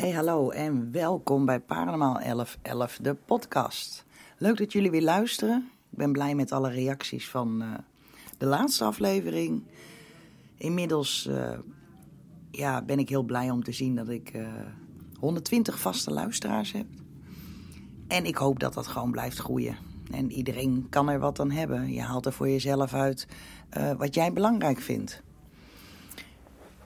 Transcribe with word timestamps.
Hey, 0.00 0.10
hallo 0.10 0.50
en 0.50 0.92
welkom 0.92 1.44
bij 1.44 1.60
Paranormaal 1.60 2.12
1111, 2.12 2.98
de 3.02 3.14
podcast. 3.14 4.04
Leuk 4.38 4.56
dat 4.56 4.72
jullie 4.72 4.90
weer 4.90 5.02
luisteren. 5.02 5.70
Ik 5.90 5.98
ben 5.98 6.12
blij 6.12 6.34
met 6.34 6.52
alle 6.52 6.70
reacties 6.70 7.28
van 7.28 7.62
uh, 7.62 7.74
de 8.38 8.46
laatste 8.46 8.84
aflevering. 8.84 9.62
Inmiddels 10.56 11.26
uh, 11.30 11.58
ja, 12.50 12.82
ben 12.82 12.98
ik 12.98 13.08
heel 13.08 13.22
blij 13.22 13.50
om 13.50 13.64
te 13.64 13.72
zien 13.72 13.94
dat 13.94 14.08
ik 14.08 14.34
uh, 14.34 14.48
120 15.18 15.80
vaste 15.80 16.10
luisteraars 16.10 16.72
heb. 16.72 16.86
En 18.08 18.24
ik 18.24 18.36
hoop 18.36 18.58
dat 18.58 18.74
dat 18.74 18.86
gewoon 18.86 19.10
blijft 19.10 19.38
groeien. 19.38 19.76
En 20.10 20.32
iedereen 20.32 20.86
kan 20.90 21.08
er 21.08 21.18
wat 21.18 21.40
aan 21.40 21.50
hebben. 21.50 21.92
Je 21.92 22.02
haalt 22.02 22.26
er 22.26 22.32
voor 22.32 22.48
jezelf 22.48 22.94
uit 22.94 23.26
wat 23.96 24.14
jij 24.14 24.32
belangrijk 24.32 24.80
vindt. 24.80 25.22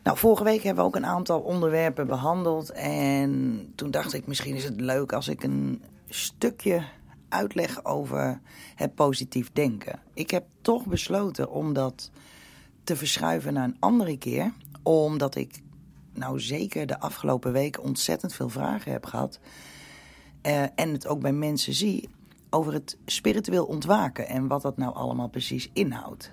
Nou, 0.05 0.19
vorige 0.19 0.45
week 0.45 0.63
hebben 0.63 0.85
we 0.85 0.91
ook 0.91 0.97
een 0.97 1.07
aantal 1.07 1.41
onderwerpen 1.41 2.07
behandeld. 2.07 2.71
En 2.71 3.73
toen 3.75 3.91
dacht 3.91 4.13
ik, 4.13 4.27
misschien 4.27 4.55
is 4.55 4.65
het 4.65 4.81
leuk 4.81 5.13
als 5.13 5.29
ik 5.29 5.43
een 5.43 5.83
stukje 6.09 6.85
uitleg 7.29 7.85
over 7.85 8.41
het 8.75 8.95
positief 8.95 9.53
denken. 9.53 10.01
Ik 10.15 10.31
heb 10.31 10.45
toch 10.61 10.87
besloten 10.87 11.51
om 11.51 11.73
dat 11.73 12.11
te 12.85 12.97
verschuiven 12.97 13.53
naar 13.53 13.65
een 13.65 13.77
andere 13.79 14.17
keer. 14.19 14.53
Omdat 14.83 15.35
ik 15.35 15.61
nou 16.13 16.41
zeker 16.41 16.87
de 16.87 17.01
afgelopen 17.01 17.53
weken 17.53 17.83
ontzettend 17.83 18.35
veel 18.35 18.49
vragen 18.49 18.93
heb 18.93 19.07
gehad. 19.07 19.39
Uh, 20.43 20.63
en 20.63 20.93
het 20.93 21.07
ook 21.07 21.21
bij 21.21 21.33
mensen 21.33 21.75
zie 21.75 22.09
over 22.51 22.73
het 22.73 22.97
spiritueel 23.07 23.65
ontwaken 23.65 24.29
en 24.29 24.47
wat 24.47 24.63
dat 24.63 24.77
nou 24.77 24.95
allemaal 24.95 25.29
precies 25.29 25.71
inhoudt. 25.73 26.33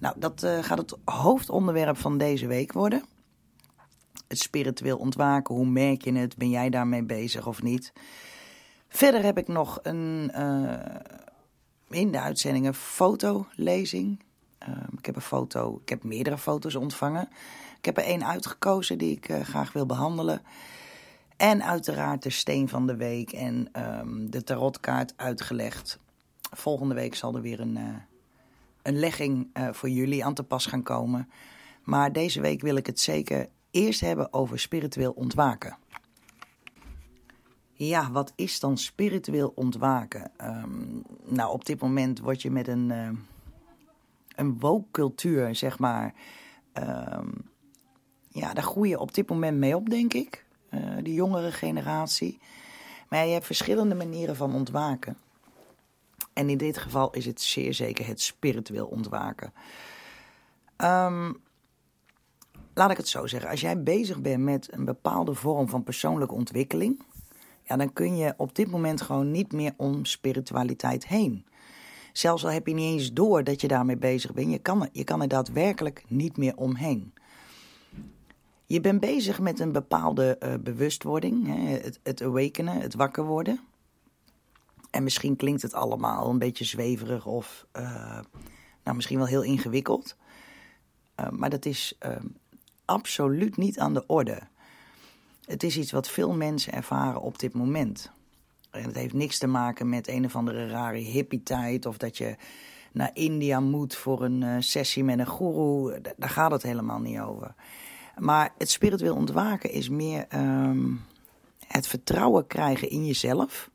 Nou, 0.00 0.14
dat 0.18 0.42
uh, 0.42 0.62
gaat 0.62 0.78
het 0.78 0.96
hoofdonderwerp 1.04 1.96
van 1.96 2.18
deze 2.18 2.46
week 2.46 2.72
worden. 2.72 3.04
Het 4.28 4.38
spiritueel 4.38 4.98
ontwaken, 4.98 5.54
hoe 5.54 5.66
merk 5.66 6.04
je 6.04 6.12
het? 6.12 6.36
Ben 6.36 6.50
jij 6.50 6.70
daarmee 6.70 7.02
bezig 7.02 7.46
of 7.46 7.62
niet? 7.62 7.92
Verder 8.88 9.22
heb 9.22 9.38
ik 9.38 9.48
nog 9.48 9.78
een, 9.82 10.32
uh, 10.36 10.74
in 11.88 12.12
de 12.12 12.20
uitzending 12.20 12.66
een 12.66 12.74
fotolezing. 12.74 14.22
Uh, 14.68 14.76
ik 14.96 15.06
heb 15.06 15.16
een 15.16 15.22
foto, 15.22 15.80
ik 15.82 15.88
heb 15.88 16.04
meerdere 16.04 16.38
foto's 16.38 16.74
ontvangen. 16.74 17.28
Ik 17.78 17.84
heb 17.84 17.96
er 17.96 18.04
één 18.04 18.26
uitgekozen 18.26 18.98
die 18.98 19.16
ik 19.16 19.28
uh, 19.28 19.40
graag 19.40 19.72
wil 19.72 19.86
behandelen. 19.86 20.42
En 21.36 21.64
uiteraard 21.64 22.22
de 22.22 22.30
steen 22.30 22.68
van 22.68 22.86
de 22.86 22.96
week 22.96 23.32
en 23.32 23.68
um, 24.00 24.30
de 24.30 24.44
tarotkaart 24.44 25.12
uitgelegd. 25.16 25.98
Volgende 26.40 26.94
week 26.94 27.14
zal 27.14 27.34
er 27.34 27.42
weer 27.42 27.60
een, 27.60 27.78
een 28.82 28.98
legging 28.98 29.50
uh, 29.54 29.68
voor 29.72 29.88
jullie 29.88 30.24
aan 30.24 30.34
te 30.34 30.42
pas 30.42 30.66
gaan 30.66 30.82
komen. 30.82 31.30
Maar 31.82 32.12
deze 32.12 32.40
week 32.40 32.60
wil 32.60 32.76
ik 32.76 32.86
het 32.86 33.00
zeker 33.00 33.48
eerst 33.70 34.00
hebben 34.00 34.32
over 34.32 34.58
spiritueel 34.58 35.12
ontwaken. 35.12 35.76
Ja, 37.72 38.10
wat 38.10 38.32
is 38.36 38.60
dan 38.60 38.78
spiritueel 38.78 39.52
ontwaken? 39.54 40.30
Um, 40.44 41.02
nou, 41.24 41.52
op 41.52 41.64
dit 41.64 41.80
moment 41.80 42.20
word 42.20 42.42
je 42.42 42.50
met 42.50 42.68
een, 42.68 42.90
uh, 42.90 43.08
een 44.36 44.58
woke-cultuur, 44.58 45.54
zeg 45.54 45.78
maar. 45.78 46.14
Um, 46.74 47.50
ja, 48.28 48.52
daar 48.54 48.64
groei 48.64 48.88
je 48.88 48.98
op 48.98 49.14
dit 49.14 49.28
moment 49.28 49.58
mee 49.58 49.76
op, 49.76 49.90
denk 49.90 50.14
ik. 50.14 50.44
Uh, 50.70 50.96
de 51.02 51.14
jongere 51.14 51.52
generatie. 51.52 52.38
Maar 53.08 53.26
je 53.26 53.32
hebt 53.32 53.46
verschillende 53.46 53.94
manieren 53.94 54.36
van 54.36 54.54
ontwaken. 54.54 55.16
En 56.32 56.50
in 56.50 56.58
dit 56.58 56.78
geval 56.78 57.10
is 57.10 57.26
het 57.26 57.40
zeer 57.40 57.74
zeker 57.74 58.06
het 58.06 58.20
spiritueel 58.20 58.86
ontwaken. 58.86 59.52
Um, 60.76 61.42
laat 62.74 62.90
ik 62.90 62.96
het 62.96 63.08
zo 63.08 63.26
zeggen. 63.26 63.50
Als 63.50 63.60
jij 63.60 63.82
bezig 63.82 64.20
bent 64.20 64.42
met 64.42 64.68
een 64.72 64.84
bepaalde 64.84 65.34
vorm 65.34 65.68
van 65.68 65.84
persoonlijke 65.84 66.34
ontwikkeling. 66.34 67.02
Ja, 67.62 67.76
dan 67.76 67.92
kun 67.92 68.16
je 68.16 68.34
op 68.36 68.54
dit 68.54 68.70
moment 68.70 69.00
gewoon 69.00 69.30
niet 69.30 69.52
meer 69.52 69.72
om 69.76 70.04
spiritualiteit 70.04 71.06
heen. 71.06 71.44
Zelfs 72.12 72.44
al 72.44 72.50
heb 72.50 72.66
je 72.66 72.74
niet 72.74 72.92
eens 72.92 73.12
door 73.12 73.44
dat 73.44 73.60
je 73.60 73.68
daarmee 73.68 73.96
bezig 73.96 74.32
bent. 74.32 74.50
Je 74.50 74.58
kan, 74.58 74.88
je 74.92 75.04
kan 75.04 75.22
er 75.22 75.28
daadwerkelijk 75.28 76.04
niet 76.08 76.36
meer 76.36 76.56
omheen. 76.56 77.14
Je 78.66 78.80
bent 78.80 79.00
bezig 79.00 79.40
met 79.40 79.60
een 79.60 79.72
bepaalde 79.72 80.38
uh, 80.42 80.54
bewustwording, 80.60 81.46
hè, 81.46 81.68
het, 81.68 82.00
het 82.02 82.22
awakenen, 82.22 82.80
het 82.80 82.94
wakker 82.94 83.24
worden. 83.24 83.60
En 84.90 85.02
misschien 85.02 85.36
klinkt 85.36 85.62
het 85.62 85.74
allemaal 85.74 86.30
een 86.30 86.38
beetje 86.38 86.64
zweverig 86.64 87.26
of 87.26 87.66
uh, 87.76 88.18
nou, 88.84 88.96
misschien 88.96 89.18
wel 89.18 89.26
heel 89.26 89.42
ingewikkeld. 89.42 90.16
Uh, 91.20 91.28
maar 91.28 91.50
dat 91.50 91.64
is 91.64 91.98
absoluut 92.84 93.56
niet 93.56 93.78
aan 93.78 93.94
de 93.94 94.06
orde. 94.06 94.38
Het 95.44 95.62
is 95.62 95.76
iets 95.76 95.92
wat 95.92 96.08
veel 96.08 96.32
mensen 96.32 96.72
ervaren 96.72 97.20
op 97.20 97.38
dit 97.38 97.52
moment. 97.52 98.10
En 98.70 98.82
het 98.82 98.94
heeft 98.94 99.14
niks 99.14 99.38
te 99.38 99.46
maken 99.46 99.88
met 99.88 100.08
een 100.08 100.24
of 100.24 100.36
andere 100.36 100.68
rare 100.68 100.98
hippie-tijd 100.98 101.86
of 101.86 101.96
dat 101.96 102.18
je 102.18 102.36
naar 102.92 103.10
India 103.12 103.60
moet 103.60 103.94
voor 103.94 104.24
een 104.24 104.62
sessie 104.62 105.04
met 105.04 105.18
een 105.18 105.26
goeroe. 105.26 106.00
Daar 106.16 106.30
gaat 106.30 106.50
het 106.50 106.62
helemaal 106.62 107.00
niet 107.00 107.20
over. 107.20 107.54
Maar 108.18 108.52
het 108.58 108.70
spiritueel 108.70 109.14
ontwaken 109.14 109.70
is 109.70 109.88
meer 109.88 110.26
um, 110.34 111.04
het 111.66 111.86
vertrouwen 111.86 112.46
krijgen 112.46 112.90
in 112.90 113.06
jezelf. 113.06 113.69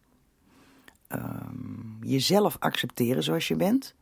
Um, 1.09 1.97
jezelf 2.01 2.57
accepteren 2.59 3.23
zoals 3.23 3.47
je 3.47 3.55
bent. 3.55 3.95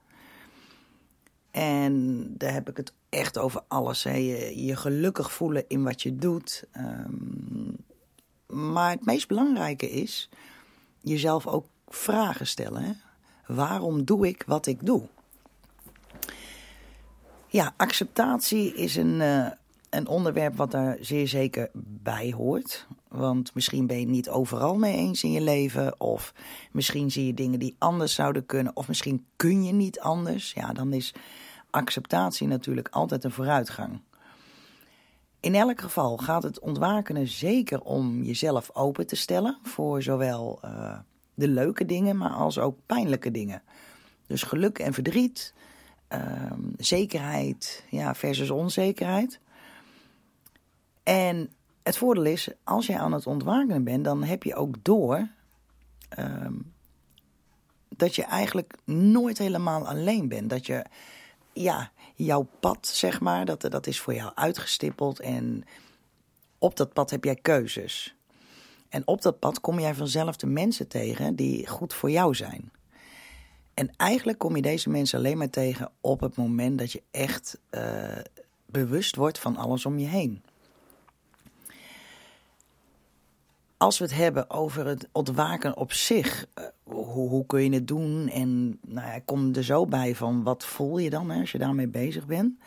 En 1.52 2.26
daar 2.38 2.54
heb 2.54 2.70
ik 2.70 2.78
het 2.78 2.94
echt 3.10 3.38
over 3.38 3.62
alles. 3.68 4.04
Hè. 4.04 4.16
Je, 4.56 4.76
gelukkig 4.76 5.34
voelen 5.34 5.66
in 5.68 5.84
wat 5.84 6.02
je 6.02 6.16
doet. 6.16 6.64
Um, 6.78 7.76
maar 8.48 8.92
het 8.92 9.06
meest 9.06 9.28
belangrijke 9.28 9.90
is 9.90 10.30
jezelf 11.02 11.48
ook 11.48 11.66
vragen 11.88 12.48
stellen. 12.48 12.84
Hè. 12.84 12.92
Waarom 13.54 14.04
doe 14.04 14.28
ik 14.28 14.44
wat 14.48 14.66
ik 14.66 14.86
doe? 14.86 15.08
Ja, 17.48 17.74
acceptatie 17.78 18.76
is 18.76 18.96
een, 18.96 19.20
uh, 19.20 19.48
een 19.90 20.08
onderwerp 20.08 20.56
wat 20.56 20.72
daar 20.72 20.98
zeer 21.00 21.28
zeker 21.28 21.70
bij 21.74 22.32
hoort. 22.32 22.88
Want 23.14 23.54
misschien 23.54 23.88
ben 23.88 23.96
je 23.96 24.02
het 24.02 24.12
niet 24.12 24.30
overal 24.30 24.78
mee 24.78 24.98
eens 24.98 25.24
in 25.24 25.32
je 25.32 25.42
leven. 25.42 26.00
Of 26.00 26.34
misschien 26.72 27.12
zie 27.12 27.26
je 27.26 27.34
dingen 27.34 27.60
die 27.60 27.76
anders 27.78 28.14
zouden 28.14 28.46
kunnen. 28.46 28.76
Of 28.76 28.88
misschien 28.88 29.26
kun 29.36 29.64
je 29.64 29.74
niet 29.74 30.00
anders. 30.00 30.54
Ja, 30.54 30.74
dan 30.74 30.94
is 30.94 31.14
acceptatie 31.70 32.48
natuurlijk 32.48 32.88
altijd 32.90 33.24
een 33.24 33.32
vooruitgang. 33.32 34.02
In 35.40 35.56
elk 35.56 35.82
geval 35.82 36.18
gaat 36.18 36.44
het 36.44 36.60
ontwakenen 36.60 37.28
zeker 37.28 37.82
om 37.82 38.24
jezelf 38.24 38.70
open 38.76 39.08
te 39.08 39.16
stellen 39.16 39.58
voor 39.64 40.02
zowel 40.02 40.60
uh, 40.66 40.98
de 41.34 41.48
leuke 41.48 41.86
dingen, 41.86 42.18
maar 42.18 42.32
als 42.32 42.60
ook 42.60 42.78
pijnlijke 42.86 43.32
dingen. 43.32 43.62
Dus 44.28 44.44
geluk 44.44 44.80
en 44.80 44.94
verdriet, 44.94 45.54
uh, 46.10 46.52
zekerheid 46.78 47.86
ja, 47.90 48.16
versus 48.16 48.50
onzekerheid. 48.50 49.40
En 51.04 51.50
het 51.84 51.98
voordeel 51.98 52.26
is, 52.26 52.50
als 52.64 52.86
je 52.86 52.98
aan 52.98 53.14
het 53.14 53.28
ontwaken 53.28 53.84
bent, 53.84 54.04
dan 54.04 54.24
heb 54.24 54.44
je 54.44 54.56
ook 54.56 54.76
door 54.82 55.28
um, 56.20 56.74
dat 57.98 58.16
je 58.16 58.24
eigenlijk 58.24 58.74
nooit 58.86 59.38
helemaal 59.38 59.88
alleen 59.88 60.28
bent. 60.28 60.50
Dat 60.50 60.66
je, 60.66 60.86
ja, 61.54 61.92
jouw 62.16 62.48
pad, 62.60 62.88
zeg 62.88 63.22
maar, 63.22 63.46
dat, 63.46 63.62
dat 63.62 63.88
is 63.88 64.00
voor 64.00 64.14
jou 64.14 64.32
uitgestippeld. 64.36 65.20
En 65.20 65.64
op 66.58 66.78
dat 66.78 66.94
pad 66.94 67.10
heb 67.10 67.24
jij 67.24 67.36
keuzes. 67.36 68.16
En 68.90 69.08
op 69.08 69.22
dat 69.22 69.40
pad 69.40 69.62
kom 69.62 69.80
jij 69.80 69.96
vanzelf 69.96 70.36
de 70.36 70.48
mensen 70.48 70.88
tegen 70.88 71.36
die 71.36 71.68
goed 71.68 71.94
voor 71.94 72.12
jou 72.12 72.36
zijn. 72.36 72.72
En 73.74 73.94
eigenlijk 73.98 74.38
kom 74.38 74.56
je 74.56 74.62
deze 74.62 74.90
mensen 74.90 75.18
alleen 75.18 75.38
maar 75.38 75.50
tegen 75.50 75.92
op 76.02 76.20
het 76.20 76.36
moment 76.36 76.80
dat 76.80 76.92
je 76.92 77.04
echt 77.12 77.60
uh, 77.72 78.18
bewust 78.66 79.16
wordt 79.16 79.40
van 79.40 79.58
alles 79.58 79.86
om 79.86 80.00
je 80.00 80.08
heen. 80.08 80.44
Als 83.84 83.98
we 83.98 84.04
het 84.04 84.14
hebben 84.14 84.50
over 84.50 84.86
het 84.86 85.08
ontwaken 85.12 85.78
op 85.78 85.94
zich, 85.94 86.46
uh, 86.60 86.66
hoe, 86.84 87.30
hoe, 87.30 87.46
kun 87.46 87.64
je 87.64 87.70
het 87.70 87.88
doen? 87.88 88.30
En 88.30 88.80
nou 88.82 89.08
ja, 89.08 89.20
kom 89.26 89.56
er 89.56 89.64
zo 89.64 89.86
bij 89.86 90.16
van 90.16 90.44
wat 90.44 90.66
voel 90.66 90.98
je 90.98 91.10
dan 91.10 91.30
hè, 91.30 91.40
als 91.40 91.52
je 91.52 91.58
daarmee 91.58 91.88
bezig 91.88 92.26
bent? 92.26 92.60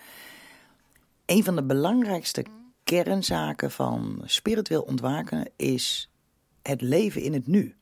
Een 1.27 1.45
van 1.45 1.57
de 1.57 1.63
belangrijkste 1.63 2.45
kernzaken 2.85 3.71
van 3.71 4.23
spiritueel 4.25 4.83
ontwaken 4.83 5.51
is 5.57 6.11
het 6.63 6.81
leven 6.81 7.23
in 7.23 7.33
het 7.33 7.47
nu. 7.47 7.75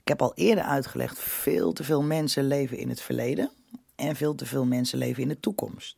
Ik 0.00 0.08
heb 0.08 0.22
al 0.22 0.34
eerder 0.34 0.64
uitgelegd, 0.64 1.18
veel 1.18 1.72
te 1.72 1.84
veel 1.84 2.02
mensen 2.02 2.46
leven 2.46 2.78
in 2.78 2.88
het 2.88 3.00
verleden 3.00 3.50
en 3.94 4.16
veel 4.16 4.34
te 4.34 4.46
veel 4.46 4.64
mensen 4.64 4.98
leven 4.98 5.22
in 5.22 5.28
de 5.28 5.40
toekomst. 5.40 5.96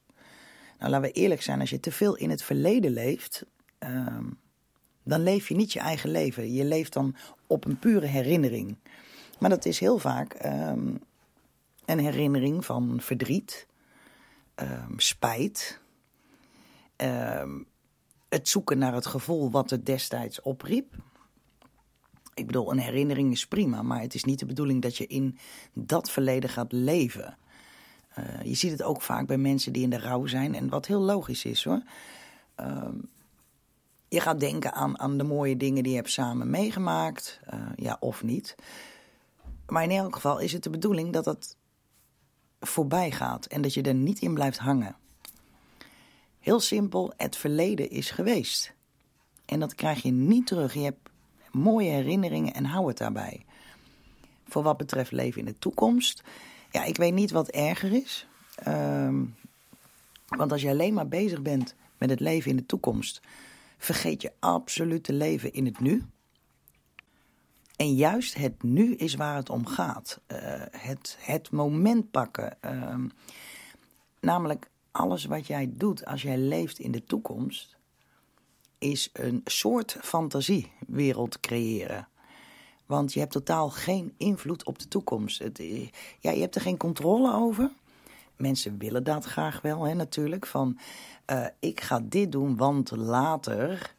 Nou, 0.79 0.91
laten 0.91 1.11
we 1.11 1.13
eerlijk 1.13 1.43
zijn, 1.43 1.61
als 1.61 1.71
je 1.71 1.81
te 1.81 1.93
veel 1.93 2.17
in 2.17 2.31
het 2.31 2.43
verleden 2.43 2.91
leeft, 2.91 3.45
um, 3.79 4.41
dan 5.03 5.23
leef 5.23 5.49
je 5.49 5.55
niet 5.55 5.73
je 5.73 5.81
eigen 5.81 6.11
leven. 6.11 6.53
Je 6.53 6.65
leeft 6.65 6.93
dan 6.93 7.17
op 7.47 7.65
een 7.65 7.79
pure 7.79 8.07
herinnering. 8.07 8.77
Maar 9.39 9.51
dat 9.51 9.65
is 9.65 9.79
heel 9.79 9.99
vaak 9.99 10.45
um, 10.45 11.01
een 11.85 11.99
herinnering 11.99 12.65
van 12.65 13.01
verdriet, 13.01 13.67
um, 14.57 14.99
spijt, 14.99 15.81
um, 16.97 17.67
het 18.29 18.49
zoeken 18.49 18.79
naar 18.79 18.95
het 18.95 19.07
gevoel 19.07 19.51
wat 19.51 19.71
het 19.71 19.87
destijds 19.87 20.43
opriep. 20.43 20.95
Ik 22.35 22.47
bedoel, 22.47 22.71
een 22.71 22.79
herinnering 22.79 23.33
is 23.33 23.47
prima, 23.47 23.83
maar 23.83 24.01
het 24.01 24.15
is 24.15 24.25
niet 24.25 24.39
de 24.39 24.47
bedoeling 24.47 24.83
dat 24.83 24.97
je 24.97 25.07
in 25.07 25.39
dat 25.73 26.11
verleden 26.11 26.51
gaat 26.51 26.73
leven. 26.73 27.37
Uh, 28.19 28.43
je 28.43 28.55
ziet 28.55 28.71
het 28.71 28.83
ook 28.83 29.03
vaak 29.03 29.27
bij 29.27 29.39
mensen 29.39 29.73
die 29.73 29.83
in 29.83 29.91
de 29.91 29.99
rouw 29.99 30.27
zijn. 30.27 30.55
En 30.55 30.69
wat 30.69 30.87
heel 30.87 31.01
logisch 31.01 31.45
is 31.45 31.65
hoor. 31.65 31.83
Je 34.13 34.21
gaat 34.21 34.41
denken 34.41 34.73
aan, 34.73 34.99
aan 34.99 35.19
de 35.19 35.25
mooie 35.25 35.57
dingen 35.57 35.83
die 35.83 35.93
je 35.93 35.99
hebt 35.99 36.11
samen 36.11 36.51
meegemaakt. 36.51 37.41
Uh, 37.55 37.61
ja, 37.77 37.97
of 38.01 38.23
niet. 38.23 38.55
Maar 39.67 39.83
in 39.83 39.91
elk 39.91 40.15
geval 40.15 40.39
is 40.39 40.53
het 40.53 40.63
de 40.63 40.71
bedoeling 40.71 41.13
dat 41.13 41.25
het 41.25 41.57
voorbij 42.61 43.11
gaat. 43.11 43.47
En 43.47 43.63
dat 43.63 43.75
je 43.75 43.83
er 43.83 43.95
niet 43.95 44.21
in 44.21 44.35
blijft 44.35 44.59
hangen. 44.59 44.97
Heel 46.39 46.61
simpel, 46.61 47.13
het 47.17 47.37
verleden 47.37 47.91
is 47.91 48.11
geweest. 48.11 48.73
En 49.45 49.61
dat 49.61 49.75
krijg 49.75 50.03
je 50.03 50.11
niet 50.11 50.47
terug. 50.47 50.75
Je 50.75 50.81
hebt 50.81 51.09
mooie 51.51 51.91
herinneringen 51.91 52.55
en 52.55 52.65
hou 52.65 52.89
het 52.89 52.99
daarbij. 52.99 53.45
Voor 54.49 54.63
wat 54.63 54.77
betreft 54.77 55.13
leven 55.13 55.41
in 55.41 55.47
de 55.47 55.59
toekomst. 55.59 56.23
Ja, 56.71 56.85
ik 56.85 56.97
weet 56.97 57.15
niet 57.15 57.31
wat 57.31 57.49
erger 57.49 57.93
is. 57.93 58.27
Um, 58.69 59.35
want 60.29 60.53
als 60.53 60.63
je 60.63 60.71
alleen 60.71 60.95
maar 60.95 61.09
bezig 61.09 61.43
bent 61.43 61.75
met 61.99 62.11
het 62.11 62.21
leven 62.21 62.51
in 62.51 62.57
de 62.57 62.67
toekomst, 62.67 63.21
vergeet 63.85 64.23
je 64.23 64.33
absoluut 64.39 65.05
te 65.05 65.13
leven 65.13 65.53
in 65.53 65.65
het 65.65 65.81
nu. 65.81 66.03
En 67.77 67.95
juist 67.95 68.35
het 68.35 68.63
nu 68.63 68.95
is 68.95 69.15
waar 69.15 69.37
het 69.37 69.51
om 69.51 69.67
gaat. 69.67 70.21
Uh, 70.29 70.39
het, 70.71 71.17
het 71.21 71.51
moment 71.51 72.11
pakken. 72.11 72.59
Uh, 72.65 72.95
namelijk 74.21 74.71
alles 74.91 75.25
wat 75.25 75.47
jij 75.47 75.71
doet 75.75 76.05
als 76.05 76.23
jij 76.23 76.39
leeft 76.39 76.79
in 76.79 76.93
de 76.93 77.05
toekomst, 77.05 77.77
is 78.79 79.11
een 79.13 79.41
soort 79.45 79.97
fantasiewereld 80.01 81.41
creëren. 81.41 82.09
Want 82.87 83.13
je 83.13 83.21
hebt 83.21 83.33
totaal 83.33 83.71
geen 83.71 84.15
invloed 84.17 84.65
op 84.65 84.79
de 84.79 84.89
toekomst. 84.89 85.39
Het, 85.39 85.59
ja, 86.19 86.31
je 86.31 86.41
hebt 86.41 86.55
er 86.55 86.61
geen 86.61 86.77
controle 86.77 87.35
over. 87.35 87.71
Mensen 88.43 88.79
willen 88.79 89.05
dat 89.05 89.25
graag 89.25 89.61
wel, 89.61 89.83
hè, 89.83 89.95
natuurlijk. 89.95 90.47
Van, 90.47 90.79
uh, 91.27 91.47
ik 91.59 91.81
ga 91.81 92.01
dit 92.05 92.33
doen, 92.33 92.57
want 92.57 92.91
later... 92.91 93.95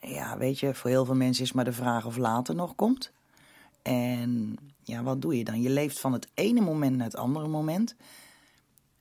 Ja, 0.00 0.38
weet 0.38 0.58
je, 0.58 0.74
voor 0.74 0.90
heel 0.90 1.04
veel 1.04 1.14
mensen 1.14 1.44
is 1.44 1.52
maar 1.52 1.64
de 1.64 1.72
vraag 1.72 2.06
of 2.06 2.16
later 2.16 2.54
nog 2.54 2.74
komt. 2.74 3.12
En 3.82 4.56
ja, 4.82 5.02
wat 5.02 5.22
doe 5.22 5.38
je 5.38 5.44
dan? 5.44 5.62
Je 5.62 5.70
leeft 5.70 6.00
van 6.00 6.12
het 6.12 6.28
ene 6.34 6.60
moment 6.60 6.96
naar 6.96 7.06
het 7.06 7.16
andere 7.16 7.48
moment. 7.48 7.94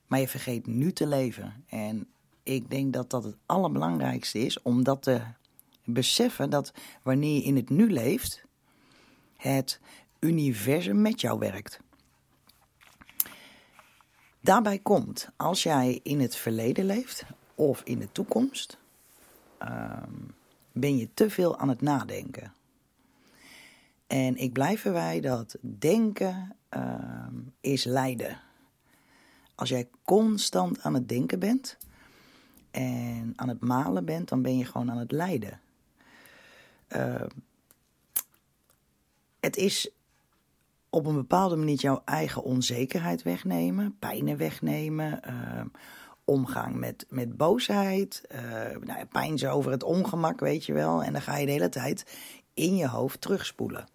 Maar 0.07 0.19
je 0.19 0.27
vergeet 0.27 0.68
nu 0.68 0.94
te 0.94 1.07
leven. 1.07 1.63
En 1.68 2.07
ik 2.44 2.69
denk 2.69 2.94
dat 2.94 3.09
dat 3.09 3.24
het 3.24 3.36
allerbelangrijkste 3.45 4.39
is 4.39 4.62
om 4.62 4.83
dat 4.83 5.01
te 5.01 5.21
beseffen 5.83 6.50
dat 6.50 6.74
wanneer 7.04 7.36
je 7.36 7.44
in 7.44 7.56
het 7.56 7.69
nu 7.69 7.92
leeft, 7.92 8.44
het 9.36 9.80
universum 10.19 11.01
met 11.01 11.21
jou 11.21 11.39
werkt. 11.39 11.80
Daarbij 14.47 14.79
komt, 14.79 15.29
als 15.35 15.63
jij 15.63 15.99
in 16.03 16.19
het 16.19 16.35
verleden 16.35 16.85
leeft 16.85 17.25
of 17.55 17.81
in 17.83 17.99
de 17.99 18.11
toekomst, 18.11 18.77
um, 19.61 20.35
ben 20.71 20.97
je 20.97 21.09
te 21.13 21.29
veel 21.29 21.57
aan 21.57 21.69
het 21.69 21.81
nadenken. 21.81 22.53
En 24.07 24.38
ik 24.38 24.53
blijf 24.53 24.85
erbij 24.85 25.21
dat 25.21 25.57
denken 25.61 26.55
um, 26.69 27.53
is 27.61 27.83
lijden. 27.83 28.39
Als 29.55 29.69
jij 29.69 29.88
constant 30.03 30.81
aan 30.81 30.94
het 30.94 31.09
denken 31.09 31.39
bent 31.39 31.77
en 32.71 33.33
aan 33.35 33.49
het 33.49 33.61
malen 33.61 34.05
bent, 34.05 34.29
dan 34.29 34.41
ben 34.41 34.57
je 34.57 34.65
gewoon 34.65 34.91
aan 34.91 34.97
het 34.97 35.11
lijden. 35.11 35.59
Uh, 36.89 37.25
het 39.39 39.57
is 39.57 39.89
op 40.89 41.06
een 41.06 41.16
bepaalde 41.16 41.56
manier 41.56 41.75
jouw 41.75 42.01
eigen 42.06 42.44
onzekerheid 42.44 43.24
wegnemen, 43.24 43.95
pijnen 44.00 44.38
wegnemen, 44.38 45.19
uh, 45.28 45.62
omgang 46.25 46.75
met, 46.75 47.06
met 47.10 47.38
boosheid, 47.38 48.24
uh, 48.31 48.39
nou, 48.84 49.06
pijn 49.06 49.48
over 49.48 49.72
het 49.72 49.84
ongemak, 49.84 50.39
weet 50.39 50.66
je 50.66 50.74
wel. 50.74 51.04
En 51.04 51.13
dan 51.13 51.22
ga 51.22 51.38
je 51.38 51.45
de 51.45 51.51
hele 51.51 51.69
tijd 51.69 52.18
in 52.54 52.75
je 52.75 52.88
hoofd 52.88 53.22
terugspoelen. 53.22 53.88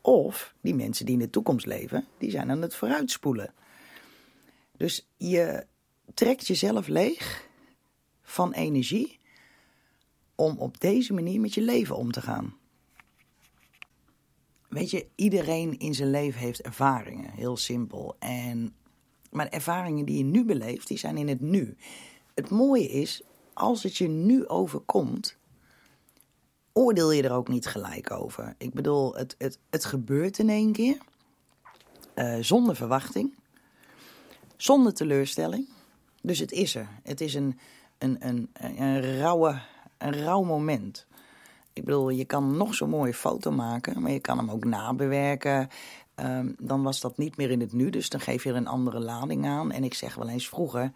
Of 0.00 0.54
die 0.60 0.74
mensen 0.74 1.06
die 1.06 1.14
in 1.14 1.20
de 1.20 1.30
toekomst 1.30 1.66
leven, 1.66 2.06
die 2.18 2.30
zijn 2.30 2.50
aan 2.50 2.62
het 2.62 2.74
vooruitspoelen. 2.74 3.54
Dus 4.76 5.08
je 5.16 5.66
trekt 6.14 6.46
jezelf 6.46 6.86
leeg 6.86 7.48
van 8.22 8.52
energie 8.52 9.18
om 10.34 10.58
op 10.58 10.80
deze 10.80 11.12
manier 11.12 11.40
met 11.40 11.54
je 11.54 11.62
leven 11.62 11.96
om 11.96 12.12
te 12.12 12.20
gaan. 12.20 12.56
Weet 14.72 14.90
je, 14.90 15.06
iedereen 15.14 15.78
in 15.78 15.94
zijn 15.94 16.10
leven 16.10 16.40
heeft 16.40 16.60
ervaringen, 16.60 17.30
heel 17.30 17.56
simpel. 17.56 18.16
En, 18.18 18.74
maar 19.30 19.48
ervaringen 19.48 20.04
die 20.04 20.18
je 20.18 20.24
nu 20.24 20.44
beleeft, 20.44 20.88
die 20.88 20.98
zijn 20.98 21.16
in 21.16 21.28
het 21.28 21.40
nu. 21.40 21.76
Het 22.34 22.50
mooie 22.50 22.88
is, 22.88 23.22
als 23.52 23.82
het 23.82 23.96
je 23.96 24.08
nu 24.08 24.48
overkomt, 24.48 25.36
oordeel 26.72 27.10
je 27.10 27.22
er 27.22 27.32
ook 27.32 27.48
niet 27.48 27.66
gelijk 27.66 28.10
over. 28.10 28.54
Ik 28.58 28.72
bedoel, 28.72 29.14
het, 29.14 29.34
het, 29.38 29.58
het 29.70 29.84
gebeurt 29.84 30.38
in 30.38 30.48
één 30.48 30.72
keer, 30.72 30.98
uh, 32.14 32.36
zonder 32.40 32.76
verwachting, 32.76 33.34
zonder 34.56 34.94
teleurstelling. 34.94 35.68
Dus 36.22 36.38
het 36.38 36.52
is 36.52 36.74
er. 36.74 36.88
Het 37.02 37.20
is 37.20 37.34
een, 37.34 37.58
een, 37.98 38.16
een, 38.28 38.50
een, 38.52 39.18
rauwe, 39.18 39.60
een 39.98 40.12
rauw 40.12 40.42
moment. 40.42 41.06
Ik 41.72 41.84
bedoel, 41.84 42.08
je 42.08 42.24
kan 42.24 42.56
nog 42.56 42.74
zo'n 42.74 42.90
mooie 42.90 43.14
foto 43.14 43.50
maken, 43.50 44.02
maar 44.02 44.10
je 44.10 44.20
kan 44.20 44.38
hem 44.38 44.50
ook 44.50 44.64
nabewerken. 44.64 45.68
Um, 46.16 46.54
dan 46.58 46.82
was 46.82 47.00
dat 47.00 47.18
niet 47.18 47.36
meer 47.36 47.50
in 47.50 47.60
het 47.60 47.72
nu, 47.72 47.90
dus 47.90 48.08
dan 48.08 48.20
geef 48.20 48.44
je 48.44 48.50
er 48.50 48.56
een 48.56 48.66
andere 48.66 49.00
lading 49.00 49.46
aan. 49.46 49.72
En 49.72 49.84
ik 49.84 49.94
zeg 49.94 50.14
wel 50.14 50.28
eens 50.28 50.48
vroeger, 50.48 50.92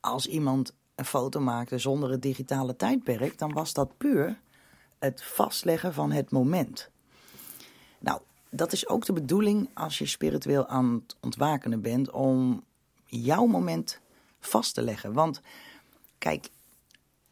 als 0.00 0.26
iemand 0.26 0.74
een 0.94 1.04
foto 1.04 1.40
maakte 1.40 1.78
zonder 1.78 2.10
het 2.10 2.22
digitale 2.22 2.76
tijdperk, 2.76 3.38
dan 3.38 3.52
was 3.52 3.72
dat 3.72 3.96
puur 3.96 4.40
het 4.98 5.22
vastleggen 5.22 5.94
van 5.94 6.12
het 6.12 6.30
moment. 6.30 6.90
Nou, 7.98 8.20
dat 8.50 8.72
is 8.72 8.88
ook 8.88 9.04
de 9.04 9.12
bedoeling 9.12 9.68
als 9.74 9.98
je 9.98 10.06
spiritueel 10.06 10.66
aan 10.66 11.02
het 11.06 11.16
ontwakenen 11.20 11.80
bent, 11.80 12.10
om 12.10 12.64
jouw 13.04 13.46
moment 13.46 14.00
vast 14.40 14.74
te 14.74 14.82
leggen. 14.82 15.12
Want 15.12 15.40
kijk, 16.18 16.50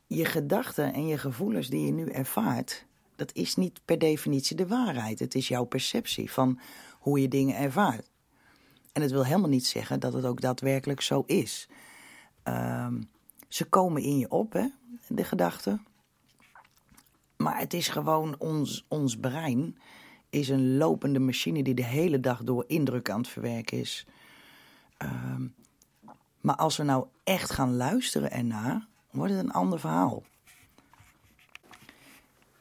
je 0.09 0.25
gedachten 0.25 0.93
en 0.93 1.07
je 1.07 1.19
gevoelens 1.19 1.69
die 1.69 1.87
je 1.87 1.93
nu 1.93 2.07
ervaart, 2.07 2.87
dat 3.17 3.35
is 3.35 3.57
niet 3.57 3.81
per 3.85 3.99
definitie 3.99 4.57
de 4.57 4.67
waarheid. 4.67 5.19
Het 5.19 5.35
is 5.35 5.49
jouw 5.49 5.65
perceptie 5.65 6.31
van 6.31 6.61
hoe 6.99 7.21
je 7.21 7.29
dingen 7.29 7.57
ervaart. 7.57 8.11
En 8.93 9.03
het 9.03 9.11
wil 9.11 9.25
helemaal 9.25 9.49
niet 9.49 9.67
zeggen 9.67 10.01
dat 10.01 10.13
het 10.13 10.25
ook 10.25 10.41
daadwerkelijk 10.41 11.01
zo 11.01 11.23
is. 11.27 11.69
Um, 12.45 13.09
ze 13.49 13.65
komen 13.65 14.03
in 14.03 14.19
je 14.19 14.31
op, 14.31 14.53
hè, 14.53 14.67
de 15.09 15.25
gedachten. 15.25 15.87
Maar 17.37 17.59
het 17.59 17.75
is 17.75 17.89
gewoon 17.89 18.35
ons, 18.39 18.85
ons 18.89 19.17
brein 19.17 19.79
is 20.31 20.49
een 20.49 20.77
lopende 20.77 21.19
machine 21.19 21.63
die 21.63 21.75
de 21.75 21.85
hele 21.85 22.21
dag 22.21 22.43
door 22.43 22.65
indruk 22.67 23.11
aan 23.11 23.21
het 23.21 23.29
verwerken 23.29 23.79
is. 23.79 24.07
Um, 25.03 25.55
maar 26.41 26.57
als 26.57 26.77
we 26.77 26.83
nou 26.83 27.07
echt 27.25 27.51
gaan 27.51 27.77
luisteren 27.77 28.31
ernaar, 28.31 28.87
wordt 29.11 29.33
het 29.33 29.43
een 29.43 29.53
ander 29.53 29.81
verhaal. 29.81 30.23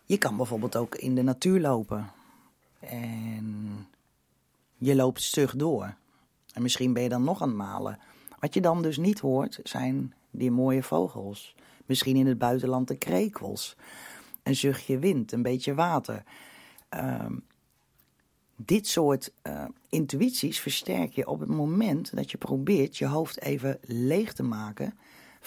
Je 0.05 0.17
kan 0.17 0.37
bijvoorbeeld 0.37 0.75
ook 0.75 0.95
in 0.95 1.15
de 1.15 1.21
natuur 1.21 1.59
lopen. 1.59 2.11
En 2.79 3.87
je 4.77 4.95
loopt 4.95 5.21
stug 5.21 5.55
door. 5.55 5.95
En 6.53 6.61
misschien 6.61 6.93
ben 6.93 7.03
je 7.03 7.09
dan 7.09 7.23
nog 7.23 7.41
aan 7.41 7.47
het 7.47 7.57
malen. 7.57 7.99
Wat 8.39 8.53
je 8.53 8.61
dan 8.61 8.81
dus 8.81 8.97
niet 8.97 9.19
hoort, 9.19 9.59
zijn 9.63 10.13
die 10.31 10.51
mooie 10.51 10.83
vogels. 10.83 11.55
Misschien 11.85 12.15
in 12.15 12.27
het 12.27 12.37
buitenland 12.37 12.87
de 12.87 12.97
krekels. 12.97 13.75
Een 14.43 14.55
zuchtje 14.55 14.99
wind, 14.99 15.31
een 15.31 15.41
beetje 15.41 15.73
water. 15.73 16.23
Um, 16.89 17.45
dit 18.55 18.87
soort 18.87 19.31
uh, 19.43 19.65
intuïties 19.89 20.59
versterk 20.59 21.11
je 21.13 21.27
op 21.27 21.39
het 21.39 21.49
moment 21.49 22.15
dat 22.15 22.31
je 22.31 22.37
probeert 22.37 22.97
je 22.97 23.05
hoofd 23.05 23.41
even 23.41 23.77
leeg 23.81 24.33
te 24.33 24.43
maken 24.43 24.97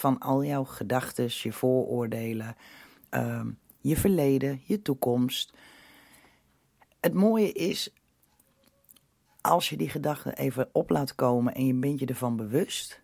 van 0.01 0.19
al 0.19 0.45
jouw 0.45 0.65
gedachten, 0.65 1.29
je 1.29 1.53
vooroordelen, 1.53 2.57
uh, 3.11 3.45
je 3.81 3.97
verleden, 3.97 4.61
je 4.65 4.83
toekomst. 4.83 5.53
Het 7.01 7.15
mooie 7.15 7.53
is, 7.53 7.93
als 9.41 9.69
je 9.69 9.77
die 9.77 9.89
gedachten 9.89 10.37
even 10.37 10.69
op 10.73 10.91
laat 10.91 11.15
komen 11.15 11.55
en 11.55 11.67
je 11.67 11.75
bent 11.75 12.01
je 12.01 12.07
ervan 12.07 12.37
bewust, 12.37 13.03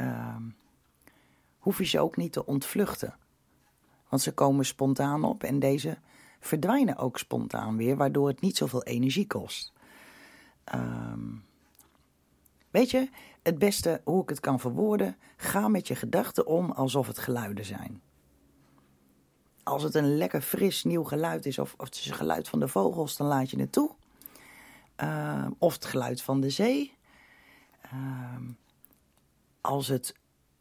uh, 0.00 0.36
hoef 1.58 1.78
je 1.78 1.84
ze 1.84 2.00
ook 2.00 2.16
niet 2.16 2.32
te 2.32 2.46
ontvluchten. 2.46 3.16
Want 4.08 4.22
ze 4.22 4.32
komen 4.32 4.64
spontaan 4.64 5.24
op 5.24 5.42
en 5.42 5.58
deze 5.58 5.98
verdwijnen 6.40 6.96
ook 6.96 7.18
spontaan 7.18 7.76
weer, 7.76 7.96
waardoor 7.96 8.28
het 8.28 8.40
niet 8.40 8.56
zoveel 8.56 8.82
energie 8.82 9.26
kost. 9.26 9.72
Um, 10.74 11.44
weet 12.70 12.90
je, 12.90 13.08
het 13.44 13.58
beste 13.58 14.00
hoe 14.04 14.22
ik 14.22 14.28
het 14.28 14.40
kan 14.40 14.60
verwoorden, 14.60 15.16
ga 15.36 15.68
met 15.68 15.88
je 15.88 15.94
gedachten 15.94 16.46
om 16.46 16.70
alsof 16.70 17.06
het 17.06 17.18
geluiden 17.18 17.64
zijn. 17.64 18.02
als 19.62 19.82
het 19.82 19.94
een 19.94 20.16
lekker 20.16 20.40
fris 20.40 20.84
nieuw 20.84 21.04
geluid 21.04 21.46
is, 21.46 21.58
of, 21.58 21.74
het 21.76 21.94
is 21.94 22.04
het 22.04 22.14
geluid 22.14 22.48
van 22.48 22.60
de 22.60 22.68
vogels, 22.68 23.16
dan 23.16 23.26
laat 23.26 23.50
je 23.50 23.60
het 23.60 23.72
toe. 23.72 23.90
Ehm, 24.96 25.50
of 25.58 25.74
het 25.74 25.84
geluid 25.84 26.22
van 26.22 26.40
de 26.40 26.50
zee. 26.50 26.96
Ehm, 27.80 28.42
als 29.60 29.88
het 29.88 30.14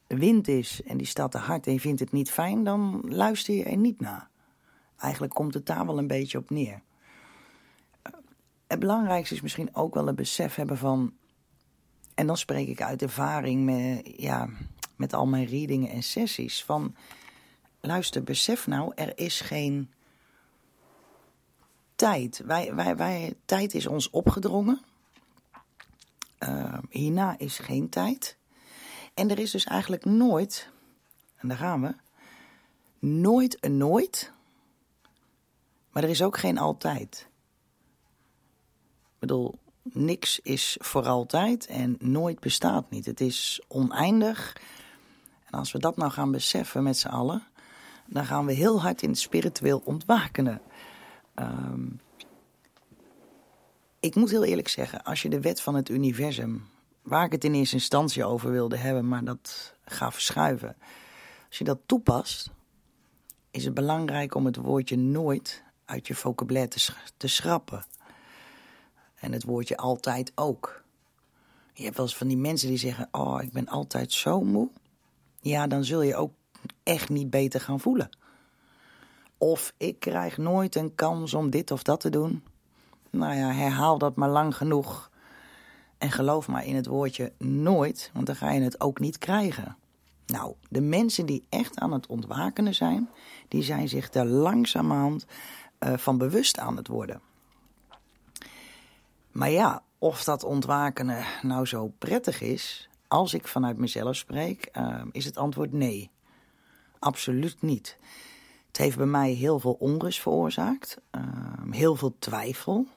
wind 0.08 0.48
is 0.48 0.84
en 0.84 0.98
die 0.98 1.08
staat 1.08 1.32
te 1.32 1.38
hard 1.38 1.68
en 1.68 1.74
je 1.74 1.80
vindt 1.80 2.00
het 2.00 2.12
niet 2.12 2.32
fijn, 2.32 2.64
dan 2.64 3.04
luister 3.06 3.54
je 3.54 3.64
er 3.64 3.78
niet 3.78 4.00
naar. 4.00 4.30
Eigenlijk 4.98 5.34
komt 5.34 5.54
het 5.54 5.66
daar 5.66 5.86
wel 5.86 5.98
een 5.98 6.08
beetje 6.08 6.38
op 6.38 6.50
neer. 6.50 6.82
Het 8.68 8.80
belangrijkste 8.80 9.36
is 9.36 9.42
misschien 9.42 9.76
ook 9.76 9.94
wel 9.94 10.08
een 10.08 10.16
besef 10.16 10.56
hebben 10.56 10.78
van. 10.78 11.14
En 12.16 12.28
dan 12.28 12.38
spreek 12.38 12.68
ik 12.68 12.82
uit 12.82 13.02
ervaring 13.02 13.66
met, 13.66 14.14
ja, 14.18 14.50
met 14.96 15.14
al 15.14 15.26
mijn 15.26 15.46
readingen 15.46 15.90
en 15.90 16.04
sessies. 16.04 16.64
Van 16.64 16.96
luister, 17.82 18.24
besef 18.24 18.68
nou, 18.68 18.92
er 18.96 19.18
is 19.18 19.42
geen 19.42 19.92
tijd. 21.96 22.42
Wij, 22.46 22.76
wij, 22.76 22.96
wij, 22.96 23.34
tijd 23.46 23.74
is 23.74 23.88
ons 23.88 24.10
opgedrongen. 24.10 24.82
Uh, 26.40 26.78
hierna 26.90 27.38
is 27.38 27.60
geen 27.60 27.90
tijd. 27.90 28.38
En 29.14 29.30
er 29.30 29.40
is 29.40 29.52
dus 29.52 29.64
eigenlijk 29.64 30.06
nooit, 30.06 30.70
en 31.36 31.48
daar 31.48 31.58
gaan 31.58 31.82
we, 31.82 31.96
nooit 33.00 33.58
een 33.60 33.78
nooit, 33.78 34.32
maar 35.92 36.04
er 36.04 36.10
is 36.10 36.22
ook 36.22 36.38
geen 36.38 36.58
altijd. 36.58 37.28
Ik 39.04 39.20
bedoel, 39.20 39.60
niks 39.84 40.40
is 40.40 40.78
voor 40.80 41.06
altijd 41.06 41.66
en 41.66 41.96
nooit 42.00 42.40
bestaat 42.40 42.90
niet. 42.90 43.06
Het 43.06 43.22
is 43.22 43.62
oneindig. 43.68 44.56
En 45.46 45.60
als 45.60 45.72
we 45.72 45.80
dat 45.80 45.98
nou 45.98 46.12
gaan 46.12 46.32
beseffen 46.32 46.84
met 46.84 46.98
z'n 46.98 47.08
allen, 47.08 47.44
dan 48.06 48.26
gaan 48.26 48.46
we 48.46 48.54
heel 48.54 48.82
hard 48.82 49.02
in 49.02 49.10
het 49.10 49.20
spiritueel 49.20 49.82
ontwakenen. 49.86 50.62
Um, 51.36 52.00
ik 54.00 54.16
moet 54.16 54.30
heel 54.30 54.44
eerlijk 54.44 54.68
zeggen, 54.68 55.04
als 55.04 55.22
je 55.22 55.30
de 55.30 55.40
wet 55.42 55.62
van 55.62 55.76
het 55.76 55.90
universum, 55.90 56.68
waar 57.02 57.26
ik 57.26 57.32
het 57.32 57.44
in 57.44 57.54
eerste 57.54 57.76
instantie 57.76 58.26
over 58.26 58.52
wilde 58.52 58.78
hebben, 58.78 59.08
maar 59.08 59.24
dat 59.24 59.76
ga 59.86 60.12
verschuiven. 60.12 60.76
Als 61.48 61.58
je 61.58 61.64
dat 61.64 61.80
toepast, 61.86 62.50
is 63.52 63.66
het 63.66 63.74
belangrijk 63.74 64.36
om 64.36 64.46
het 64.46 64.56
woordje 64.56 64.98
nooit 64.98 65.64
uit 65.86 66.08
je 66.08 66.16
vocabulaire 66.16 66.80
te 67.18 67.28
schrappen. 67.28 67.86
En 69.24 69.32
het 69.32 69.44
woordje 69.44 69.78
altijd 69.78 70.32
ook. 70.36 70.84
Je 71.74 71.84
hebt 71.84 71.96
wel 71.96 72.06
eens 72.06 72.18
van 72.18 72.28
die 72.28 72.38
mensen 72.38 72.68
die 72.68 72.78
zeggen: 72.78 73.08
Oh, 73.12 73.42
ik 73.42 73.52
ben 73.52 73.68
altijd 73.68 74.12
zo 74.12 74.42
moe. 74.42 74.70
Ja, 75.42 75.68
dan 75.68 75.84
zul 75.84 76.02
je 76.02 76.16
ook 76.16 76.32
echt 76.84 77.10
niet 77.10 77.30
beter 77.30 77.62
gaan 77.62 77.80
voelen. 77.80 78.10
Of 79.38 79.74
ik 79.78 80.00
krijg 80.00 80.38
nooit 80.38 80.76
een 80.76 80.96
kans 80.96 81.34
om 81.34 81.50
dit 81.50 81.72
of 81.72 81.84
dat 81.84 82.00
te 82.00 82.10
doen. 82.10 82.44
Nou 83.10 83.36
ja, 83.36 83.52
herhaal 83.52 83.98
dat 83.98 84.16
maar 84.16 84.30
lang 84.30 84.58
genoeg. 84.58 85.12
En 85.98 86.12
geloof 86.12 86.48
maar 86.48 86.66
in 86.66 86.76
het 86.76 86.88
woordje 86.88 87.32
nooit, 87.38 88.12
want 88.14 88.26
dan 88.26 88.36
ga 88.36 88.52
je 88.52 88.62
het 88.62 88.82
ook 88.82 89.00
niet 89.00 89.18
krijgen. 89.18 89.78
Nou, 90.26 90.54
de 90.70 90.82
mensen 90.82 91.26
die 91.26 91.46
echt 91.50 91.80
aan 91.80 91.94
het 91.94 92.08
ontwakenen 92.08 92.76
zijn, 92.76 93.10
die 93.48 93.64
zijn 93.64 93.90
zich 93.90 94.14
er 94.14 94.26
langzamerhand 94.26 95.26
uh, 95.80 95.98
van 95.98 96.18
bewust 96.18 96.60
aan 96.60 96.78
het 96.78 96.88
worden. 96.88 97.22
Maar 99.34 99.50
ja, 99.50 99.84
of 99.98 100.24
dat 100.24 100.44
ontwakenen 100.44 101.26
nou 101.42 101.66
zo 101.66 101.88
prettig 101.98 102.42
is, 102.42 102.90
als 103.08 103.34
ik 103.34 103.48
vanuit 103.48 103.78
mezelf 103.78 104.16
spreek, 104.16 104.70
uh, 104.78 105.02
is 105.12 105.26
het 105.26 105.38
antwoord 105.38 105.74
nee. 105.74 106.12
Absoluut 107.00 107.62
niet. 107.62 107.98
Het 108.68 108.78
heeft 108.78 108.98
bij 108.98 109.06
mij 109.06 109.32
heel 109.32 109.60
veel 109.60 109.74
onrust 109.80 110.22
veroorzaakt, 110.22 110.98
uh, 111.16 111.22
heel 111.72 111.96
veel 111.96 112.16
twijfel, 112.20 112.88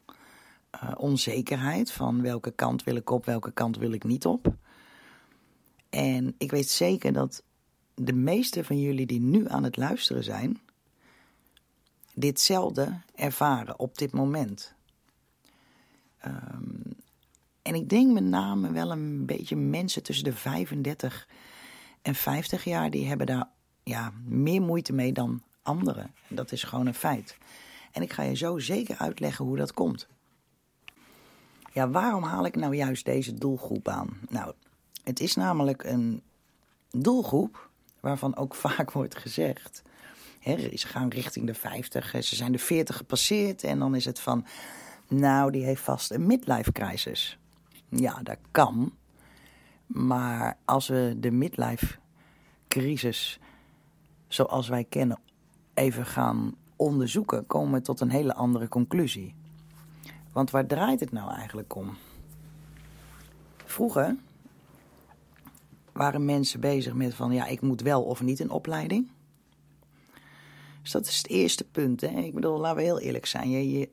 uh, 0.74 0.92
onzekerheid 0.96 1.90
van 1.90 2.22
welke 2.22 2.50
kant 2.50 2.84
wil 2.84 2.96
ik 2.96 3.10
op, 3.10 3.24
welke 3.24 3.52
kant 3.52 3.76
wil 3.76 3.92
ik 3.92 4.04
niet 4.04 4.26
op. 4.26 4.54
En 5.90 6.34
ik 6.38 6.50
weet 6.50 6.70
zeker 6.70 7.12
dat 7.12 7.42
de 7.94 8.12
meeste 8.12 8.64
van 8.64 8.80
jullie 8.80 9.06
die 9.06 9.20
nu 9.20 9.48
aan 9.48 9.64
het 9.64 9.76
luisteren 9.76 10.24
zijn, 10.24 10.60
ditzelfde 12.14 13.00
ervaren 13.14 13.78
op 13.78 13.98
dit 13.98 14.12
moment. 14.12 14.75
Um, 16.26 16.96
en 17.62 17.74
ik 17.74 17.88
denk 17.88 18.12
met 18.12 18.24
name 18.24 18.72
wel 18.72 18.90
een 18.90 19.26
beetje 19.26 19.56
mensen 19.56 20.02
tussen 20.02 20.24
de 20.24 20.32
35 20.32 21.28
en 22.02 22.14
50 22.14 22.64
jaar, 22.64 22.90
die 22.90 23.06
hebben 23.06 23.26
daar 23.26 23.48
ja, 23.82 24.12
meer 24.24 24.62
moeite 24.62 24.92
mee 24.92 25.12
dan 25.12 25.42
anderen. 25.62 26.14
Dat 26.28 26.52
is 26.52 26.62
gewoon 26.62 26.86
een 26.86 26.94
feit. 26.94 27.36
En 27.92 28.02
ik 28.02 28.12
ga 28.12 28.22
je 28.22 28.36
zo 28.36 28.58
zeker 28.58 28.96
uitleggen 28.96 29.44
hoe 29.44 29.56
dat 29.56 29.72
komt. 29.72 30.08
Ja, 31.72 31.90
waarom 31.90 32.22
haal 32.22 32.46
ik 32.46 32.56
nou 32.56 32.74
juist 32.74 33.04
deze 33.04 33.34
doelgroep 33.34 33.88
aan? 33.88 34.18
Nou, 34.28 34.52
het 35.04 35.20
is 35.20 35.34
namelijk 35.34 35.84
een 35.84 36.22
doelgroep 36.90 37.70
waarvan 38.00 38.36
ook 38.36 38.54
vaak 38.66 38.92
wordt 38.92 39.16
gezegd. 39.16 39.82
Hè, 40.40 40.76
ze 40.76 40.86
gaan 40.86 41.08
richting 41.08 41.46
de 41.46 41.54
50, 41.54 42.10
ze 42.10 42.36
zijn 42.36 42.52
de 42.52 42.58
40 42.58 42.96
gepasseerd 42.96 43.64
en 43.64 43.78
dan 43.78 43.94
is 43.94 44.04
het 44.04 44.20
van. 44.20 44.46
Nou, 45.08 45.50
die 45.50 45.64
heeft 45.64 45.82
vast 45.82 46.10
een 46.10 46.26
midlife 46.26 46.72
crisis. 46.72 47.38
Ja, 47.88 48.22
dat 48.22 48.38
kan. 48.50 48.92
Maar 49.86 50.56
als 50.64 50.88
we 50.88 51.16
de 51.18 51.30
midlife 51.30 51.96
crisis 52.68 53.40
zoals 54.28 54.68
wij 54.68 54.84
kennen 54.84 55.18
even 55.74 56.06
gaan 56.06 56.54
onderzoeken, 56.76 57.46
komen 57.46 57.72
we 57.72 57.80
tot 57.80 58.00
een 58.00 58.10
hele 58.10 58.34
andere 58.34 58.68
conclusie. 58.68 59.34
Want 60.32 60.50
waar 60.50 60.66
draait 60.66 61.00
het 61.00 61.12
nou 61.12 61.32
eigenlijk 61.32 61.74
om? 61.74 61.96
Vroeger 63.64 64.16
waren 65.92 66.24
mensen 66.24 66.60
bezig 66.60 66.94
met 66.94 67.14
van 67.14 67.32
ja, 67.32 67.46
ik 67.46 67.60
moet 67.60 67.80
wel 67.80 68.02
of 68.02 68.22
niet 68.22 68.40
een 68.40 68.50
opleiding. 68.50 69.10
Dus 70.82 70.90
dat 70.90 71.06
is 71.06 71.16
het 71.16 71.28
eerste 71.28 71.64
punt. 71.64 72.00
Hè? 72.00 72.08
Ik 72.08 72.34
bedoel, 72.34 72.58
laten 72.58 72.76
we 72.76 72.82
heel 72.82 73.00
eerlijk 73.00 73.26
zijn. 73.26 73.50
Je, 73.50 73.90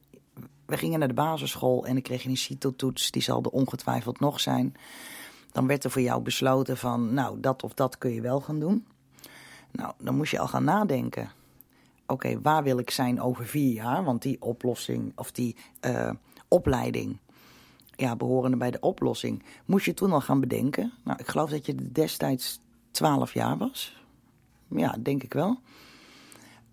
we 0.65 0.77
gingen 0.77 0.99
naar 0.99 1.07
de 1.07 1.13
basisschool 1.13 1.85
en 1.85 1.93
dan 1.93 2.01
kreeg 2.01 2.25
een 2.25 2.37
CITO-toets. 2.37 3.11
Die 3.11 3.21
zal 3.21 3.43
er 3.43 3.49
ongetwijfeld 3.49 4.19
nog 4.19 4.39
zijn. 4.39 4.75
Dan 5.51 5.67
werd 5.67 5.83
er 5.83 5.91
voor 5.91 6.01
jou 6.01 6.21
besloten 6.21 6.77
van, 6.77 7.13
nou, 7.13 7.39
dat 7.39 7.63
of 7.63 7.73
dat 7.73 7.97
kun 7.97 8.13
je 8.13 8.21
wel 8.21 8.41
gaan 8.41 8.59
doen. 8.59 8.85
Nou, 9.71 9.93
dan 9.97 10.15
moest 10.15 10.31
je 10.31 10.39
al 10.39 10.47
gaan 10.47 10.63
nadenken. 10.63 11.31
Oké, 12.07 12.41
waar 12.41 12.63
wil 12.63 12.77
ik 12.77 12.89
zijn 12.89 13.21
over 13.21 13.45
vier 13.45 13.73
jaar? 13.73 14.03
Want 14.03 14.21
die 14.21 14.41
oplossing 14.41 15.11
of 15.15 15.31
die 15.31 15.55
uh, 15.85 16.11
opleiding, 16.47 17.17
ja, 17.95 18.15
behorende 18.15 18.57
bij 18.57 18.71
de 18.71 18.79
oplossing, 18.79 19.43
moest 19.65 19.85
je 19.85 19.93
toen 19.93 20.11
al 20.11 20.21
gaan 20.21 20.39
bedenken. 20.39 20.93
Nou, 21.03 21.19
ik 21.19 21.27
geloof 21.27 21.49
dat 21.49 21.65
je 21.65 21.91
destijds 21.91 22.59
12 22.91 23.33
jaar 23.33 23.57
was. 23.57 24.03
Ja, 24.67 24.95
denk 24.99 25.23
ik 25.23 25.33
wel. 25.33 25.59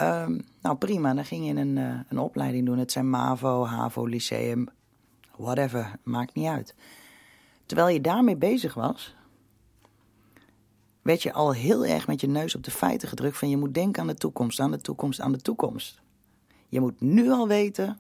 Um, 0.02 0.40
nou, 0.62 0.76
prima. 0.76 1.14
Dan 1.14 1.25
ging 1.25 1.47
je 1.47 1.54
een, 1.54 1.76
uh, 1.76 2.00
een 2.09 2.19
opleiding 2.19 2.66
doen. 2.66 2.78
Het 2.78 2.92
zijn 2.92 3.11
MAVO, 3.11 3.64
HAVO, 3.66 4.07
Lyceum, 4.07 4.69
whatever. 5.37 5.99
Maakt 6.02 6.35
niet 6.35 6.47
uit. 6.47 6.75
Terwijl 7.66 7.88
je 7.88 8.00
daarmee 8.00 8.37
bezig 8.37 8.75
was, 8.75 9.14
werd 11.02 11.23
je 11.23 11.33
al 11.33 11.52
heel 11.52 11.87
erg 11.87 12.07
met 12.07 12.21
je 12.21 12.28
neus 12.28 12.54
op 12.54 12.64
de 12.64 12.71
feiten 12.71 13.09
gedrukt 13.09 13.38
van 13.38 13.49
je 13.49 13.57
moet 13.57 13.75
denken 13.75 14.02
aan 14.02 14.09
de 14.09 14.14
toekomst, 14.14 14.61
aan 14.61 14.71
de 14.71 14.80
toekomst, 14.80 15.21
aan 15.21 15.33
de 15.33 15.40
toekomst. 15.40 16.00
Je 16.69 16.80
moet 16.80 17.00
nu 17.00 17.30
al 17.30 17.49
weten 17.49 17.99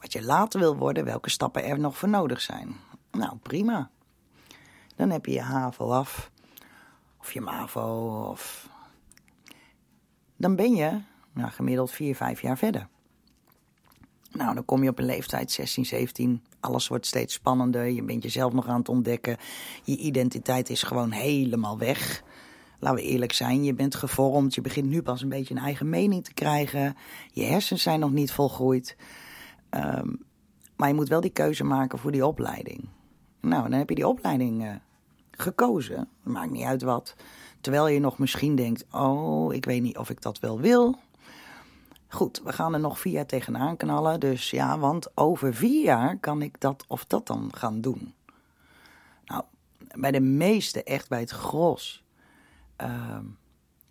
wat 0.00 0.12
je 0.12 0.22
later 0.22 0.60
wil 0.60 0.76
worden, 0.76 1.04
welke 1.04 1.30
stappen 1.30 1.64
er 1.64 1.78
nog 1.78 1.96
voor 1.96 2.08
nodig 2.08 2.40
zijn. 2.40 2.76
Nou, 3.10 3.36
prima. 3.36 3.90
Dan 4.96 5.10
heb 5.10 5.26
je 5.26 5.32
je 5.32 5.40
HAVO 5.40 5.90
af, 5.90 6.30
of 7.20 7.32
je 7.32 7.40
MAVO, 7.40 8.26
of... 8.30 8.69
Dan 10.40 10.56
ben 10.56 10.74
je 10.74 11.00
nou, 11.32 11.50
gemiddeld 11.50 11.90
4, 11.90 12.14
5 12.14 12.40
jaar 12.42 12.58
verder. 12.58 12.88
Nou, 14.32 14.54
dan 14.54 14.64
kom 14.64 14.82
je 14.82 14.88
op 14.88 14.98
een 14.98 15.04
leeftijd 15.04 15.50
16, 15.50 15.86
17. 15.86 16.42
Alles 16.60 16.88
wordt 16.88 17.06
steeds 17.06 17.34
spannender. 17.34 17.90
Je 17.90 18.02
bent 18.02 18.22
jezelf 18.22 18.52
nog 18.52 18.66
aan 18.66 18.78
het 18.78 18.88
ontdekken. 18.88 19.36
Je 19.84 19.96
identiteit 19.96 20.70
is 20.70 20.82
gewoon 20.82 21.10
helemaal 21.10 21.78
weg. 21.78 22.22
Laten 22.78 23.02
we 23.02 23.10
eerlijk 23.10 23.32
zijn, 23.32 23.64
je 23.64 23.74
bent 23.74 23.94
gevormd. 23.94 24.54
Je 24.54 24.60
begint 24.60 24.88
nu 24.88 25.02
pas 25.02 25.22
een 25.22 25.28
beetje 25.28 25.54
een 25.54 25.62
eigen 25.62 25.88
mening 25.88 26.24
te 26.24 26.34
krijgen. 26.34 26.96
Je 27.32 27.44
hersens 27.44 27.82
zijn 27.82 28.00
nog 28.00 28.12
niet 28.12 28.32
volgroeid. 28.32 28.96
Um, 29.70 30.22
maar 30.76 30.88
je 30.88 30.94
moet 30.94 31.08
wel 31.08 31.20
die 31.20 31.30
keuze 31.30 31.64
maken 31.64 31.98
voor 31.98 32.12
die 32.12 32.26
opleiding. 32.26 32.88
Nou, 33.40 33.62
dan 33.62 33.78
heb 33.78 33.88
je 33.88 33.94
die 33.94 34.08
opleiding 34.08 34.64
uh, 34.64 34.74
gekozen. 35.30 36.08
Maakt 36.22 36.50
niet 36.50 36.64
uit 36.64 36.82
wat. 36.82 37.16
Terwijl 37.60 37.88
je 37.88 38.00
nog 38.00 38.18
misschien 38.18 38.56
denkt: 38.56 38.84
oh, 38.90 39.54
ik 39.54 39.64
weet 39.64 39.82
niet 39.82 39.98
of 39.98 40.10
ik 40.10 40.22
dat 40.22 40.38
wel 40.38 40.60
wil. 40.60 40.98
Goed, 42.08 42.40
we 42.44 42.52
gaan 42.52 42.74
er 42.74 42.80
nog 42.80 43.00
vier 43.00 43.12
jaar 43.12 43.26
tegenaan 43.26 43.76
knallen. 43.76 44.20
Dus 44.20 44.50
ja, 44.50 44.78
want 44.78 45.16
over 45.16 45.54
vier 45.54 45.84
jaar 45.84 46.18
kan 46.18 46.42
ik 46.42 46.60
dat 46.60 46.84
of 46.88 47.04
dat 47.04 47.26
dan 47.26 47.50
gaan 47.54 47.80
doen. 47.80 48.14
Nou, 49.24 49.42
bij 49.94 50.10
de 50.10 50.20
meeste, 50.20 50.82
echt 50.84 51.08
bij 51.08 51.20
het 51.20 51.30
gros, 51.30 52.04
uh, 52.82 53.18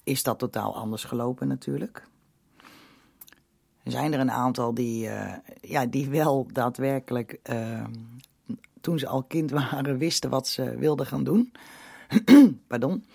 is 0.04 0.24
dat 0.24 0.40
totaal 0.40 0.76
anders 0.76 1.04
gelopen 1.04 1.48
natuurlijk. 1.48 2.08
zijn 3.84 4.14
er 4.14 4.20
een 4.20 4.32
aantal 4.32 4.74
die, 4.74 5.08
uh, 5.08 5.34
ja, 5.62 5.86
die 5.86 6.10
wel 6.10 6.48
daadwerkelijk, 6.52 7.40
uh, 7.44 7.86
toen 8.82 9.00
ze 9.00 9.08
al 9.08 9.24
kind 9.24 9.52
waren, 9.52 9.98
wisten 9.98 10.30
wat 10.30 10.48
ze 10.48 10.78
wilden 10.78 11.06
gaan 11.06 11.24
doen. 11.24 11.52
Pardon. 12.68 13.06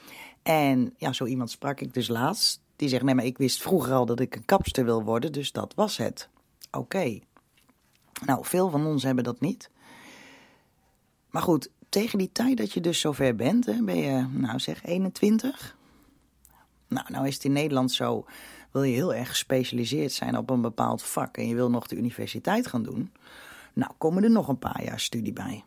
En 0.45 0.95
ja, 0.97 1.13
zo 1.13 1.25
iemand 1.25 1.51
sprak 1.51 1.81
ik 1.81 1.95
dus 1.95 2.09
laatst. 2.09 2.61
Die 2.77 2.89
zegt, 2.89 3.03
nee, 3.03 3.15
maar 3.15 3.25
ik 3.25 3.39
wist 3.39 3.63
vroeger 3.63 3.93
al 3.93 4.07
dat 4.07 4.21
ik 4.21 4.37
een 4.37 4.45
kapster 4.45 4.85
wil 4.85 5.03
worden, 5.03 5.33
dus 5.33 5.53
dat 5.53 5.75
was 5.75 5.97
het. 5.97 6.29
Oké. 6.71 7.19
Nou, 8.27 8.45
veel 8.45 8.71
van 8.71 8.87
ons 8.87 9.03
hebben 9.03 9.25
dat 9.25 9.41
niet. 9.41 9.71
Maar 11.31 11.43
goed, 11.43 11.71
tegen 11.89 12.19
die 12.19 12.33
tijd 12.33 12.57
dat 12.57 12.73
je 12.73 12.81
dus 12.81 13.01
zover 13.01 13.35
bent, 13.35 13.67
hè, 13.67 13.83
ben 13.83 13.97
je, 13.97 14.27
nou 14.31 14.59
zeg, 14.59 14.85
21. 14.85 15.77
Nou, 16.89 17.07
nou 17.11 17.27
is 17.27 17.35
het 17.35 17.45
in 17.45 17.53
Nederland 17.53 17.93
zo, 17.93 18.27
wil 18.71 18.83
je 18.83 18.95
heel 18.95 19.15
erg 19.15 19.29
gespecialiseerd 19.29 20.13
zijn 20.13 20.39
op 20.39 20.51
een 20.51 20.61
bepaald 20.61 21.03
vak 21.03 21.37
en 21.37 21.49
je 21.49 21.55
wil 21.55 21.71
nog 21.71 21.87
de 21.87 21.97
universiteit 21.97 22.67
gaan 22.67 22.83
doen. 22.83 23.13
Nou, 23.73 23.93
komen 23.99 24.25
er 24.25 24.31
nog 24.31 24.49
een 24.49 24.59
paar 24.59 24.85
jaar 24.85 25.01
studie 25.01 25.33
bij. 25.33 25.65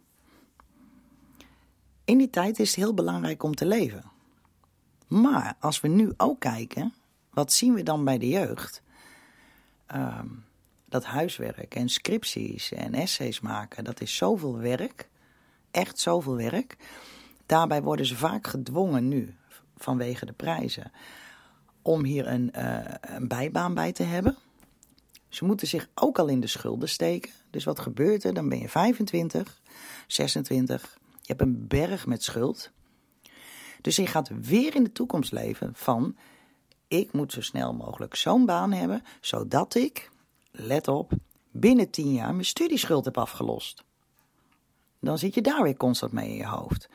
In 2.05 2.17
die 2.17 2.29
tijd 2.29 2.59
is 2.59 2.67
het 2.67 2.75
heel 2.75 2.93
belangrijk 2.93 3.43
om 3.43 3.55
te 3.55 3.65
leven. 3.65 4.15
Maar 5.07 5.55
als 5.59 5.81
we 5.81 5.87
nu 5.87 6.13
ook 6.17 6.39
kijken, 6.39 6.93
wat 7.29 7.51
zien 7.51 7.73
we 7.73 7.83
dan 7.83 8.03
bij 8.03 8.17
de 8.17 8.29
jeugd? 8.29 8.81
Ehm, 9.85 10.27
dat 10.85 11.05
huiswerk 11.05 11.75
en 11.75 11.89
scripties 11.89 12.71
en 12.71 12.93
essays 12.93 13.39
maken, 13.39 13.83
dat 13.83 14.01
is 14.01 14.15
zoveel 14.15 14.57
werk. 14.57 15.09
Echt 15.71 15.99
zoveel 15.99 16.35
werk. 16.35 16.77
Daarbij 17.45 17.81
worden 17.81 18.05
ze 18.05 18.15
vaak 18.15 18.47
gedwongen 18.47 19.07
nu, 19.07 19.35
vanwege 19.77 20.25
de 20.25 20.33
prijzen, 20.33 20.91
om 21.81 22.03
hier 22.03 22.27
een, 22.27 22.51
uh, 22.55 22.79
een 23.01 23.27
bijbaan 23.27 23.73
bij 23.73 23.91
te 23.91 24.03
hebben. 24.03 24.37
Ze 25.29 25.45
moeten 25.45 25.67
zich 25.67 25.89
ook 25.95 26.19
al 26.19 26.27
in 26.27 26.39
de 26.39 26.47
schulden 26.47 26.89
steken. 26.89 27.31
Dus 27.49 27.63
wat 27.63 27.79
gebeurt 27.79 28.23
er? 28.23 28.33
Dan 28.33 28.49
ben 28.49 28.59
je 28.59 28.69
25, 28.69 29.61
26. 30.07 30.97
Je 31.21 31.33
hebt 31.33 31.41
een 31.41 31.67
berg 31.67 32.05
met 32.05 32.23
schuld. 32.23 32.71
Dus 33.87 33.95
je 33.95 34.07
gaat 34.07 34.29
weer 34.41 34.75
in 34.75 34.83
de 34.83 34.91
toekomst 34.91 35.31
leven 35.31 35.69
van... 35.73 36.15
ik 36.87 37.13
moet 37.13 37.31
zo 37.31 37.41
snel 37.41 37.73
mogelijk 37.73 38.15
zo'n 38.15 38.45
baan 38.45 38.71
hebben... 38.71 39.03
zodat 39.21 39.75
ik, 39.75 40.09
let 40.51 40.87
op, 40.87 41.11
binnen 41.51 41.89
10 41.89 42.13
jaar 42.13 42.31
mijn 42.31 42.45
studieschuld 42.45 43.05
heb 43.05 43.17
afgelost. 43.17 43.83
Dan 44.99 45.17
zit 45.17 45.33
je 45.33 45.41
daar 45.41 45.63
weer 45.63 45.77
constant 45.77 46.11
mee 46.11 46.29
in 46.29 46.35
je 46.35 46.45
hoofd. 46.45 46.89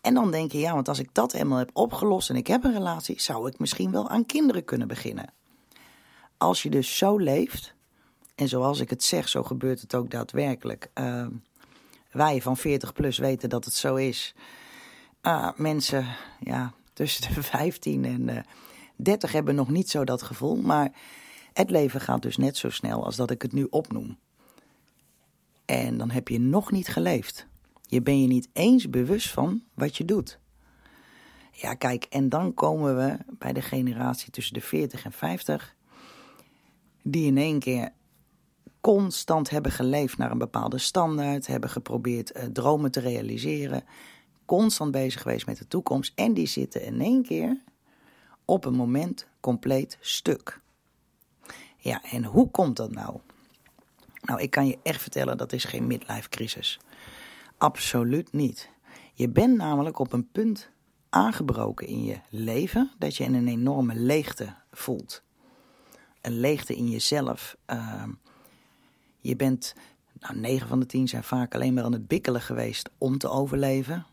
En 0.00 0.14
dan 0.14 0.30
denk 0.30 0.52
je, 0.52 0.58
ja, 0.58 0.74
want 0.74 0.88
als 0.88 0.98
ik 0.98 1.08
dat 1.12 1.32
eenmaal 1.32 1.58
heb 1.58 1.70
opgelost 1.72 2.30
en 2.30 2.36
ik 2.36 2.46
heb 2.46 2.64
een 2.64 2.72
relatie, 2.72 3.20
zou 3.20 3.48
ik 3.48 3.58
misschien 3.58 3.90
wel 3.90 4.08
aan 4.08 4.26
kinderen 4.26 4.64
kunnen 4.64 4.88
beginnen. 4.88 5.32
Als 6.36 6.62
je 6.62 6.70
dus 6.70 6.96
zo 6.96 7.16
leeft, 7.16 7.74
en 8.34 8.48
zoals 8.48 8.80
ik 8.80 8.90
het 8.90 9.04
zeg, 9.04 9.28
zo 9.28 9.42
gebeurt 9.42 9.80
het 9.80 9.94
ook 9.94 10.10
daadwerkelijk. 10.10 10.90
Uh, 10.94 11.26
wij 12.10 12.42
van 12.42 12.56
40 12.56 12.92
plus 12.92 13.18
weten 13.18 13.48
dat 13.48 13.64
het 13.64 13.74
zo 13.74 13.94
is. 13.94 14.34
Uh, 15.26 15.48
mensen 15.56 16.06
ja, 16.40 16.72
tussen 16.92 17.34
de 17.34 17.42
15 17.58 18.04
en 18.04 18.28
uh, 18.28 18.38
30 18.96 19.32
hebben 19.32 19.54
nog 19.54 19.68
niet 19.68 19.90
zo 19.90 20.04
dat 20.04 20.22
gevoel. 20.22 20.56
Maar 20.56 20.92
het 21.52 21.70
leven 21.70 22.00
gaat 22.00 22.22
dus 22.22 22.36
net 22.36 22.56
zo 22.56 22.70
snel 22.70 23.04
als 23.04 23.16
dat 23.16 23.30
ik 23.30 23.42
het 23.42 23.52
nu 23.52 23.66
opnoem. 23.70 24.18
En 25.64 25.98
dan 25.98 26.10
heb 26.10 26.28
je 26.28 26.40
nog 26.40 26.70
niet 26.70 26.88
geleefd. 26.88 27.46
Je 27.82 28.02
ben 28.02 28.20
je 28.20 28.26
niet 28.26 28.48
eens 28.52 28.90
bewust 28.90 29.30
van 29.30 29.62
wat 29.74 29.96
je 29.96 30.04
doet. 30.04 30.38
Ja, 31.52 31.74
kijk, 31.74 32.04
en 32.04 32.28
dan 32.28 32.54
komen 32.54 32.96
we 32.96 33.18
bij 33.38 33.52
de 33.52 33.62
generatie 33.62 34.30
tussen 34.30 34.54
de 34.54 34.60
40 34.60 35.04
en 35.04 35.12
50, 35.12 35.76
die 37.02 37.26
in 37.26 37.36
één 37.36 37.58
keer 37.58 37.92
constant 38.80 39.50
hebben 39.50 39.72
geleefd 39.72 40.18
naar 40.18 40.30
een 40.30 40.38
bepaalde 40.38 40.78
standaard, 40.78 41.46
hebben 41.46 41.70
geprobeerd 41.70 42.36
uh, 42.36 42.44
dromen 42.44 42.90
te 42.90 43.00
realiseren, 43.00 43.84
constant 44.46 44.90
bezig 44.90 45.22
geweest 45.22 45.46
met 45.46 45.58
de 45.58 45.68
toekomst 45.68 46.12
en 46.14 46.34
die 46.34 46.46
zitten 46.46 46.82
in 46.82 47.00
één 47.00 47.22
keer 47.22 47.62
op 48.44 48.64
een 48.64 48.74
moment 48.74 49.26
compleet 49.40 49.98
stuk. 50.00 50.60
Ja, 51.76 52.02
en 52.02 52.24
hoe 52.24 52.50
komt 52.50 52.76
dat 52.76 52.90
nou? 52.90 53.18
Nou, 54.22 54.40
ik 54.40 54.50
kan 54.50 54.66
je 54.66 54.78
echt 54.82 55.02
vertellen, 55.02 55.36
dat 55.36 55.52
is 55.52 55.64
geen 55.64 55.86
midlife 55.86 56.28
crisis. 56.28 56.80
Absoluut 57.58 58.32
niet. 58.32 58.70
Je 59.14 59.28
bent 59.28 59.56
namelijk 59.56 59.98
op 59.98 60.12
een 60.12 60.30
punt 60.30 60.70
aangebroken 61.08 61.86
in 61.86 62.04
je 62.04 62.16
leven 62.30 62.90
dat 62.98 63.16
je 63.16 63.24
een 63.24 63.48
enorme 63.48 63.94
leegte 63.94 64.54
voelt. 64.72 65.22
Een 66.20 66.40
leegte 66.40 66.76
in 66.76 66.88
jezelf. 66.88 67.56
Uh, 67.70 68.04
je 69.20 69.36
bent, 69.36 69.74
nou, 70.20 70.36
9 70.36 70.68
van 70.68 70.80
de 70.80 70.86
10 70.86 71.08
zijn 71.08 71.24
vaak 71.24 71.54
alleen 71.54 71.74
maar 71.74 71.84
aan 71.84 71.92
het 71.92 72.06
bikkelen 72.08 72.40
geweest 72.40 72.90
om 72.98 73.18
te 73.18 73.28
overleven. 73.28 74.06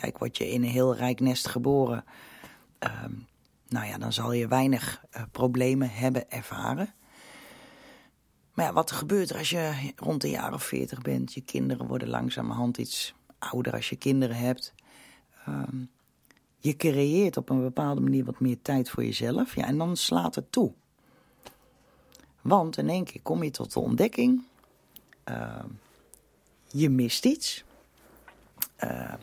Kijk, 0.00 0.18
word 0.18 0.36
je 0.36 0.50
in 0.50 0.62
een 0.62 0.68
heel 0.68 0.94
rijk 0.94 1.20
nest 1.20 1.48
geboren, 1.48 2.04
uh, 2.82 3.04
nou 3.68 3.86
ja, 3.86 3.98
dan 3.98 4.12
zal 4.12 4.32
je 4.32 4.48
weinig 4.48 5.04
uh, 5.16 5.22
problemen 5.32 5.90
hebben 5.90 6.30
ervaren. 6.30 6.94
Maar 8.54 8.66
ja, 8.66 8.72
wat 8.72 8.90
gebeurt 8.90 9.30
er 9.30 9.38
als 9.38 9.50
je 9.50 9.92
rond 9.96 10.20
de 10.20 10.30
jaren 10.30 10.54
of 10.54 10.62
40 10.62 11.02
bent? 11.02 11.34
Je 11.34 11.40
kinderen 11.40 11.86
worden 11.86 12.08
langzamerhand 12.08 12.78
iets 12.78 13.14
ouder 13.38 13.72
als 13.72 13.88
je 13.88 13.96
kinderen 13.96 14.36
hebt. 14.36 14.74
Um, 15.48 15.90
je 16.58 16.76
creëert 16.76 17.36
op 17.36 17.50
een 17.50 17.60
bepaalde 17.60 18.00
manier 18.00 18.24
wat 18.24 18.40
meer 18.40 18.62
tijd 18.62 18.90
voor 18.90 19.04
jezelf. 19.04 19.54
Ja, 19.54 19.66
en 19.66 19.78
dan 19.78 19.96
slaat 19.96 20.34
het 20.34 20.52
toe. 20.52 20.72
Want 22.40 22.78
in 22.78 22.88
één 22.88 23.04
keer 23.04 23.22
kom 23.22 23.42
je 23.42 23.50
tot 23.50 23.72
de 23.72 23.80
ontdekking. 23.80 24.42
Uh, 25.28 25.64
je 26.66 26.90
mist 26.90 27.24
iets. 27.24 27.64
Uh, 28.84 29.14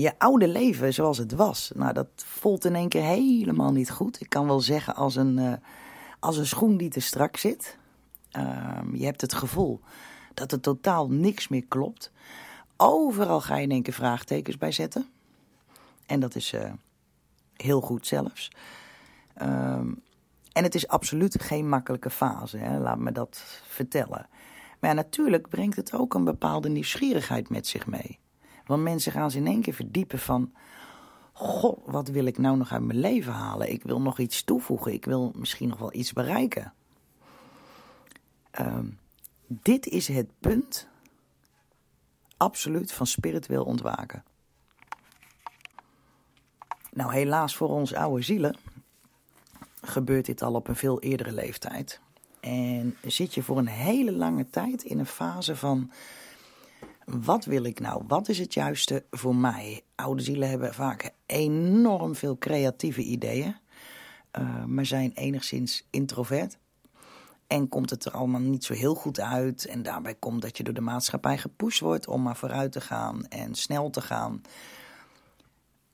je 0.00 0.18
oude 0.18 0.48
leven 0.48 0.94
zoals 0.94 1.18
het 1.18 1.32
was. 1.32 1.72
Nou, 1.74 1.92
dat 1.92 2.08
voelt 2.16 2.64
in 2.64 2.74
één 2.74 2.88
keer 2.88 3.02
helemaal 3.02 3.72
niet 3.72 3.90
goed. 3.90 4.20
Ik 4.20 4.28
kan 4.28 4.46
wel 4.46 4.60
zeggen 4.60 4.94
als 4.94 5.16
een, 5.16 5.38
uh, 5.38 5.52
als 6.20 6.36
een 6.36 6.46
schoen 6.46 6.76
die 6.76 6.90
te 6.90 7.00
strak 7.00 7.36
zit. 7.36 7.78
Um, 8.36 8.96
je 8.96 9.04
hebt 9.04 9.20
het 9.20 9.34
gevoel 9.34 9.80
dat 10.34 10.52
er 10.52 10.60
totaal 10.60 11.08
niks 11.08 11.48
meer 11.48 11.64
klopt. 11.68 12.12
Overal 12.76 13.40
ga 13.40 13.56
je 13.56 13.62
in 13.62 13.70
één 13.70 13.82
keer 13.82 13.92
vraagtekens 13.92 14.58
bij 14.58 14.72
zetten. 14.72 15.08
En 16.06 16.20
dat 16.20 16.34
is 16.34 16.52
uh, 16.52 16.72
heel 17.56 17.80
goed 17.80 18.06
zelfs. 18.06 18.50
Um, 19.42 20.02
en 20.52 20.62
het 20.62 20.74
is 20.74 20.88
absoluut 20.88 21.42
geen 21.42 21.68
makkelijke 21.68 22.10
fase, 22.10 22.56
hè? 22.56 22.78
laat 22.78 22.98
me 22.98 23.12
dat 23.12 23.60
vertellen. 23.68 24.26
Maar 24.80 24.94
natuurlijk 24.94 25.48
brengt 25.48 25.76
het 25.76 25.92
ook 25.92 26.14
een 26.14 26.24
bepaalde 26.24 26.68
nieuwsgierigheid 26.68 27.48
met 27.48 27.66
zich 27.66 27.86
mee. 27.86 28.18
Want 28.66 28.82
mensen 28.82 29.12
gaan 29.12 29.30
ze 29.30 29.38
in 29.38 29.46
één 29.46 29.60
keer 29.60 29.74
verdiepen 29.74 30.18
van... 30.18 30.52
Goh, 31.32 31.86
wat 31.86 32.08
wil 32.08 32.24
ik 32.24 32.38
nou 32.38 32.56
nog 32.56 32.72
uit 32.72 32.82
mijn 32.82 32.98
leven 32.98 33.32
halen? 33.32 33.72
Ik 33.72 33.82
wil 33.82 34.00
nog 34.00 34.18
iets 34.18 34.42
toevoegen. 34.42 34.92
Ik 34.92 35.04
wil 35.04 35.32
misschien 35.36 35.68
nog 35.68 35.78
wel 35.78 35.94
iets 35.94 36.12
bereiken. 36.12 36.72
Uh, 38.60 38.78
dit 39.46 39.86
is 39.86 40.08
het 40.08 40.28
punt, 40.38 40.88
absoluut, 42.36 42.92
van 42.92 43.06
spiritueel 43.06 43.64
ontwaken. 43.64 44.24
Nou, 46.92 47.12
helaas 47.12 47.56
voor 47.56 47.68
onze 47.68 47.98
oude 47.98 48.22
zielen 48.22 48.56
gebeurt 49.82 50.26
dit 50.26 50.42
al 50.42 50.54
op 50.54 50.68
een 50.68 50.76
veel 50.76 51.00
eerdere 51.00 51.32
leeftijd. 51.32 52.00
En 52.40 52.96
zit 53.02 53.34
je 53.34 53.42
voor 53.42 53.58
een 53.58 53.66
hele 53.66 54.12
lange 54.12 54.50
tijd 54.50 54.82
in 54.82 54.98
een 54.98 55.06
fase 55.06 55.56
van: 55.56 55.90
wat 57.04 57.44
wil 57.44 57.64
ik 57.64 57.80
nou? 57.80 58.02
Wat 58.06 58.28
is 58.28 58.38
het 58.38 58.54
juiste 58.54 59.04
voor 59.10 59.36
mij? 59.36 59.82
Oude 59.94 60.22
zielen 60.22 60.48
hebben 60.48 60.74
vaak 60.74 61.10
enorm 61.26 62.14
veel 62.14 62.38
creatieve 62.38 63.02
ideeën, 63.02 63.56
uh, 64.38 64.64
maar 64.64 64.86
zijn 64.86 65.12
enigszins 65.12 65.86
introvert. 65.90 66.58
En 67.46 67.68
komt 67.68 67.90
het 67.90 68.04
er 68.04 68.12
allemaal 68.12 68.40
niet 68.40 68.64
zo 68.64 68.74
heel 68.74 68.94
goed 68.94 69.20
uit. 69.20 69.66
En 69.66 69.82
daarbij 69.82 70.14
komt 70.14 70.42
dat 70.42 70.56
je 70.56 70.62
door 70.62 70.74
de 70.74 70.80
maatschappij 70.80 71.38
gepusht 71.38 71.80
wordt 71.80 72.06
om 72.06 72.22
maar 72.22 72.36
vooruit 72.36 72.72
te 72.72 72.80
gaan 72.80 73.26
en 73.26 73.54
snel 73.54 73.90
te 73.90 74.00
gaan. 74.00 74.42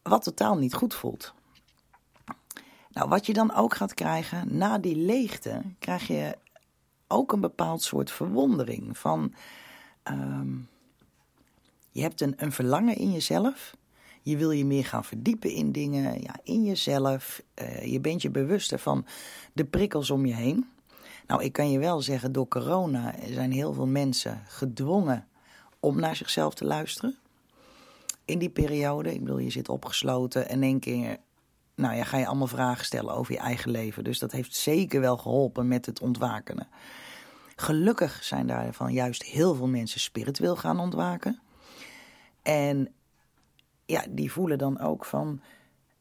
Wat 0.02 0.22
totaal 0.22 0.56
niet 0.56 0.74
goed 0.74 0.94
voelt. 0.94 1.34
Nou, 2.90 3.08
wat 3.08 3.26
je 3.26 3.32
dan 3.32 3.54
ook 3.54 3.74
gaat 3.74 3.94
krijgen, 3.94 4.56
na 4.56 4.78
die 4.78 4.96
leegte, 4.96 5.62
krijg 5.78 6.06
je 6.06 6.38
ook 7.06 7.32
een 7.32 7.40
bepaald 7.40 7.82
soort 7.82 8.10
verwondering. 8.10 8.98
Van, 8.98 9.34
um, 10.04 10.68
je 11.90 12.02
hebt 12.02 12.20
een, 12.20 12.34
een 12.36 12.52
verlangen 12.52 12.96
in 12.96 13.12
jezelf. 13.12 13.76
Je 14.22 14.36
wil 14.36 14.50
je 14.50 14.64
meer 14.64 14.84
gaan 14.84 15.04
verdiepen 15.04 15.50
in 15.50 15.72
dingen, 15.72 16.22
ja, 16.22 16.36
in 16.42 16.64
jezelf. 16.64 17.42
Uh, 17.62 17.84
je 17.84 18.00
bent 18.00 18.22
je 18.22 18.30
bewuster 18.30 18.78
van 18.78 19.06
de 19.52 19.64
prikkels 19.64 20.10
om 20.10 20.26
je 20.26 20.34
heen. 20.34 20.68
Nou, 21.26 21.44
ik 21.44 21.52
kan 21.52 21.70
je 21.70 21.78
wel 21.78 22.00
zeggen, 22.00 22.32
door 22.32 22.48
corona 22.48 23.14
zijn 23.30 23.52
heel 23.52 23.72
veel 23.72 23.86
mensen 23.86 24.42
gedwongen 24.46 25.26
om 25.80 26.00
naar 26.00 26.16
zichzelf 26.16 26.54
te 26.54 26.64
luisteren. 26.64 27.18
In 28.24 28.38
die 28.38 28.50
periode, 28.50 29.14
ik 29.14 29.20
bedoel, 29.20 29.38
je 29.38 29.50
zit 29.50 29.68
opgesloten 29.68 30.48
en 30.48 30.62
één 30.62 30.80
keer 30.80 31.18
nou 31.80 31.96
ja, 31.96 32.04
ga 32.04 32.18
je 32.18 32.26
allemaal 32.26 32.46
vragen 32.46 32.84
stellen 32.84 33.14
over 33.14 33.32
je 33.32 33.38
eigen 33.38 33.70
leven. 33.70 34.04
Dus 34.04 34.18
dat 34.18 34.32
heeft 34.32 34.54
zeker 34.54 35.00
wel 35.00 35.16
geholpen 35.16 35.68
met 35.68 35.86
het 35.86 36.00
ontwaken. 36.00 36.68
Gelukkig 37.56 38.24
zijn 38.24 38.46
daarvan 38.46 38.92
juist 38.92 39.22
heel 39.22 39.54
veel 39.54 39.66
mensen 39.66 40.00
spiritueel 40.00 40.56
gaan 40.56 40.80
ontwaken. 40.80 41.40
En 42.42 42.92
ja, 43.86 44.04
die 44.10 44.32
voelen 44.32 44.58
dan 44.58 44.80
ook 44.80 45.04
van, 45.04 45.40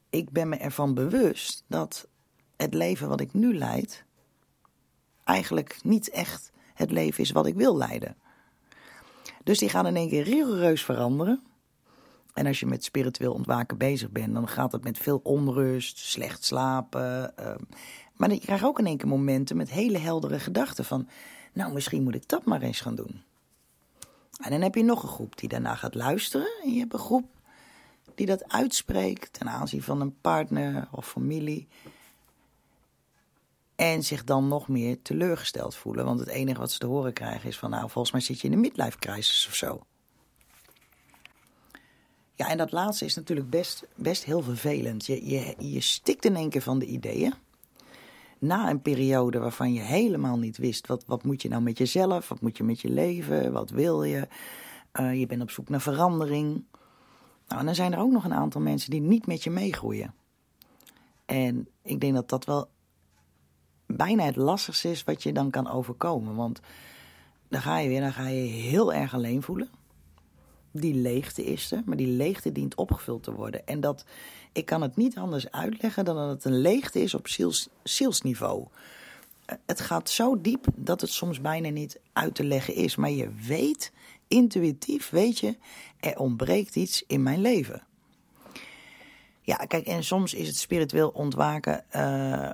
ik 0.10 0.30
ben 0.32 0.50
me 0.50 0.56
ervan 0.56 0.94
bewust 0.94 1.64
dat 1.68 2.08
het 2.58 2.74
leven 2.74 3.10
wat 3.10 3.22
ik 3.22 3.34
nu 3.34 3.58
leid 3.58 4.06
eigenlijk 5.24 5.80
niet 5.84 6.10
echt 6.10 6.52
het 6.74 6.92
leven 6.92 7.24
is 7.24 7.32
wat 7.32 7.46
ik 7.46 7.56
wil 7.56 7.78
leiden. 7.78 8.16
Dus 9.44 9.58
die 9.58 9.70
gaan 9.70 9.88
in 9.88 9.96
één 9.96 10.10
keer 10.10 10.24
rigoureus 10.24 10.86
veranderen. 10.86 11.44
En 12.34 12.46
als 12.46 12.60
je 12.60 12.66
met 12.66 12.84
spiritueel 12.84 13.34
ontwaken 13.34 13.78
bezig 13.78 14.10
bent, 14.10 14.34
dan 14.34 14.48
gaat 14.48 14.72
het 14.72 14.84
met 14.84 14.98
veel 14.98 15.20
onrust, 15.24 15.98
slecht 15.98 16.44
slapen. 16.44 17.34
Uh, 17.40 17.56
maar 18.14 18.32
je 18.32 18.40
krijgt 18.40 18.64
ook 18.64 18.80
in 18.80 18.86
één 18.86 18.98
keer 18.98 19.08
momenten 19.08 19.58
met 19.58 19.70
hele 19.70 19.98
heldere 19.98 20.40
gedachten 20.40 20.86
van, 20.86 21.08
nou 21.54 21.74
misschien 21.74 22.04
moet 22.04 22.16
ik 22.16 22.28
dat 22.28 22.46
maar 22.46 22.62
eens 22.62 22.82
gaan 22.82 22.96
doen. 22.96 23.24
En 24.40 24.52
dan 24.52 24.62
heb 24.62 24.76
je 24.76 24.84
nog 24.84 25.04
een 25.04 25.10
groep 25.10 25.38
die 25.38 25.50
daarna 25.50 25.76
gaat 25.76 25.96
luisteren. 25.96 26.48
En 26.64 26.74
je 26.74 26.80
hebt 26.80 26.94
een 26.94 27.00
groep 27.00 27.26
die 28.16 28.26
dat 28.26 28.52
uitspreekt 28.52 29.34
ten 29.34 29.50
aanzien 29.50 29.84
van 29.84 30.02
een 30.02 30.20
partner 30.22 30.88
of 30.92 31.08
familie. 31.08 31.68
En 33.76 34.04
zich 34.04 34.24
dan 34.24 34.48
nog 34.48 34.68
meer 34.68 35.02
teleurgesteld 35.02 35.76
voelen. 35.76 36.06
Want 36.06 36.20
het 36.20 36.30
enige 36.30 36.60
wat 36.60 36.72
ze 36.72 36.80
te 36.80 36.86
horen 36.86 37.14
krijgen 37.14 37.50
is 37.50 37.58
van... 37.58 37.70
nou, 37.70 37.90
volgens 37.90 38.12
mij 38.12 38.22
zit 38.22 38.42
je 38.42 38.48
in 38.48 38.54
een 38.54 38.60
midlife 38.60 38.98
crisis 38.98 39.48
of 39.48 39.56
zo. 39.56 39.82
Ja, 42.36 42.50
en 42.50 42.58
dat 42.58 42.72
laatste 42.72 43.06
is 43.06 43.16
natuurlijk 43.16 43.50
best, 43.50 43.86
best 43.96 44.24
heel 44.24 44.42
vervelend. 44.42 45.06
Je, 45.06 45.30
je, 45.30 45.56
je 45.58 45.82
stikt 45.82 46.26
in 46.26 46.36
één 46.36 46.50
keer 46.50 46.62
van 46.62 46.80
de 46.80 46.86
ideeën. 46.86 47.34
Na 48.40 48.70
een 48.70 48.82
periode 48.82 49.40
waarvan 49.40 49.74
je 49.74 49.80
helemaal 49.80 50.38
niet 50.38 50.58
wist... 50.58 50.88
wat, 50.88 51.04
wat 51.06 51.24
moet 51.24 51.42
je 51.42 51.50
nou 51.50 51.62
met 51.62 51.78
jezelf? 51.78 52.30
Wat 52.30 52.42
moet 52.42 52.58
je 52.58 52.64
met 52.64 52.82
je 52.82 52.90
leven? 52.90 53.52
Wat 53.52 53.70
wil 53.70 54.04
je? 54.04 54.28
Uh, 55.00 55.20
je 55.20 55.26
bent 55.26 55.42
op 55.42 55.50
zoek 55.50 55.70
naar 55.70 55.82
verandering. 55.82 56.64
Nou, 57.48 57.60
en 57.60 57.66
dan 57.66 57.76
zijn 57.76 57.94
er 57.94 58.00
ook 58.00 58.12
nog 58.12 58.24
een 58.24 58.34
aantal 58.34 58.62
mensen 58.62 58.92
die 58.92 59.02
niet 59.02 59.28
met 59.28 59.44
je 59.44 59.50
meegroeien. 59.50 60.14
En 61.26 61.68
ik 61.84 62.00
denk 62.00 62.14
dat 62.14 62.30
dat 62.30 62.46
wel 62.46 62.70
bijna 63.86 64.24
het 64.24 64.36
lastigste 64.36 64.92
is 64.92 65.04
wat 65.04 65.24
je 65.24 65.34
dan 65.34 65.50
kan 65.50 65.70
overkomen. 65.70 66.36
Want 66.36 66.60
dan 67.48 67.62
ga 67.62 67.78
je 67.78 67.88
weer, 67.88 68.02
dan 68.02 68.14
ga 68.14 68.28
je 68.28 68.48
heel 68.48 68.94
erg 68.94 69.14
alleen 69.14 69.42
voelen. 69.42 69.70
Die 70.72 70.94
leegte 70.94 71.44
is 71.44 71.72
er, 71.72 71.82
maar 71.86 71.98
die 71.98 72.08
leegte 72.08 72.52
dient 72.52 72.76
opgevuld 72.76 73.24
te 73.24 73.34
worden. 73.34 73.68
En 73.68 73.80
dat, 73.80 74.06
ik 74.52 74.66
kan 74.66 74.82
het 74.82 74.96
niet 74.96 75.18
anders 75.18 75.52
uitleggen 75.52 76.06
dan 76.06 76.16
dat 76.16 76.30
het 76.30 76.46
een 76.46 76.62
leegte 76.62 77.02
is 77.02 77.14
op 77.14 77.28
ziels, 77.28 77.70
zielsniveau. 77.84 78.68
Het 79.66 79.82
gaat 79.82 80.10
zo 80.10 80.42
diep 80.42 80.66
dat 80.76 81.02
het 81.02 81.10
soms 81.10 81.42
bijna 81.42 81.70
niet 81.70 82.00
uit 82.14 82.36
te 82.36 82.44
leggen 82.44 82.76
is. 82.76 82.96
Maar 82.96 83.12
je 83.12 83.32
weet, 83.48 83.92
intuïtief 84.28 85.10
weet 85.10 85.40
je, 85.40 85.58
er 86.00 86.20
ontbreekt 86.20 86.76
iets 86.76 87.04
in 87.08 87.24
mijn 87.24 87.42
leven. 87.42 87.84
Ja, 89.42 89.56
kijk, 89.56 89.88
en 89.88 90.04
soms 90.04 90.34
is 90.34 90.48
het 90.48 90.58
spiritueel 90.58 91.10
ontwaken 91.10 91.86
uh, 91.96 92.50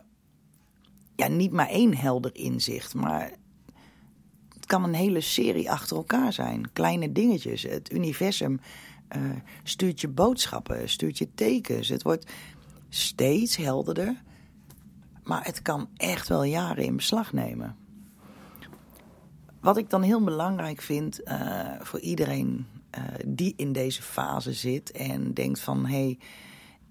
ja, 1.15 1.27
niet 1.27 1.51
maar 1.51 1.69
één 1.69 1.95
helder 1.95 2.35
inzicht, 2.35 2.93
maar 2.93 3.31
het 4.53 4.65
kan 4.65 4.83
een 4.83 4.93
hele 4.93 5.21
serie 5.21 5.71
achter 5.71 5.97
elkaar 5.97 6.33
zijn. 6.33 6.71
Kleine 6.73 7.11
dingetjes. 7.11 7.63
Het 7.63 7.91
universum 7.91 8.59
uh, 9.15 9.21
stuurt 9.63 10.01
je 10.01 10.07
boodschappen, 10.07 10.89
stuurt 10.89 11.17
je 11.17 11.33
tekens. 11.35 11.87
Het 11.87 12.03
wordt 12.03 12.31
steeds 12.89 13.55
helderder, 13.55 14.21
maar 15.23 15.45
het 15.45 15.61
kan 15.61 15.89
echt 15.95 16.27
wel 16.27 16.43
jaren 16.43 16.83
in 16.83 16.95
beslag 16.95 17.33
nemen. 17.33 17.75
Wat 19.59 19.77
ik 19.77 19.89
dan 19.89 20.01
heel 20.01 20.23
belangrijk 20.23 20.81
vind 20.81 21.21
uh, 21.23 21.59
voor 21.79 21.99
iedereen 21.99 22.67
uh, 22.97 23.03
die 23.25 23.53
in 23.57 23.71
deze 23.71 24.01
fase 24.01 24.53
zit 24.53 24.91
en 24.91 25.33
denkt 25.33 25.59
van 25.59 25.85
hé, 25.85 26.03
hey, 26.03 26.19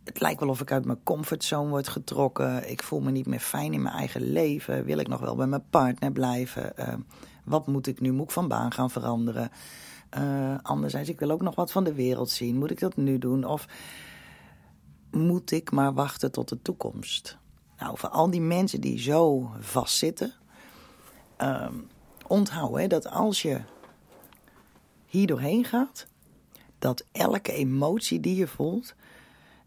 het 0.05 0.21
lijkt 0.21 0.41
wel 0.41 0.49
of 0.49 0.61
ik 0.61 0.73
uit 0.73 0.85
mijn 0.85 1.03
comfortzone 1.03 1.69
word 1.69 1.89
getrokken. 1.89 2.71
Ik 2.71 2.83
voel 2.83 3.01
me 3.01 3.11
niet 3.11 3.27
meer 3.27 3.41
fijn 3.41 3.73
in 3.73 3.83
mijn 3.83 3.95
eigen 3.95 4.33
leven. 4.33 4.85
Wil 4.85 4.99
ik 4.99 5.09
nog 5.09 5.21
wel 5.21 5.37
bij 5.37 5.47
mijn 5.47 5.69
partner 5.71 6.13
blijven? 6.13 6.73
Wat 7.45 7.67
moet 7.67 7.87
ik 7.87 8.01
nu? 8.01 8.13
Moet 8.13 8.25
ik 8.25 8.31
van 8.31 8.49
baan 8.49 8.73
gaan 8.73 8.91
veranderen? 8.91 9.51
Uh, 10.19 10.55
anderzijds, 10.63 11.09
ik 11.09 11.19
wil 11.19 11.31
ook 11.31 11.43
nog 11.43 11.55
wat 11.55 11.73
van 11.73 11.85
de 11.85 11.95
wereld 11.95 12.31
zien. 12.31 12.57
Moet 12.57 12.71
ik 12.71 12.81
dat 12.81 12.97
nu 12.97 13.19
doen? 13.19 13.45
Of 13.45 13.67
moet 15.11 15.51
ik 15.51 15.71
maar 15.71 15.95
wachten 15.95 16.33
tot 16.33 16.49
de 16.49 16.63
toekomst? 16.63 17.39
Nou, 17.79 17.99
voor 17.99 18.09
al 18.09 18.31
die 18.31 18.41
mensen 18.41 18.81
die 18.81 18.99
zo 18.99 19.51
vastzitten, 19.59 20.33
uh, 21.41 21.69
onthoud 22.27 22.77
hè, 22.77 22.87
dat 22.87 23.11
als 23.11 23.43
je 23.43 23.61
hier 25.07 25.27
doorheen 25.27 25.65
gaat, 25.65 26.07
dat 26.79 27.05
elke 27.13 27.53
emotie 27.53 28.21
die 28.21 28.37
je 28.37 28.47
voelt, 28.47 28.95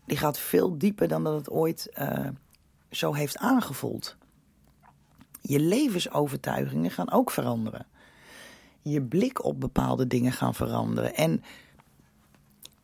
die 0.05 0.17
gaat 0.17 0.39
veel 0.39 0.77
dieper 0.77 1.07
dan 1.07 1.23
dat 1.23 1.33
het 1.33 1.49
ooit 1.49 1.89
uh, 1.99 2.27
zo 2.91 3.13
heeft 3.13 3.37
aangevoeld. 3.37 4.15
Je 5.41 5.59
levensovertuigingen 5.59 6.91
gaan 6.91 7.11
ook 7.11 7.31
veranderen. 7.31 7.85
Je 8.81 9.01
blik 9.01 9.43
op 9.43 9.59
bepaalde 9.59 10.07
dingen 10.07 10.31
gaan 10.31 10.53
veranderen. 10.53 11.15
En 11.15 11.43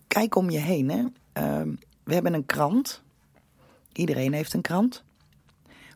kijk 0.08 0.36
om 0.36 0.49
je 0.49 0.60
heen. 0.60 0.89
Hè. 0.89 0.99
Uh, 0.99 1.73
we 2.03 2.13
hebben 2.13 2.34
een 2.34 2.45
krant. 2.45 3.03
Iedereen 3.93 4.34
heeft 4.34 4.53
een 4.53 4.62
krant. 4.62 5.03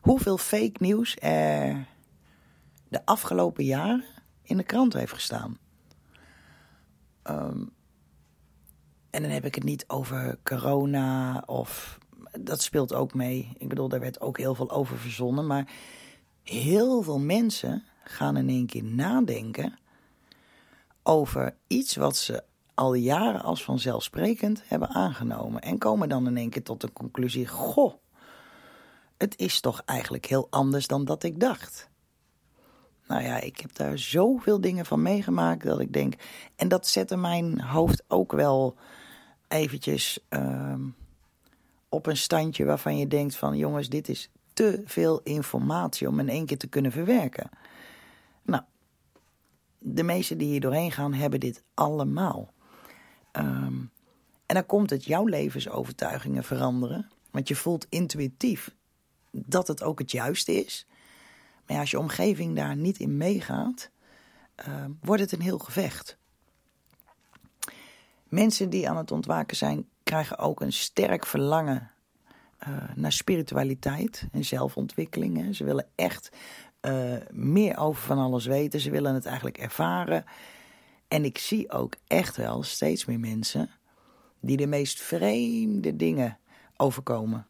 Hoeveel 0.00 0.38
fake 0.38 0.76
nieuws 0.78 1.16
er 1.20 1.86
de 2.88 3.04
afgelopen 3.04 3.64
jaren 3.64 4.04
in 4.42 4.56
de 4.56 4.62
krant 4.62 4.92
heeft 4.92 5.12
gestaan. 5.12 5.58
Um, 7.24 7.70
en 9.10 9.22
dan 9.22 9.30
heb 9.30 9.44
ik 9.44 9.54
het 9.54 9.64
niet 9.64 9.84
over 9.86 10.38
corona 10.42 11.42
of. 11.46 11.98
Dat 12.40 12.62
speelt 12.62 12.94
ook 12.94 13.14
mee. 13.14 13.52
Ik 13.58 13.68
bedoel, 13.68 13.88
daar 13.88 14.00
werd 14.00 14.20
ook 14.20 14.38
heel 14.38 14.54
veel 14.54 14.70
over 14.70 14.98
verzonnen. 14.98 15.46
Maar 15.46 15.70
heel 16.42 17.02
veel 17.02 17.18
mensen 17.18 17.84
gaan 18.04 18.36
in 18.36 18.48
één 18.48 18.66
keer 18.66 18.84
nadenken 18.84 19.78
over 21.08 21.54
iets 21.66 21.96
wat 21.96 22.16
ze 22.16 22.42
al 22.74 22.94
jaren 22.94 23.42
als 23.42 23.64
vanzelfsprekend 23.64 24.62
hebben 24.66 24.88
aangenomen. 24.88 25.62
En 25.62 25.78
komen 25.78 26.08
dan 26.08 26.26
in 26.26 26.36
één 26.36 26.50
keer 26.50 26.62
tot 26.62 26.80
de 26.80 26.92
conclusie: 26.92 27.46
Goh, 27.46 27.94
het 29.16 29.38
is 29.38 29.60
toch 29.60 29.82
eigenlijk 29.84 30.26
heel 30.26 30.46
anders 30.50 30.86
dan 30.86 31.04
dat 31.04 31.22
ik 31.22 31.40
dacht. 31.40 31.88
Nou 33.06 33.22
ja, 33.22 33.40
ik 33.40 33.60
heb 33.60 33.74
daar 33.74 33.98
zoveel 33.98 34.60
dingen 34.60 34.86
van 34.86 35.02
meegemaakt 35.02 35.64
dat 35.64 35.80
ik 35.80 35.92
denk. 35.92 36.14
En 36.56 36.68
dat 36.68 36.86
zette 36.86 37.16
mijn 37.16 37.60
hoofd 37.60 38.02
ook 38.08 38.32
wel 38.32 38.76
eventjes 39.48 40.18
uh, 40.30 40.74
op 41.88 42.06
een 42.06 42.16
standje 42.16 42.64
waarvan 42.64 42.98
je 42.98 43.06
denkt 43.06 43.36
van 43.36 43.56
jongens, 43.56 43.88
dit 43.88 44.08
is 44.08 44.30
te 44.52 44.82
veel 44.84 45.20
informatie 45.22 46.08
om 46.08 46.20
in 46.20 46.28
één 46.28 46.46
keer 46.46 46.58
te 46.58 46.68
kunnen 46.68 46.92
verwerken. 46.92 47.50
De 49.78 50.02
meesten 50.02 50.38
die 50.38 50.48
hier 50.48 50.60
doorheen 50.60 50.92
gaan 50.92 51.14
hebben 51.14 51.40
dit 51.40 51.62
allemaal. 51.74 52.52
Um, 53.32 53.90
en 54.46 54.54
dan 54.54 54.66
komt 54.66 54.90
het 54.90 55.04
jouw 55.04 55.24
levensovertuigingen 55.24 56.44
veranderen. 56.44 57.10
Want 57.30 57.48
je 57.48 57.56
voelt 57.56 57.86
intuïtief 57.88 58.74
dat 59.30 59.68
het 59.68 59.82
ook 59.82 59.98
het 59.98 60.10
juiste 60.10 60.64
is. 60.64 60.86
Maar 61.66 61.78
als 61.78 61.90
je 61.90 61.98
omgeving 61.98 62.56
daar 62.56 62.76
niet 62.76 62.98
in 62.98 63.16
meegaat, 63.16 63.90
uh, 64.68 64.84
wordt 65.00 65.22
het 65.22 65.32
een 65.32 65.40
heel 65.40 65.58
gevecht. 65.58 66.18
Mensen 68.28 68.70
die 68.70 68.88
aan 68.88 68.96
het 68.96 69.10
ontwaken 69.10 69.56
zijn, 69.56 69.88
krijgen 70.02 70.38
ook 70.38 70.60
een 70.60 70.72
sterk 70.72 71.26
verlangen 71.26 71.90
uh, 72.68 72.76
naar 72.94 73.12
spiritualiteit 73.12 74.26
en 74.32 74.44
zelfontwikkeling. 74.44 75.56
Ze 75.56 75.64
willen 75.64 75.86
echt 75.94 76.30
uh, 76.82 77.16
meer 77.30 77.78
over 77.78 78.02
van 78.02 78.18
alles 78.18 78.46
weten. 78.46 78.80
Ze 78.80 78.90
willen 78.90 79.14
het 79.14 79.26
eigenlijk 79.26 79.58
ervaren. 79.58 80.24
En 81.08 81.24
ik 81.24 81.38
zie 81.38 81.70
ook 81.70 81.94
echt 82.06 82.36
wel 82.36 82.62
steeds 82.62 83.04
meer 83.04 83.20
mensen 83.20 83.70
die 84.40 84.56
de 84.56 84.66
meest 84.66 85.00
vreemde 85.00 85.96
dingen 85.96 86.38
overkomen. 86.76 87.46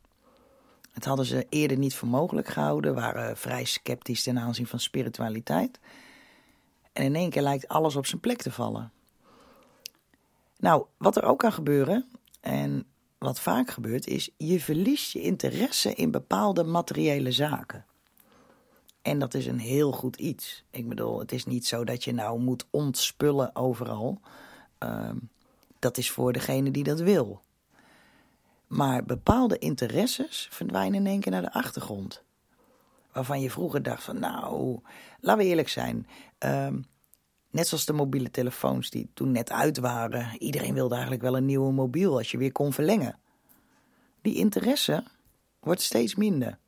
Het 0.92 1.04
hadden 1.04 1.26
ze 1.26 1.46
eerder 1.48 1.78
niet 1.78 1.94
voor 1.94 2.08
mogelijk 2.08 2.48
gehouden, 2.48 2.94
waren 2.94 3.36
vrij 3.36 3.64
sceptisch 3.64 4.22
ten 4.22 4.38
aanzien 4.38 4.66
van 4.66 4.80
spiritualiteit. 4.80 5.78
En 6.92 7.04
in 7.04 7.14
één 7.14 7.30
keer 7.30 7.42
lijkt 7.42 7.68
alles 7.68 7.96
op 7.96 8.06
zijn 8.06 8.20
plek 8.20 8.42
te 8.42 8.52
vallen. 8.52 8.92
Nou, 10.58 10.84
wat 10.96 11.16
er 11.16 11.24
ook 11.24 11.38
kan 11.38 11.52
gebeuren, 11.52 12.08
en 12.40 12.86
wat 13.18 13.40
vaak 13.40 13.70
gebeurt, 13.70 14.06
is 14.06 14.30
je 14.36 14.60
verliest 14.60 15.12
je 15.12 15.20
interesse 15.20 15.94
in 15.94 16.10
bepaalde 16.10 16.64
materiële 16.64 17.32
zaken. 17.32 17.84
En 19.08 19.18
dat 19.18 19.34
is 19.34 19.46
een 19.46 19.58
heel 19.58 19.92
goed 19.92 20.16
iets. 20.16 20.64
Ik 20.70 20.88
bedoel, 20.88 21.18
het 21.18 21.32
is 21.32 21.44
niet 21.44 21.66
zo 21.66 21.84
dat 21.84 22.04
je 22.04 22.12
nou 22.12 22.40
moet 22.40 22.66
ontspullen 22.70 23.56
overal. 23.56 24.20
Uh, 24.82 25.10
dat 25.78 25.96
is 25.96 26.10
voor 26.10 26.32
degene 26.32 26.70
die 26.70 26.84
dat 26.84 27.00
wil. 27.00 27.42
Maar 28.66 29.04
bepaalde 29.04 29.58
interesses 29.58 30.48
verdwijnen 30.50 31.00
in 31.00 31.06
één 31.06 31.20
keer 31.20 31.32
naar 31.32 31.42
de 31.42 31.52
achtergrond. 31.52 32.22
Waarvan 33.12 33.40
je 33.40 33.50
vroeger 33.50 33.82
dacht 33.82 34.02
van 34.02 34.18
nou, 34.18 34.80
laten 35.20 35.42
we 35.42 35.48
eerlijk 35.48 35.68
zijn. 35.68 36.06
Ehm, 36.38 36.80
net 37.50 37.68
zoals 37.68 37.86
de 37.86 37.92
mobiele 37.92 38.30
telefoons 38.30 38.90
die 38.90 39.10
toen 39.14 39.32
net 39.32 39.50
uit 39.50 39.78
waren. 39.78 40.36
Iedereen 40.38 40.74
wilde 40.74 40.94
eigenlijk 40.94 41.22
wel 41.22 41.36
een 41.36 41.46
nieuwe 41.46 41.72
mobiel 41.72 42.16
als 42.16 42.30
je 42.30 42.38
weer 42.38 42.52
kon 42.52 42.72
verlengen. 42.72 43.18
Die 44.20 44.34
interesse 44.34 45.04
wordt 45.60 45.82
steeds 45.82 46.14
minder. 46.14 46.58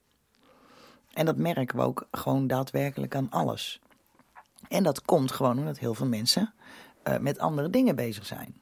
En 1.12 1.26
dat 1.26 1.36
merken 1.36 1.76
we 1.76 1.82
ook 1.82 2.08
gewoon 2.10 2.46
daadwerkelijk 2.46 3.14
aan 3.14 3.30
alles. 3.30 3.80
En 4.68 4.82
dat 4.82 5.02
komt 5.02 5.32
gewoon 5.32 5.58
omdat 5.58 5.78
heel 5.78 5.94
veel 5.94 6.06
mensen 6.06 6.52
uh, 7.04 7.18
met 7.18 7.38
andere 7.38 7.70
dingen 7.70 7.96
bezig 7.96 8.26
zijn. 8.26 8.60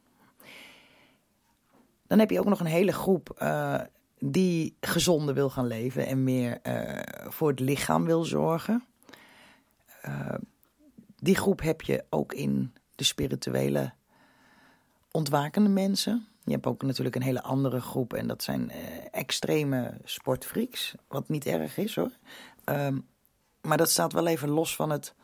Dan 2.07 2.19
heb 2.19 2.31
je 2.31 2.39
ook 2.39 2.49
nog 2.49 2.61
een 2.61 2.67
hele 2.67 2.93
groep 2.93 3.39
uh, 3.43 3.81
die 4.19 4.77
gezonder 4.81 5.35
wil 5.35 5.51
gaan 5.51 5.67
leven 5.67 6.07
en 6.07 6.25
meer 6.25 6.61
uh, 6.63 7.31
voor 7.31 7.49
het 7.49 7.61
lichaam 7.61 8.05
wil 8.05 8.25
zorgen. 8.25 8.85
die 11.17 11.35
groep 11.35 11.61
heb 11.61 11.83
je 11.83 12.05
ook 12.11 12.33
in 12.33 12.73
de 12.95 13.05
spirituele 13.05 13.93
ontwakende 15.11 15.69
mensen. 15.69 16.27
Je 16.49 16.55
hebt 16.55 16.67
ook 16.67 16.83
natuurlijk 16.83 17.17
een 17.17 17.23
hele 17.23 17.43
andere 17.43 17.81
groep 17.81 18.13
en 18.13 18.27
dat 18.27 18.43
zijn 18.43 18.71
extreme 19.11 19.99
sportfreaks, 20.05 20.95
wat 21.09 21.29
niet 21.29 21.47
erg 21.47 21.77
is 21.77 21.95
hoor. 21.95 22.13
Um, 22.65 23.07
maar 23.61 23.77
dat 23.77 23.91
staat 23.91 24.13
wel 24.13 24.27
even 24.27 24.49
los 24.49 24.77
van 24.77 24.91
het 24.91 25.15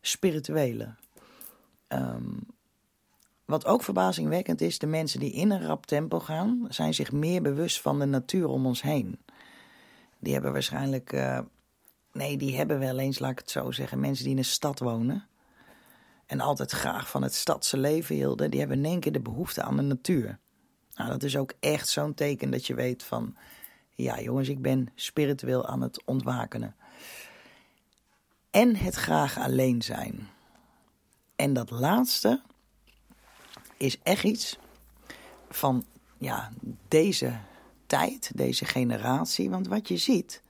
spirituele. 0.00 0.94
Um, 1.88 2.46
wat 3.44 3.66
ook 3.66 3.82
verbazingwekkend 3.82 4.60
is, 4.60 4.78
de 4.78 4.86
mensen 4.86 5.20
die 5.20 5.32
in 5.32 5.50
een 5.50 5.66
rap 5.66 5.86
tempo 5.86 6.20
gaan, 6.20 6.66
zijn 6.68 6.94
zich 6.94 7.12
meer 7.12 7.42
bewust 7.42 7.80
van 7.80 7.98
de 7.98 8.04
natuur 8.04 8.48
om 8.48 8.66
ons 8.66 8.82
heen. 8.82 9.18
Die 10.18 10.32
hebben 10.32 10.52
waarschijnlijk, 10.52 11.12
uh, 11.12 11.38
nee, 12.12 12.36
die 12.36 12.56
hebben 12.56 12.78
wel 12.78 12.98
eens, 12.98 13.18
laat 13.18 13.30
ik 13.30 13.38
het 13.38 13.50
zo 13.50 13.70
zeggen, 13.70 14.00
mensen 14.00 14.24
die 14.24 14.32
in 14.32 14.38
een 14.38 14.44
stad 14.44 14.78
wonen 14.78 15.26
en 16.26 16.40
altijd 16.40 16.70
graag 16.70 17.10
van 17.10 17.22
het 17.22 17.34
stadse 17.34 17.76
leven 17.76 18.14
hielden, 18.14 18.50
die 18.50 18.60
hebben 18.60 18.78
in 18.78 18.84
één 18.84 19.00
keer 19.00 19.12
de 19.12 19.20
behoefte 19.20 19.62
aan 19.62 19.76
de 19.76 19.82
natuur. 19.82 20.38
Nou, 20.94 21.10
dat 21.10 21.22
is 21.22 21.36
ook 21.36 21.52
echt 21.60 21.88
zo'n 21.88 22.14
teken 22.14 22.50
dat 22.50 22.66
je 22.66 22.74
weet 22.74 23.02
van, 23.02 23.36
ja 23.90 24.20
jongens, 24.20 24.48
ik 24.48 24.62
ben 24.62 24.88
spiritueel 24.94 25.66
aan 25.66 25.80
het 25.80 26.04
ontwakenen. 26.04 26.76
En 28.50 28.76
het 28.76 28.94
graag 28.94 29.38
alleen 29.38 29.82
zijn. 29.82 30.28
En 31.36 31.52
dat 31.52 31.70
laatste 31.70 32.42
is 33.76 33.98
echt 34.02 34.24
iets 34.24 34.58
van 35.48 35.84
ja, 36.18 36.52
deze 36.88 37.38
tijd, 37.86 38.30
deze 38.34 38.64
generatie. 38.64 39.50
Want 39.50 39.68
wat 39.68 39.88
je 39.88 39.96
ziet, 39.96 40.42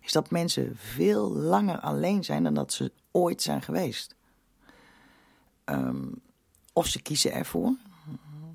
is 0.00 0.12
dat 0.12 0.30
mensen 0.30 0.76
veel 0.76 1.32
langer 1.32 1.80
alleen 1.80 2.24
zijn 2.24 2.42
dan 2.42 2.54
dat 2.54 2.72
ze 2.72 2.92
ooit 3.10 3.42
zijn 3.42 3.62
geweest. 3.62 4.16
Um, 5.70 6.20
of 6.72 6.86
ze 6.86 7.02
kiezen 7.02 7.32
ervoor. 7.32 7.76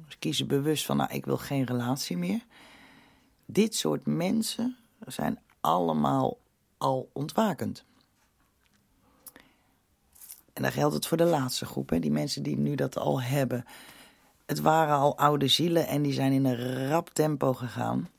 Ze 0.08 0.18
kiezen 0.18 0.48
bewust 0.48 0.86
van, 0.86 0.98
nou, 0.98 1.14
ik 1.14 1.26
wil 1.26 1.38
geen 1.38 1.64
relatie 1.64 2.18
meer. 2.18 2.46
Dit 3.46 3.76
soort 3.76 4.06
mensen 4.06 4.78
zijn 5.06 5.40
allemaal 5.62 6.38
al 6.78 7.10
ontwakend. 7.14 7.84
En 10.54 10.62
dan 10.62 10.72
geldt 10.72 10.94
het 10.94 11.08
voor 11.08 11.18
de 11.18 11.24
laatste 11.24 11.66
groep, 11.66 11.90
hè? 11.90 12.00
die 12.00 12.12
mensen 12.12 12.44
die 12.44 12.58
nu 12.58 12.76
dat 12.76 12.98
al 12.98 13.22
hebben. 13.22 13.66
Het 14.46 14.60
waren 14.60 14.96
al 14.96 15.18
oude 15.18 15.48
zielen 15.48 15.88
en 15.88 16.02
die 16.02 16.14
zijn 16.14 16.32
in 16.32 16.46
een 16.46 16.88
rap 16.88 17.10
tempo 17.10 17.54
gegaan. 17.54 18.10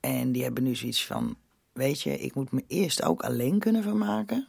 En 0.00 0.32
die 0.32 0.42
hebben 0.42 0.62
nu 0.62 0.74
zoiets 0.74 1.06
van: 1.06 1.36
Weet 1.72 2.02
je, 2.02 2.18
ik 2.18 2.34
moet 2.34 2.52
me 2.52 2.64
eerst 2.66 3.02
ook 3.02 3.22
alleen 3.22 3.58
kunnen 3.58 3.82
vermaken. 3.82 4.48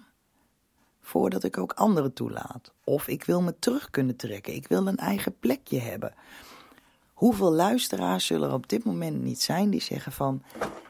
Voordat 1.05 1.43
ik 1.43 1.57
ook 1.57 1.73
anderen 1.73 2.13
toelaat. 2.13 2.73
Of 2.83 3.07
ik 3.07 3.23
wil 3.23 3.41
me 3.41 3.59
terug 3.59 3.89
kunnen 3.89 4.15
trekken. 4.15 4.53
Ik 4.53 4.67
wil 4.67 4.87
een 4.87 4.97
eigen 4.97 5.39
plekje 5.39 5.79
hebben. 5.79 6.13
Hoeveel 7.13 7.51
luisteraars 7.51 8.25
zullen 8.25 8.49
er 8.49 8.53
op 8.53 8.69
dit 8.69 8.83
moment 8.83 9.21
niet 9.21 9.41
zijn 9.41 9.69
die 9.69 9.81
zeggen 9.81 10.11
van... 10.11 10.43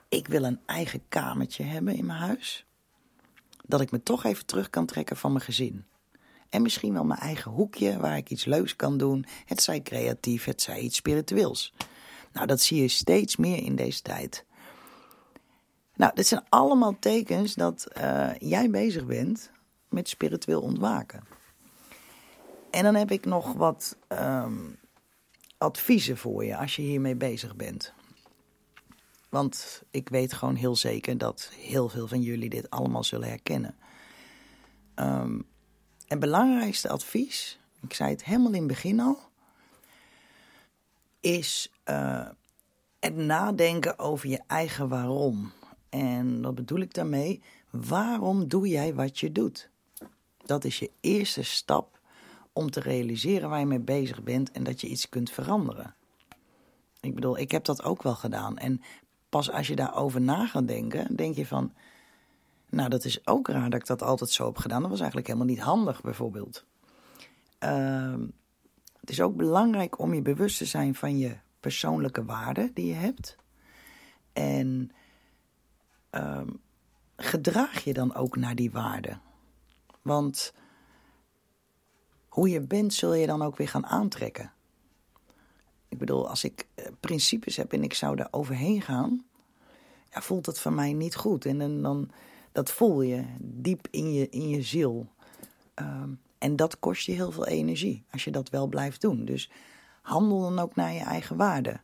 ik 0.10 0.28
wil 0.28 0.44
een 0.44 0.60
eigen 0.66 1.02
kamertje 1.10 1.64
hebben 1.64 1.96
in 1.96 2.06
mijn 2.06 2.20
huis. 2.20 2.66
Dat 3.66 3.82
ik 3.82 3.92
me 3.92 4.04
toch 4.04 4.24
even 4.24 4.46
terug 4.46 4.70
kan 4.70 4.86
trekken 4.86 5.18
van 5.18 5.32
mijn 5.32 5.44
gezin. 5.44 5.86
En 6.50 6.62
misschien 6.62 6.94
wel 6.94 7.06
mijn 7.06 7.20
eigen 7.20 7.52
hoekje 7.52 7.98
waar 7.98 8.18
ik 8.18 8.30
iets 8.30 8.46
leuks 8.46 8.76
kan 8.76 8.98
doen. 8.98 9.26
Het 9.46 9.62
zij 9.62 9.82
creatief, 9.82 10.46
het 10.46 10.62
zij 10.62 10.80
iets 10.80 10.98
spiritueels. 10.98 11.74
Nou, 12.32 12.48
dat 12.48 12.62
zie 12.62 12.82
je 12.82 12.88
steeds 12.88 13.36
meer 13.36 13.64
in 13.64 13.76
deze 13.76 14.02
tijd. 14.02 14.46
Nou, 15.96 16.12
dit 16.16 16.28
zijn 16.28 16.46
allemaal 16.50 17.00
tekens 17.00 17.54
dat 17.54 17.88
uh, 17.98 18.30
jij 18.40 18.70
bezig 18.70 19.06
bent 19.06 19.54
met 19.96 20.10
spiritueel 20.10 20.62
ontwaken. 20.62 21.24
En 22.72 22.84
dan 22.84 22.96
heb 22.96 23.12
ik 23.12 23.26
nog 23.26 23.54
wat 23.54 23.98
um, 24.10 24.80
adviezen 25.58 26.18
voor 26.18 26.46
je 26.46 26.58
als 26.58 26.76
je 26.76 26.82
hiermee 26.82 27.16
bezig 27.16 27.56
bent. 27.56 27.94
Want 29.30 29.84
ik 29.92 30.10
weet 30.10 30.34
gewoon 30.34 30.56
heel 30.56 30.76
zeker 30.76 31.18
dat 31.18 31.52
heel 31.58 31.90
veel 31.90 32.08
van 32.08 32.22
jullie 32.22 32.50
dit 32.50 32.70
allemaal 32.70 33.04
zullen 33.04 33.28
herkennen. 33.28 33.76
Um, 34.96 35.46
het 36.08 36.20
belangrijkste 36.20 36.90
advies, 36.90 37.60
ik 37.82 37.94
zei 37.94 38.10
het 38.10 38.24
helemaal 38.24 38.52
in 38.52 38.58
het 38.58 38.68
begin 38.68 39.00
al, 39.00 39.20
is 41.20 41.72
uh, 41.90 42.28
het 43.00 43.16
nadenken 43.16 44.00
over 44.00 44.30
je 44.30 44.42
eigen 44.48 44.90
waarom. 44.90 45.52
En 45.90 46.42
wat 46.42 46.56
bedoel 46.56 46.80
ik 46.80 46.94
daarmee? 46.94 47.42
Waarom 47.70 48.48
doe 48.48 48.68
jij 48.68 48.94
wat 48.94 49.20
je 49.20 49.32
doet? 49.32 49.70
Dat 50.46 50.64
is 50.64 50.80
je 50.80 50.92
eerste 51.00 51.44
stap 51.44 52.00
om 52.54 52.72
te 52.72 52.80
realiseren 52.80 53.50
waar 53.50 53.60
je 53.60 53.66
mee 53.66 53.80
bezig 53.80 54.24
bent 54.24 54.52
en 54.52 54.64
dat 54.64 54.82
je 54.82 54.88
iets 54.88 55.10
kunt 55.10 55.32
veranderen. 55.32 55.96
Ik 57.00 57.16
bedoel, 57.16 57.38
ik 57.38 57.52
heb 57.52 57.66
dat 57.66 57.84
ook 57.84 58.04
wel 58.04 58.16
gedaan. 58.16 58.58
En 58.58 58.82
pas 59.30 59.52
als 59.52 59.68
je 59.68 59.76
daarover 59.76 60.22
na 60.22 60.48
gaat 60.48 60.68
denken, 60.68 61.16
denk 61.16 61.36
je 61.36 61.46
van 61.46 61.74
nou, 62.70 62.90
dat 62.90 63.06
is 63.06 63.28
ook 63.28 63.48
raar 63.48 63.70
dat 63.70 63.80
ik 63.80 63.86
dat 63.88 64.02
altijd 64.02 64.30
zo 64.30 64.46
heb 64.46 64.58
gedaan. 64.58 64.82
Dat 64.82 64.90
was 64.90 65.00
eigenlijk 65.00 65.28
helemaal 65.28 65.50
niet 65.50 65.60
handig, 65.60 66.02
bijvoorbeeld. 66.02 66.66
Uh, 67.60 68.16
het 69.00 69.10
is 69.10 69.22
ook 69.22 69.36
belangrijk 69.36 70.00
om 70.00 70.14
je 70.14 70.22
bewust 70.22 70.58
te 70.58 70.66
zijn 70.66 70.96
van 70.96 71.18
je 71.18 71.38
persoonlijke 71.60 72.26
waarden 72.26 72.72
die 72.74 72.86
je 72.86 72.94
hebt. 72.94 73.36
En 74.34 74.92
uh, 76.12 76.42
gedraag 77.16 77.84
je 77.84 77.94
dan 77.94 78.16
ook 78.16 78.36
naar 78.36 78.56
die 78.56 78.72
waarden. 78.72 79.22
Want 80.06 80.54
hoe 82.28 82.50
je 82.50 82.62
bent, 82.62 82.94
zul 82.94 83.14
je 83.14 83.28
dan 83.28 83.42
ook 83.42 83.58
weer 83.58 83.68
gaan 83.68 83.86
aantrekken. 83.86 84.52
Ik 85.88 85.98
bedoel, 85.98 86.30
als 86.30 86.44
ik 86.44 86.68
eh, 86.76 86.86
principes 87.00 87.56
heb 87.56 87.74
en 87.74 87.84
ik 87.84 87.94
zou 87.94 88.16
daar 88.16 88.28
overheen 88.32 88.82
gaan, 88.82 89.26
ja, 90.10 90.22
voelt 90.22 90.46
dat 90.46 90.60
voor 90.60 90.74
mij 90.74 90.94
niet 90.94 91.16
goed. 91.16 91.46
En, 91.46 91.82
dan 91.82 92.10
dat 92.52 92.72
voel 92.72 93.02
je 93.02 93.24
diep 93.40 93.88
in 93.92 94.14
je, 94.14 94.30
in 94.30 94.50
je 94.50 94.62
ziel. 94.62 95.08
Um, 95.76 96.20
en 96.38 96.56
dat 96.56 96.80
kost 96.80 97.06
je 97.06 97.12
heel 97.12 97.32
veel 97.32 97.48
energie 97.48 98.04
als 98.12 98.24
je 98.24 98.32
dat 98.32 98.50
wel 98.50 98.68
blijft 98.68 99.02
doen. 99.02 99.26
Dus 99.26 99.50
handel 100.02 100.42
dan 100.42 100.60
ook 100.60 100.76
naar 100.76 100.94
je 100.94 101.04
eigen 101.04 101.38
waarde. 101.38 101.80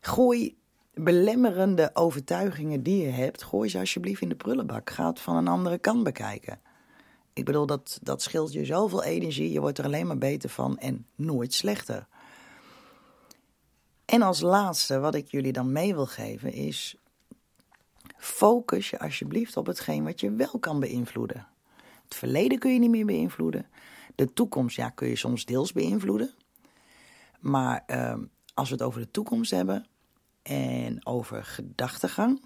Gooi 0.00 0.56
belemmerende 0.94 1.90
overtuigingen 1.94 2.82
die 2.82 3.02
je 3.02 3.10
hebt, 3.10 3.42
gooi 3.42 3.68
ze 3.68 3.78
alsjeblieft 3.78 4.22
in 4.22 4.28
de 4.28 4.34
prullenbak. 4.34 4.90
Ga 4.90 5.06
het 5.06 5.20
van 5.20 5.36
een 5.36 5.48
andere 5.48 5.78
kant 5.78 6.04
bekijken. 6.04 6.60
Ik 7.32 7.44
bedoel, 7.44 7.66
dat, 7.66 7.98
dat 8.02 8.22
scheelt 8.22 8.52
je 8.52 8.64
zoveel 8.64 9.02
energie. 9.02 9.52
Je 9.52 9.60
wordt 9.60 9.78
er 9.78 9.84
alleen 9.84 10.06
maar 10.06 10.18
beter 10.18 10.50
van 10.50 10.78
en 10.78 11.06
nooit 11.14 11.54
slechter. 11.54 12.06
En 14.04 14.22
als 14.22 14.40
laatste, 14.40 14.98
wat 14.98 15.14
ik 15.14 15.30
jullie 15.30 15.52
dan 15.52 15.72
mee 15.72 15.94
wil 15.94 16.06
geven, 16.06 16.52
is 16.52 16.96
Focus 18.16 18.90
je 18.90 18.98
alsjeblieft 18.98 19.56
op 19.56 19.66
hetgeen 19.66 20.04
wat 20.04 20.20
je 20.20 20.32
wel 20.32 20.58
kan 20.60 20.80
beïnvloeden. 20.80 21.46
Het 22.04 22.14
verleden 22.14 22.58
kun 22.58 22.72
je 22.72 22.78
niet 22.78 22.90
meer 22.90 23.06
beïnvloeden. 23.06 23.66
De 24.14 24.32
toekomst 24.32 24.76
ja, 24.76 24.88
kun 24.88 25.08
je 25.08 25.16
soms 25.16 25.44
deels 25.44 25.72
beïnvloeden. 25.72 26.34
Maar 27.40 27.84
uh, 27.86 28.14
als 28.54 28.68
we 28.68 28.74
het 28.74 28.84
over 28.84 29.00
de 29.00 29.10
toekomst 29.10 29.50
hebben 29.50 29.86
en 30.42 31.06
over 31.06 31.44
gedachtegang, 31.44 32.44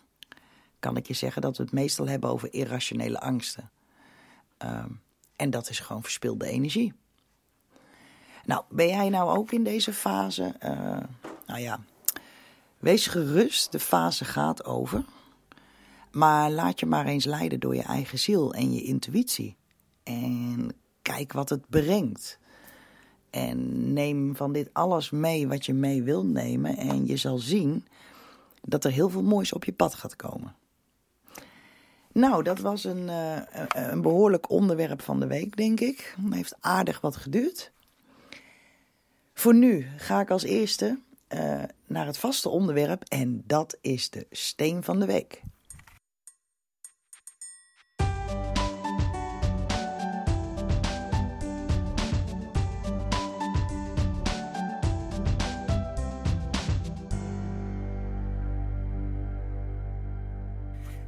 kan 0.79 0.97
ik 0.97 1.07
je 1.07 1.15
zeggen 1.15 1.43
dat 1.43 1.57
we 1.57 1.63
het 1.63 1.73
meestal 1.73 2.09
hebben 2.09 2.31
over 2.31 2.53
irrationele 2.53 3.21
angsten. 3.21 3.71
Uh, 4.65 4.85
en 5.37 5.51
dat 5.51 5.69
is 5.69 5.81
gewoon 5.81 6.03
verspilde 6.03 6.47
energie. 6.47 6.93
Nou, 8.45 8.65
ben 8.69 8.89
jij 8.89 9.09
nou 9.09 9.39
ook 9.39 9.53
in 9.53 9.65
deze 9.65 9.93
fase? 9.93 10.55
Uh, 10.65 10.99
nou 11.47 11.61
ja, 11.61 11.81
wees 12.79 13.07
gerust, 13.07 13.73
de 13.73 13.81
fase 13.81 14.25
gaat 14.25 14.65
over. 14.65 15.05
Maar 16.11 16.51
laat 16.51 16.81
je 16.81 16.87
maar 16.87 17.07
eens 17.07 17.25
leiden 17.25 17.61
door 17.61 17.75
je 17.75 17.83
eigen 17.83 18.19
ziel 18.19 18.55
en 18.55 18.73
je 18.73 18.83
intuïtie. 18.83 19.57
En 20.03 20.73
kijk 21.03 21.33
wat 21.33 21.49
het 21.49 21.69
brengt. 21.69 22.39
En 23.31 23.93
neem 23.93 24.37
van 24.37 24.53
dit 24.53 24.71
alles 24.73 25.11
mee 25.11 25.49
wat 25.49 25.67
je 25.67 25.75
mee 25.75 26.03
wilt 26.03 26.27
nemen. 26.27 26.77
En 26.77 27.07
je 27.07 27.17
zal 27.17 27.39
zien 27.39 27.87
dat 28.63 28.85
er 28.85 28.91
heel 28.91 29.09
veel 29.09 29.23
moois 29.23 29.53
op 29.53 29.65
je 29.65 29.73
pad 29.73 29.95
gaat 29.95 30.17
komen. 30.17 30.55
Nou, 32.15 32.43
dat 32.43 32.59
was 32.59 32.85
een, 32.85 33.09
uh, 33.09 33.37
een 33.69 34.03
behoorlijk 34.03 34.51
onderwerp 34.51 35.03
van 35.03 35.21
de 35.21 35.27
week, 35.27 35.57
denk 35.57 35.81
ik. 35.81 36.15
Het 36.25 36.35
heeft 36.35 36.57
aardig 36.61 37.01
wat 37.01 37.17
geduurd. 37.17 37.73
Voor 39.35 39.55
nu 39.55 39.87
ga 39.97 40.21
ik 40.21 40.31
als 40.31 40.43
eerste 40.43 40.99
uh, 41.29 41.63
naar 41.87 42.07
het 42.07 42.19
vaste 42.19 42.49
onderwerp 42.49 43.05
en 43.09 43.43
dat 43.47 43.79
is 43.81 44.11
de 44.11 44.27
steen 44.31 44.83
van 44.83 45.01
de 45.01 45.07
week. 45.07 45.43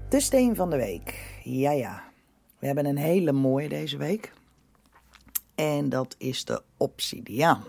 De 0.08 0.20
steen 0.20 0.54
van 0.54 0.70
de 0.70 0.76
week. 0.76 1.40
Ja, 1.42 1.70
ja. 1.70 2.02
We 2.58 2.66
hebben 2.66 2.86
een 2.86 2.96
hele 2.96 3.32
mooie 3.32 3.68
deze 3.68 3.96
week. 3.96 4.32
En 5.54 5.88
dat 5.88 6.14
is 6.18 6.44
de 6.44 6.62
obsidiaan. 6.76 7.64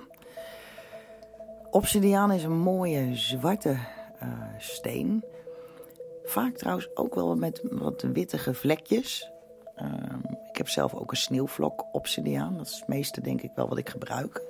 Obsidiaan 1.72 2.32
is 2.32 2.44
een 2.44 2.60
mooie 2.60 3.16
zwarte 3.16 3.70
uh, 4.24 4.30
steen. 4.58 5.24
Vaak 6.24 6.58
trouwens 6.58 6.90
ook 6.96 7.16
wel 7.16 7.36
met 7.36 7.62
wat 7.72 8.02
wittige 8.02 8.54
vlekjes. 8.54 9.32
Uh, 9.82 9.94
ik 10.50 10.58
heb 10.58 10.70
zelf 10.70 10.94
ook 10.94 11.12
een 11.12 11.18
sneeuwvlok 11.18 11.86
obsidiaan. 11.92 12.58
Dat 12.58 12.68
is 12.68 12.80
het 12.80 12.88
meeste 12.88 13.22
denk 13.22 13.42
ik 13.42 13.52
wel 13.56 13.70
wat 13.70 13.78
ik 13.78 13.90
gebruik. 13.90 14.42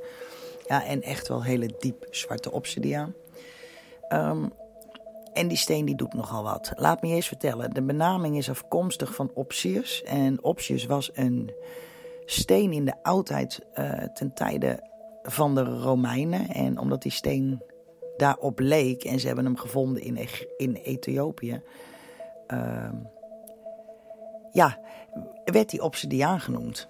Ja, 0.67 0.85
en 0.85 1.01
echt 1.01 1.27
wel 1.27 1.43
hele 1.43 1.73
diep 1.79 2.07
zwarte 2.09 2.51
obsidiaan. 2.51 3.13
Um, 4.09 4.51
en 5.37 5.47
die 5.47 5.57
steen 5.57 5.85
die 5.85 5.95
doet 5.95 6.13
nogal 6.13 6.43
wat. 6.43 6.71
Laat 6.75 7.01
me 7.01 7.07
eens 7.07 7.27
vertellen. 7.27 7.73
De 7.73 7.81
benaming 7.81 8.37
is 8.37 8.49
afkomstig 8.49 9.15
van 9.15 9.31
Opsius. 9.33 10.03
En 10.03 10.43
Opsius 10.43 10.85
was 10.85 11.09
een 11.13 11.51
steen 12.25 12.71
in 12.71 12.85
de 12.85 12.93
oudheid 13.01 13.59
uh, 13.73 13.91
ten 13.91 14.33
tijde 14.33 14.89
van 15.23 15.55
de 15.55 15.63
Romeinen. 15.63 16.47
En 16.47 16.79
omdat 16.79 17.01
die 17.01 17.11
steen 17.11 17.63
daarop 18.17 18.59
leek 18.59 19.03
en 19.03 19.19
ze 19.19 19.27
hebben 19.27 19.45
hem 19.45 19.57
gevonden 19.57 20.03
in, 20.03 20.27
in 20.57 20.75
Ethiopië. 20.75 21.61
Uh, 22.53 22.91
ja, 24.51 24.79
werd 25.45 25.69
die 25.69 25.83
obsidiaan 25.83 26.39
genoemd. 26.39 26.89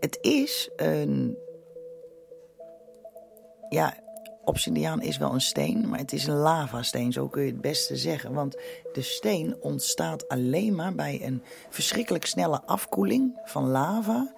Het 0.00 0.18
is 0.20 0.70
een. 0.76 1.38
Ja, 3.68 3.94
obsidiaan 4.44 5.02
is 5.02 5.16
wel 5.16 5.32
een 5.32 5.40
steen, 5.40 5.88
maar 5.88 5.98
het 5.98 6.12
is 6.12 6.26
een 6.26 6.36
lavasteen, 6.36 7.12
zo 7.12 7.28
kun 7.28 7.42
je 7.42 7.50
het 7.50 7.60
beste 7.60 7.96
zeggen. 7.96 8.32
Want 8.32 8.56
de 8.92 9.02
steen 9.02 9.56
ontstaat 9.60 10.28
alleen 10.28 10.74
maar 10.74 10.94
bij 10.94 11.20
een 11.22 11.42
verschrikkelijk 11.68 12.26
snelle 12.26 12.62
afkoeling 12.62 13.40
van 13.44 13.68
lava 13.68 14.34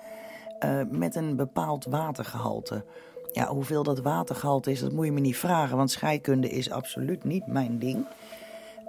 uh, 0.64 0.80
met 0.90 1.14
een 1.14 1.36
bepaald 1.36 1.84
watergehalte. 1.84 2.84
Ja, 3.32 3.46
hoeveel 3.46 3.82
dat 3.82 4.00
watergehalte 4.00 4.70
is, 4.70 4.80
dat 4.80 4.92
moet 4.92 5.04
je 5.04 5.12
me 5.12 5.20
niet 5.20 5.36
vragen, 5.36 5.76
want 5.76 5.90
scheikunde 5.90 6.48
is 6.48 6.70
absoluut 6.70 7.24
niet 7.24 7.46
mijn 7.46 7.78
ding. 7.78 8.06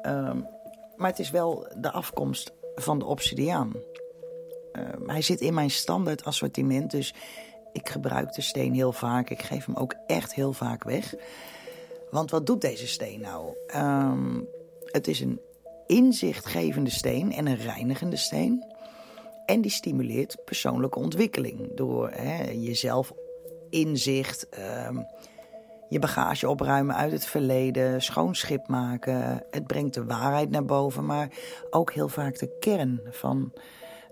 Uh, 0.03 0.31
maar 0.95 1.09
het 1.09 1.19
is 1.19 1.29
wel 1.29 1.67
de 1.77 1.91
afkomst 1.91 2.53
van 2.75 2.99
de 2.99 3.05
obsidiaan. 3.05 3.73
Uh, 4.73 5.07
hij 5.07 5.21
zit 5.21 5.41
in 5.41 5.53
mijn 5.53 5.71
standaard 5.71 6.23
assortiment, 6.23 6.91
dus 6.91 7.13
ik 7.75 7.89
gebruik 7.89 8.33
de 8.33 8.41
steen 8.41 8.73
heel 8.73 8.91
vaak. 8.91 9.29
Ik 9.29 9.41
geef 9.41 9.65
hem 9.65 9.75
ook 9.75 9.95
echt 10.07 10.33
heel 10.33 10.53
vaak 10.53 10.83
weg. 10.83 11.13
Want 12.09 12.31
wat 12.31 12.45
doet 12.45 12.61
deze 12.61 12.87
steen 12.87 13.21
nou? 13.21 13.55
Um, 13.75 14.47
het 14.85 15.07
is 15.07 15.19
een 15.19 15.39
inzichtgevende 15.87 16.89
steen 16.89 17.31
en 17.31 17.47
een 17.47 17.57
reinigende 17.57 18.15
steen. 18.15 18.65
En 19.45 19.61
die 19.61 19.71
stimuleert 19.71 20.37
persoonlijke 20.45 20.99
ontwikkeling 20.99 21.75
door 21.75 22.09
hè, 22.09 22.51
jezelf 22.51 23.13
inzicht, 23.69 24.47
um, 24.87 25.05
je 25.89 25.99
bagage 25.99 26.49
opruimen 26.49 26.95
uit 26.95 27.11
het 27.11 27.25
verleden, 27.25 28.01
schoon 28.01 28.35
schip 28.35 28.67
maken. 28.67 29.43
Het 29.51 29.67
brengt 29.67 29.93
de 29.93 30.05
waarheid 30.05 30.49
naar 30.49 30.65
boven, 30.65 31.05
maar 31.05 31.29
ook 31.69 31.93
heel 31.93 32.09
vaak 32.09 32.39
de 32.39 32.57
kern 32.59 33.01
van 33.09 33.53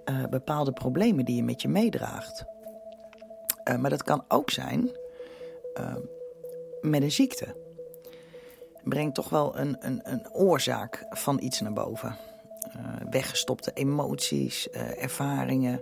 uh, 0.06 0.24
bepaalde 0.30 0.74
problemen 0.74 1.26
die 1.26 1.36
je 1.36 1.44
met 1.44 1.62
je 1.62 1.68
meedraagt. 1.68 2.46
Uh, 3.64 3.76
maar 3.76 3.90
dat 3.90 4.04
kan 4.04 4.24
ook 4.28 4.50
zijn 4.50 4.92
uh, 5.80 5.96
met 6.82 7.02
een 7.02 7.12
ziekte. 7.12 7.56
Brengt 8.84 9.16
toch 9.16 9.30
wel 9.30 9.58
een, 9.58 9.78
een, 9.80 10.02
een 10.04 10.32
oorzaak 10.32 11.06
van 11.10 11.40
iets 11.42 11.62
naar 11.62 11.74
boven. 11.74 12.16
Uh, 12.68 13.10
weggestopte 13.10 13.72
emoties, 13.74 14.70
ervaringen. 14.70 15.82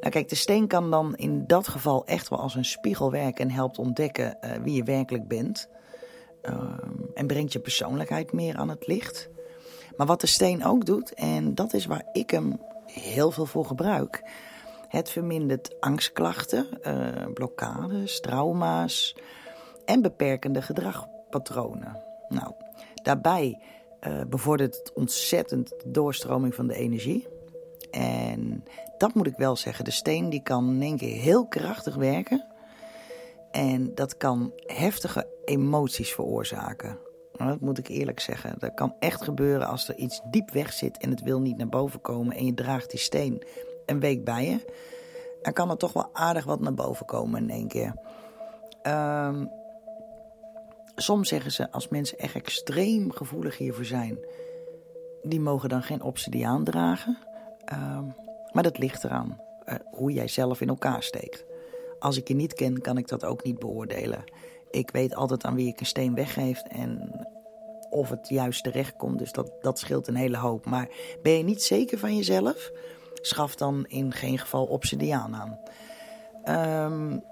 Nou 0.00 0.10
kijk, 0.10 0.28
de 0.28 0.34
steen 0.34 0.66
kan 0.66 0.90
dan 0.90 1.16
in 1.16 1.46
dat 1.46 1.68
geval 1.68 2.06
echt 2.06 2.28
wel 2.28 2.38
als 2.38 2.54
een 2.54 2.64
spiegel 2.64 3.10
werken 3.10 3.44
en 3.44 3.54
helpt 3.54 3.78
ontdekken 3.78 4.38
wie 4.62 4.74
je 4.74 4.82
werkelijk 4.82 5.28
bent. 5.28 5.68
en 7.14 7.26
brengt 7.26 7.52
je 7.52 7.58
persoonlijkheid 7.58 8.32
meer 8.32 8.56
aan 8.56 8.68
het 8.68 8.86
licht. 8.86 9.28
Maar 9.96 10.06
wat 10.06 10.20
de 10.20 10.26
steen 10.26 10.64
ook 10.64 10.84
doet, 10.84 11.14
en 11.14 11.54
dat 11.54 11.72
is 11.74 11.86
waar 11.86 12.06
ik 12.12 12.30
hem 12.30 12.60
heel 12.86 13.30
veel 13.30 13.46
voor 13.46 13.64
gebruik, 13.64 14.22
het 14.88 15.10
vermindert 15.10 15.80
angstklachten, 15.80 16.66
uh, 16.82 17.32
blokkades, 17.34 18.20
trauma's 18.20 19.16
en 19.84 20.02
beperkende 20.02 20.62
gedragpatronen. 20.62 22.02
Nou, 22.28 22.52
daarbij 22.94 23.60
uh, 24.06 24.20
bevordert 24.28 24.76
het 24.76 24.92
ontzettend 24.92 25.68
de 25.68 25.90
doorstroming 25.90 26.54
van 26.54 26.66
de 26.66 26.74
energie. 26.74 27.26
En 27.90 28.64
dat 28.98 29.14
moet 29.14 29.26
ik 29.26 29.36
wel 29.36 29.56
zeggen. 29.56 29.84
De 29.84 29.90
steen 29.90 30.30
die 30.30 30.42
kan 30.42 30.68
in 30.68 30.82
één 30.82 30.96
keer 30.96 31.20
heel 31.20 31.46
krachtig 31.46 31.94
werken. 31.94 32.46
En 33.50 33.94
dat 33.94 34.16
kan 34.16 34.52
heftige 34.66 35.28
emoties 35.44 36.14
veroorzaken. 36.14 36.98
Nou, 37.36 37.50
dat 37.50 37.60
moet 37.60 37.78
ik 37.78 37.88
eerlijk 37.88 38.20
zeggen. 38.20 38.54
Dat 38.58 38.74
kan 38.74 38.94
echt 38.98 39.22
gebeuren 39.22 39.66
als 39.66 39.88
er 39.88 39.96
iets 39.96 40.20
diep 40.30 40.50
weg 40.50 40.72
zit 40.72 40.98
en 40.98 41.10
het 41.10 41.22
wil 41.22 41.40
niet 41.40 41.56
naar 41.56 41.68
boven 41.68 42.00
komen. 42.00 42.36
En 42.36 42.46
je 42.46 42.54
draagt 42.54 42.90
die 42.90 43.00
steen 43.00 43.42
een 43.86 44.00
week 44.00 44.24
bij 44.24 44.46
je, 44.46 44.64
dan 45.42 45.52
kan 45.52 45.70
er 45.70 45.76
toch 45.76 45.92
wel 45.92 46.08
aardig 46.12 46.44
wat 46.44 46.60
naar 46.60 46.74
boven 46.74 47.06
komen 47.06 47.42
in 47.42 47.50
één 47.50 47.68
keer. 47.68 47.94
Um, 48.82 49.50
soms 50.94 51.28
zeggen 51.28 51.52
ze, 51.52 51.70
als 51.70 51.88
mensen 51.88 52.18
echt 52.18 52.34
extreem 52.34 53.10
gevoelig 53.12 53.58
hiervoor 53.58 53.84
zijn, 53.84 54.18
die 55.22 55.40
mogen 55.40 55.68
dan 55.68 55.82
geen 55.82 56.02
obsidiaan 56.02 56.64
dragen. 56.64 57.18
Um, 57.72 58.14
maar 58.52 58.62
dat 58.62 58.78
ligt 58.78 59.04
eraan 59.04 59.40
uh, 59.66 59.74
hoe 59.90 60.12
jij 60.12 60.28
zelf 60.28 60.60
in 60.60 60.68
elkaar 60.68 61.02
steekt. 61.02 61.44
Als 61.98 62.16
ik 62.16 62.28
je 62.28 62.34
niet 62.34 62.54
ken, 62.54 62.80
kan 62.80 62.98
ik 62.98 63.08
dat 63.08 63.24
ook 63.24 63.44
niet 63.44 63.58
beoordelen. 63.58 64.24
Ik 64.70 64.90
weet 64.90 65.14
altijd 65.14 65.44
aan 65.44 65.54
wie 65.54 65.68
ik 65.68 65.80
een 65.80 65.86
steen 65.86 66.14
weggeef 66.14 66.62
en 66.62 67.26
of 67.90 68.10
het 68.10 68.28
juist 68.28 68.62
terecht 68.62 68.96
komt. 68.96 69.18
Dus 69.18 69.32
dat, 69.32 69.52
dat 69.60 69.78
scheelt 69.78 70.06
een 70.06 70.16
hele 70.16 70.36
hoop. 70.36 70.66
Maar 70.66 70.88
ben 71.22 71.32
je 71.32 71.42
niet 71.44 71.62
zeker 71.62 71.98
van 71.98 72.16
jezelf? 72.16 72.70
Schaf 73.22 73.54
dan 73.54 73.84
in 73.88 74.12
geen 74.12 74.38
geval 74.38 74.66
obsidiaan 74.66 75.34
aan. 75.34 75.58
Um, 76.84 77.24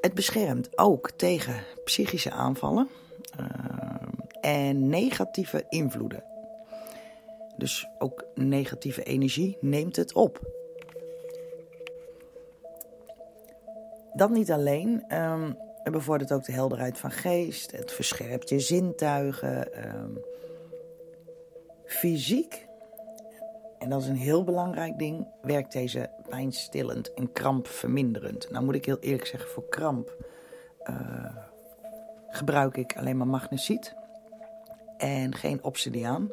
het 0.00 0.14
beschermt 0.14 0.78
ook 0.78 1.10
tegen 1.10 1.64
psychische 1.84 2.30
aanvallen 2.30 2.88
uh, 3.40 3.46
en 4.40 4.88
negatieve 4.88 5.64
invloeden. 5.68 6.24
Dus 7.56 7.88
ook 7.98 8.24
negatieve 8.34 9.02
energie 9.02 9.56
neemt 9.60 9.96
het 9.96 10.12
op. 10.12 10.40
Dat 14.12 14.30
niet 14.30 14.50
alleen. 14.50 15.16
Um, 15.16 15.56
het 15.82 15.92
bevordert 15.92 16.32
ook 16.32 16.44
de 16.44 16.52
helderheid 16.52 16.98
van 16.98 17.10
geest. 17.10 17.70
Het 17.70 17.92
verscherpt 17.92 18.48
je 18.48 18.60
zintuigen. 18.60 19.86
Um, 19.96 20.20
fysiek 21.84 22.67
en 23.78 23.88
dat 23.88 24.02
is 24.02 24.08
een 24.08 24.16
heel 24.16 24.44
belangrijk 24.44 24.98
ding, 24.98 25.26
werkt 25.42 25.72
deze 25.72 26.10
pijnstillend 26.28 27.14
en 27.14 27.32
krampverminderend. 27.32 28.50
Nou 28.50 28.64
moet 28.64 28.74
ik 28.74 28.84
heel 28.84 28.98
eerlijk 28.98 29.26
zeggen, 29.26 29.50
voor 29.50 29.68
kramp 29.68 30.24
uh, 30.90 31.36
gebruik 32.28 32.76
ik 32.76 32.96
alleen 32.96 33.16
maar 33.16 33.26
magnesiet 33.26 33.94
en 34.96 35.34
geen 35.34 35.64
obsidiaan. 35.64 36.30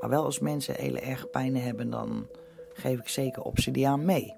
Maar 0.00 0.10
wel 0.10 0.24
als 0.24 0.38
mensen 0.38 0.74
hele 0.74 1.00
erg 1.00 1.30
pijn 1.30 1.56
hebben, 1.56 1.90
dan 1.90 2.26
geef 2.72 2.98
ik 2.98 3.08
zeker 3.08 3.42
obsidiaan 3.42 4.04
mee. 4.04 4.34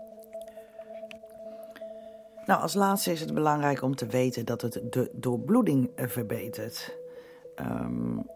Nou, 2.47 2.61
als 2.61 2.75
laatste 2.75 3.13
is 3.13 3.21
het 3.21 3.35
belangrijk 3.35 3.83
om 3.83 3.97
te 3.97 4.07
weten 4.07 4.47
dat 4.47 4.61
het 4.61 4.81
de 4.91 5.11
doorbloeding 5.13 5.91
verbetert. 5.97 6.97
Um, 7.57 8.27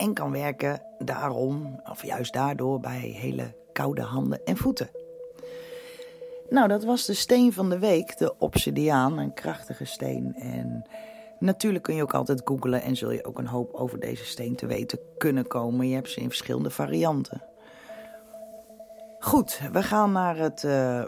en 0.00 0.14
kan 0.14 0.32
werken 0.32 0.82
daarom, 0.98 1.80
of 1.90 2.04
juist 2.04 2.32
daardoor, 2.32 2.80
bij 2.80 2.98
hele 2.98 3.54
koude 3.72 4.02
handen 4.02 4.40
en 4.44 4.56
voeten. 4.56 4.90
Nou, 6.48 6.68
dat 6.68 6.84
was 6.84 7.06
de 7.06 7.14
steen 7.14 7.52
van 7.52 7.70
de 7.70 7.78
week, 7.78 8.18
de 8.18 8.38
obsidiaan, 8.38 9.18
een 9.18 9.34
krachtige 9.34 9.84
steen. 9.84 10.34
En 10.34 10.86
natuurlijk 11.38 11.84
kun 11.84 11.94
je 11.94 12.02
ook 12.02 12.14
altijd 12.14 12.42
googlen 12.44 12.82
en 12.82 12.96
zul 12.96 13.10
je 13.10 13.24
ook 13.24 13.38
een 13.38 13.46
hoop 13.46 13.74
over 13.74 14.00
deze 14.00 14.24
steen 14.24 14.56
te 14.56 14.66
weten 14.66 14.98
kunnen 15.18 15.46
komen. 15.46 15.88
Je 15.88 15.94
hebt 15.94 16.10
ze 16.10 16.20
in 16.20 16.28
verschillende 16.28 16.70
varianten. 16.70 17.42
Goed, 19.18 19.60
we 19.72 19.82
gaan 19.82 20.12
naar 20.12 20.36
het 20.36 20.62
uh, 20.62 21.04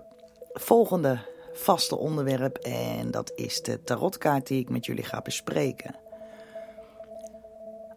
volgende 0.53 1.19
vaste 1.53 1.97
onderwerp 1.97 2.57
en 2.57 3.11
dat 3.11 3.33
is 3.35 3.63
de 3.63 3.83
tarotkaart 3.83 4.47
die 4.47 4.61
ik 4.61 4.69
met 4.69 4.87
jullie 4.87 5.05
ga 5.05 5.21
bespreken. 5.21 5.95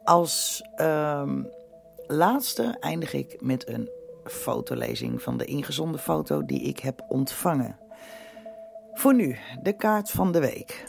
Als 0.06 0.64
uh, 0.78 1.30
laatste 2.08 2.78
eindig 2.80 3.14
ik 3.14 3.42
met 3.42 3.68
een 3.68 3.90
fotolezing 4.24 5.22
van 5.22 5.38
de 5.38 5.46
ingezonde 5.46 5.98
foto 5.98 6.46
die 6.46 6.62
ik 6.62 6.80
heb 6.80 7.06
ontvangen. 7.08 7.80
Voor 8.94 9.14
nu, 9.14 9.38
de 9.62 9.74
kaart 9.74 10.12
van 10.12 10.32
de 10.32 10.40
week. 10.40 10.86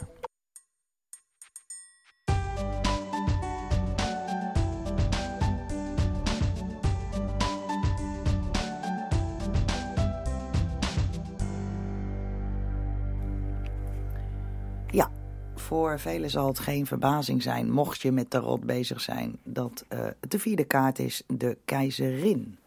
Voor 15.67 15.99
velen 15.99 16.29
zal 16.29 16.47
het 16.47 16.59
geen 16.59 16.85
verbazing 16.85 17.41
zijn, 17.41 17.71
mocht 17.71 18.01
je 18.01 18.11
met 18.11 18.29
tarot 18.29 18.63
bezig 18.63 19.01
zijn, 19.01 19.37
dat 19.43 19.85
uh, 19.93 20.07
de 20.27 20.39
vierde 20.39 20.63
kaart 20.63 20.99
is 20.99 21.23
de 21.27 21.57
keizerin. 21.65 22.57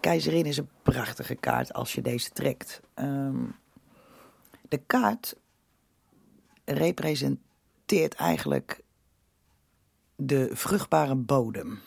Keizerin 0.00 0.44
is 0.44 0.56
een 0.56 0.68
prachtige 0.82 1.34
kaart 1.34 1.72
als 1.72 1.92
je 1.92 2.02
deze 2.02 2.30
trekt. 2.30 2.80
Um, 2.94 3.54
de 4.68 4.80
kaart 4.86 5.36
representeert 6.64 8.14
eigenlijk 8.14 8.80
de 10.16 10.50
vruchtbare 10.52 11.14
bodem. 11.14 11.78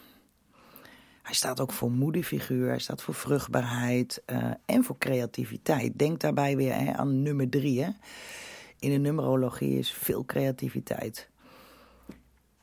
Hij 1.22 1.34
staat 1.34 1.60
ook 1.60 1.72
voor 1.72 1.92
moederfiguur, 1.92 2.68
hij 2.68 2.80
staat 2.80 3.02
voor 3.02 3.14
vruchtbaarheid 3.14 4.22
uh, 4.26 4.52
en 4.66 4.84
voor 4.84 4.98
creativiteit. 4.98 6.00
Denk 6.00 6.20
daarbij 6.20 6.56
weer 6.56 6.74
hè, 6.74 6.94
aan 6.94 7.22
nummer 7.22 7.50
drie. 7.50 7.84
Hè. 7.84 7.90
In 8.82 8.90
de 8.90 8.98
numerologie 8.98 9.78
is 9.78 9.92
veel 9.92 10.26
creativiteit. 10.26 11.30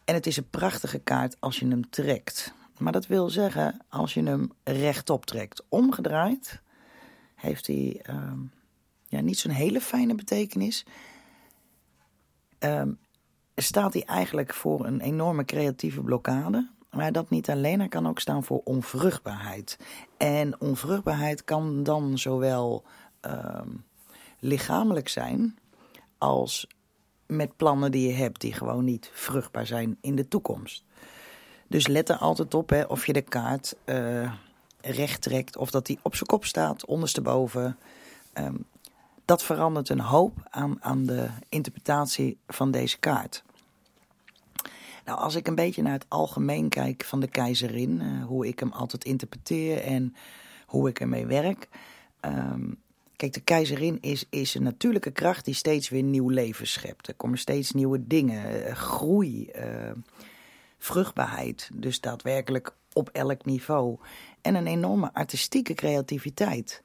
En 0.05 0.15
het 0.15 0.27
is 0.27 0.37
een 0.37 0.51
prachtige 0.51 0.99
kaart 0.99 1.37
als 1.41 1.59
je 1.59 1.69
hem 1.69 1.91
trekt. 1.91 2.55
Maar 2.79 2.93
dat 2.93 3.07
wil 3.07 3.31
zeggen, 3.31 3.81
als 3.89 4.15
je 4.15 4.23
hem 4.23 4.53
rechtop 4.65 5.27
trekt, 5.27 5.65
omgedraaid, 5.69 6.63
heeft 7.35 7.67
hij 7.67 8.05
uh, 8.11 8.33
ja, 9.07 9.21
niet 9.21 9.39
zo'n 9.39 9.51
hele 9.51 9.81
fijne 9.81 10.15
betekenis. 10.15 10.87
Uh, 12.61 12.83
staat 13.57 13.93
hij 13.93 14.05
eigenlijk 14.05 14.55
voor 14.55 14.87
een 14.87 15.01
enorme 15.01 15.45
creatieve 15.45 16.03
blokkade. 16.03 16.71
Maar 16.91 17.13
dat 17.13 17.31
niet 17.31 17.51
alleen, 17.51 17.79
hij 17.79 17.89
kan 17.89 18.09
ook 18.09 18.21
staan 18.21 18.45
voor 18.45 18.61
onvruchtbaarheid. 18.65 19.79
En 20.17 20.61
onvruchtbaarheid 20.61 21.45
kan 21.45 21.83
dan 21.83 22.19
zowel 22.19 22.85
uh, 23.27 23.61
lichamelijk 24.39 25.09
zijn 25.09 25.59
als 26.19 26.67
met 27.27 27.57
plannen 27.57 27.91
die 27.91 28.09
je 28.09 28.15
hebt 28.15 28.41
die 28.41 28.53
gewoon 28.53 28.85
niet 28.85 29.11
vruchtbaar 29.13 29.67
zijn 29.67 29.97
in 30.01 30.17
de 30.17 30.29
toekomst. 30.29 30.85
Dus 31.67 31.87
let 31.87 32.09
er 32.09 32.17
altijd 32.17 32.55
op 32.55 32.71
hè, 32.71 32.83
of 32.83 33.07
je 33.07 33.13
de 33.13 33.23
kaart 33.23 33.75
uh, 33.85 34.33
recht 34.81 35.23
trekt 35.23 35.57
of 35.57 35.71
dat 35.71 35.87
die 35.87 35.99
op 36.03 36.15
zijn 36.15 36.29
kop 36.29 36.45
staat, 36.45 36.85
ondersteboven. 36.85 37.79
Um, 38.35 38.65
dat 39.25 39.43
verandert 39.43 39.89
een 39.89 40.01
hoop 40.01 40.33
aan, 40.51 40.77
aan 40.81 41.07
de 41.07 41.29
interpretatie 41.49 42.39
van 42.47 42.71
deze 42.71 42.99
kaart. 42.99 43.43
Nou, 45.05 45.19
als 45.21 45.35
ik 45.35 45.47
een 45.47 45.55
beetje 45.55 45.83
naar 45.83 45.93
het 45.93 46.07
algemeen 46.09 46.69
kijk 46.69 47.05
van 47.05 47.21
de 47.21 47.29
keizerin, 47.29 48.01
uh, 48.01 48.25
hoe 48.25 48.47
ik 48.47 48.59
hem 48.59 48.73
altijd 48.73 49.05
interpreteer 49.05 49.83
en 49.83 50.15
hoe 50.67 50.89
ik 50.89 51.01
ermee 51.01 51.27
werk. 51.27 51.69
Um, 52.21 52.79
kijk, 53.19 53.33
de 53.33 53.41
keizerin 53.41 53.99
is, 54.01 54.25
is 54.31 54.55
een 54.55 54.63
natuurlijke 54.63 55.11
kracht 55.11 55.45
die 55.45 55.55
steeds 55.55 55.89
weer 55.89 56.03
nieuw 56.03 56.29
leven 56.29 56.67
schept. 56.67 57.09
Er 57.09 57.15
komen 57.15 57.39
steeds 57.39 57.73
nieuwe 57.73 58.07
dingen, 58.07 58.67
uh, 58.67 58.75
groei. 58.75 59.51
Uh, 59.57 59.91
vruchtbaarheid. 60.79 61.71
Dus 61.73 62.01
daadwerkelijk 62.01 62.77
op 62.93 63.09
elk 63.09 63.45
niveau. 63.45 63.99
En 64.41 64.55
een 64.55 64.67
enorme 64.67 65.15
artistieke 65.15 65.75
creativiteit. 65.75 66.83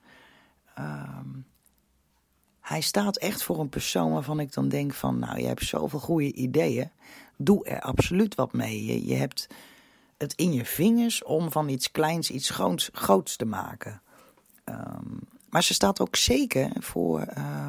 Um, 0.79 1.45
hij 2.59 2.81
staat 2.81 3.17
echt 3.17 3.43
voor 3.43 3.59
een 3.59 3.69
persoon 3.69 4.11
waarvan 4.11 4.39
ik 4.39 4.53
dan 4.53 4.69
denk 4.69 4.93
van... 4.93 5.19
nou, 5.19 5.39
je 5.39 5.47
hebt 5.47 5.63
zoveel 5.63 5.99
goede 5.99 6.33
ideeën. 6.33 6.91
Doe 7.37 7.65
er 7.65 7.81
absoluut 7.81 8.35
wat 8.35 8.53
mee. 8.53 8.85
Je, 8.85 9.05
je 9.07 9.15
hebt 9.15 9.47
het 10.17 10.33
in 10.33 10.53
je 10.53 10.65
vingers 10.65 11.23
om 11.23 11.51
van 11.51 11.69
iets 11.69 11.91
kleins 11.91 12.31
iets 12.31 12.49
groots, 12.49 12.89
groots 12.93 13.35
te 13.35 13.45
maken. 13.45 14.01
Um, 14.65 15.19
maar 15.53 15.63
ze 15.63 15.73
staat 15.73 15.99
ook 15.99 16.15
zeker 16.15 16.71
voor 16.79 17.27
uh, 17.37 17.67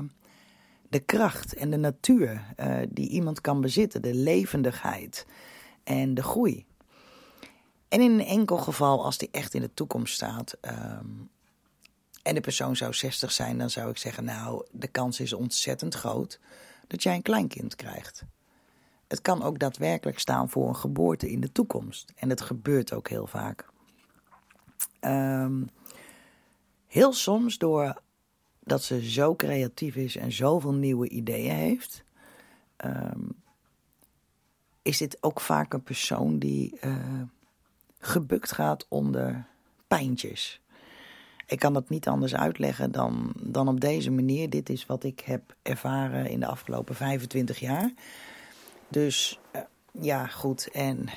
de 0.89 1.01
kracht 1.01 1.55
en 1.55 1.71
de 1.71 1.77
natuur 1.77 2.55
uh, 2.57 2.77
die 2.89 3.09
iemand 3.09 3.41
kan 3.41 3.61
bezitten. 3.61 4.03
De 4.03 4.15
levendigheid 4.15 5.27
en 5.83 6.15
de 6.15 6.23
groei. 6.23 6.67
En 7.89 8.01
in 8.01 8.11
een 8.11 8.27
enkel 8.27 8.57
geval, 8.57 9.05
als 9.05 9.19
die 9.19 9.29
echt 9.31 9.55
in 9.55 9.61
de 9.61 9.75
toekomst 9.75 10.15
staat 10.15 10.57
um, 10.63 11.31
en 12.23 12.35
de 12.35 12.41
persoon 12.41 12.77
zou 12.77 12.95
60 12.95 13.33
zijn, 13.33 13.59
dan 13.59 13.71
zou 13.71 13.91
ik 13.91 13.97
zeggen: 13.97 14.25
Nou, 14.25 14.67
de 14.71 14.89
kans 14.89 15.21
is 15.21 15.33
ontzettend 15.33 15.95
groot 15.95 16.41
dat 16.87 17.03
jij 17.03 17.15
een 17.15 17.23
kleinkind 17.23 17.77
krijgt. 17.77 18.25
Het 19.09 19.23
kan 19.23 19.43
ook 19.43 19.59
daadwerkelijk 19.59 20.19
staan 20.19 20.51
voor 20.51 20.69
een 20.69 20.77
geboorte 20.77 21.31
in 21.31 21.41
de 21.41 21.53
toekomst. 21.53 22.13
En 22.17 22.31
het 22.31 22.41
gebeurt 22.41 22.93
ook 22.93 23.09
heel 23.09 23.27
vaak. 23.27 23.69
Um, 25.01 25.71
heel 26.95 27.13
soms 27.13 27.59
door 27.59 28.01
dat 28.61 28.83
ze 28.83 29.11
zo 29.11 29.35
creatief 29.35 29.97
is 29.97 30.17
en 30.17 30.33
zoveel 30.33 30.75
nieuwe 30.75 31.09
ideeën 31.09 31.55
heeft. 31.55 32.05
Um, 32.85 33.43
is 34.83 34.99
dit 34.99 35.19
ook 35.21 35.41
vaak 35.41 35.73
een 35.73 35.83
persoon 35.83 36.39
die 36.39 36.79
uh, 36.85 37.23
gebukt 37.99 38.53
gaat 38.53 38.87
onder 38.89 39.47
pijntjes. 39.89 40.61
Ik 41.47 41.59
kan 41.59 41.73
dat 41.73 41.89
niet 41.89 42.09
anders 42.09 42.35
uitleggen 42.35 42.93
dan, 42.93 43.33
dan 43.41 43.69
op 43.69 43.81
deze 43.81 44.11
manier. 44.11 44.51
Dit 44.51 44.69
is 44.69 44.87
wat 44.87 45.05
ik 45.05 45.21
heb 45.21 45.57
ervaren 45.63 46.31
in 46.31 46.41
de 46.41 46.47
afgelopen 46.47 46.95
25 46.95 47.59
jaar. 47.59 47.93
Dus 48.89 49.41
uh, 49.57 49.63
ja, 50.01 50.27
goed. 50.27 50.71
En 50.71 51.09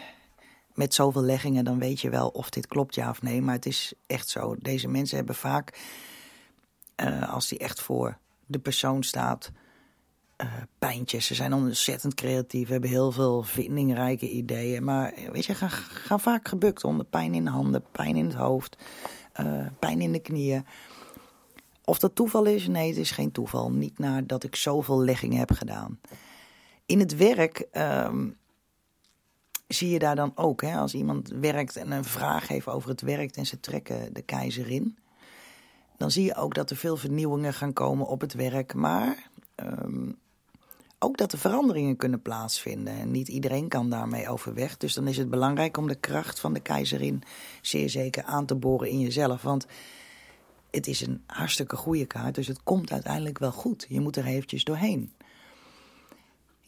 met 0.77 0.93
zoveel 0.93 1.21
leggingen, 1.23 1.63
dan 1.63 1.79
weet 1.79 2.01
je 2.01 2.09
wel 2.09 2.27
of 2.27 2.49
dit 2.49 2.67
klopt, 2.67 2.95
ja 2.95 3.09
of 3.09 3.21
nee. 3.21 3.41
Maar 3.41 3.55
het 3.55 3.65
is 3.65 3.93
echt 4.07 4.29
zo. 4.29 4.55
Deze 4.59 4.87
mensen 4.87 5.17
hebben 5.17 5.35
vaak, 5.35 5.79
uh, 7.03 7.33
als 7.33 7.47
die 7.47 7.57
echt 7.57 7.81
voor 7.81 8.17
de 8.45 8.59
persoon 8.59 9.03
staat, 9.03 9.51
uh, 10.37 10.47
pijntjes. 10.79 11.25
Ze 11.25 11.35
zijn 11.35 11.53
ontzettend 11.53 12.13
creatief, 12.13 12.69
hebben 12.69 12.89
heel 12.89 13.11
veel 13.11 13.43
vindingrijke 13.43 14.29
ideeën. 14.29 14.83
Maar 14.83 15.13
weet 15.31 15.45
je, 15.45 15.55
gaan, 15.55 16.19
vaak 16.19 16.47
gebukt 16.47 16.83
onder 16.83 17.05
pijn 17.05 17.33
in 17.33 17.43
de 17.43 17.51
handen, 17.51 17.83
pijn 17.91 18.15
in 18.15 18.25
het 18.25 18.35
hoofd, 18.35 18.77
pijn 19.79 20.01
in 20.01 20.11
de 20.11 20.19
knieën. 20.19 20.65
Of 21.85 21.99
dat 21.99 22.15
toeval 22.15 22.45
is? 22.45 22.67
Nee, 22.67 22.89
het 22.89 22.97
is 22.97 23.11
geen 23.11 23.31
toeval. 23.31 23.71
Niet 23.71 23.99
nadat 23.99 24.43
ik 24.43 24.55
zoveel 24.55 25.03
leggingen 25.03 25.39
heb 25.39 25.51
gedaan. 25.51 25.99
In 26.85 26.99
het 26.99 27.15
werk 27.15 27.67
um, 27.73 28.37
zie 29.67 29.89
je 29.89 29.99
daar 29.99 30.15
dan 30.15 30.31
ook, 30.35 30.61
hè, 30.61 30.77
als 30.77 30.93
iemand 30.93 31.29
werkt 31.29 31.75
en 31.75 31.91
een 31.91 32.03
vraag 32.03 32.47
heeft 32.47 32.67
over 32.67 32.89
het 32.89 33.01
werk 33.01 33.35
en 33.35 33.45
ze 33.45 33.59
trekken 33.59 34.13
de 34.13 34.21
keizerin. 34.21 34.97
Dan 35.97 36.11
zie 36.11 36.23
je 36.23 36.35
ook 36.35 36.53
dat 36.53 36.69
er 36.69 36.75
veel 36.75 36.97
vernieuwingen 36.97 37.53
gaan 37.53 37.73
komen 37.73 38.07
op 38.07 38.21
het 38.21 38.33
werk. 38.33 38.73
Maar 38.73 39.29
um, 39.55 40.17
ook 40.99 41.17
dat 41.17 41.31
er 41.31 41.37
veranderingen 41.37 41.95
kunnen 41.95 42.21
plaatsvinden. 42.21 42.93
En 42.93 43.11
niet 43.11 43.27
iedereen 43.27 43.67
kan 43.67 43.89
daarmee 43.89 44.29
overweg. 44.29 44.77
Dus 44.77 44.93
dan 44.93 45.07
is 45.07 45.17
het 45.17 45.29
belangrijk 45.29 45.77
om 45.77 45.87
de 45.87 45.95
kracht 45.95 46.39
van 46.39 46.53
de 46.53 46.59
keizerin 46.59 47.23
zeer 47.61 47.89
zeker 47.89 48.23
aan 48.23 48.45
te 48.45 48.55
boren 48.55 48.89
in 48.89 48.99
jezelf. 48.99 49.41
Want 49.41 49.67
het 50.71 50.87
is 50.87 51.01
een 51.01 51.23
hartstikke 51.25 51.75
goede 51.75 52.05
kaart, 52.05 52.35
dus 52.35 52.47
het 52.47 52.63
komt 52.63 52.91
uiteindelijk 52.91 53.39
wel 53.39 53.51
goed. 53.51 53.85
Je 53.89 53.99
moet 53.99 54.15
er 54.15 54.25
eventjes 54.25 54.63
doorheen. 54.63 55.11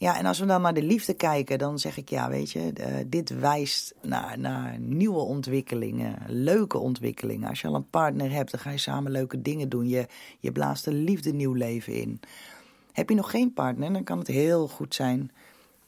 Ja, 0.00 0.18
en 0.18 0.26
als 0.26 0.38
we 0.38 0.46
dan 0.46 0.62
naar 0.62 0.74
de 0.74 0.82
liefde 0.82 1.14
kijken, 1.14 1.58
dan 1.58 1.78
zeg 1.78 1.96
ik 1.96 2.10
ja, 2.10 2.28
weet 2.28 2.50
je, 2.50 2.72
uh, 2.80 2.86
dit 3.06 3.38
wijst 3.38 3.94
naar, 4.02 4.38
naar 4.38 4.78
nieuwe 4.78 5.18
ontwikkelingen, 5.18 6.18
leuke 6.26 6.78
ontwikkelingen. 6.78 7.48
Als 7.48 7.60
je 7.60 7.68
al 7.68 7.74
een 7.74 7.90
partner 7.90 8.30
hebt, 8.30 8.50
dan 8.50 8.60
ga 8.60 8.70
je 8.70 8.78
samen 8.78 9.12
leuke 9.12 9.42
dingen 9.42 9.68
doen. 9.68 9.88
Je, 9.88 10.06
je 10.38 10.52
blaast 10.52 10.84
de 10.84 10.92
liefde 10.92 11.32
nieuw 11.32 11.52
leven 11.52 11.92
in. 11.92 12.20
Heb 12.92 13.08
je 13.08 13.14
nog 13.14 13.30
geen 13.30 13.52
partner, 13.52 13.92
dan 13.92 14.04
kan 14.04 14.18
het 14.18 14.26
heel 14.26 14.68
goed 14.68 14.94
zijn 14.94 15.30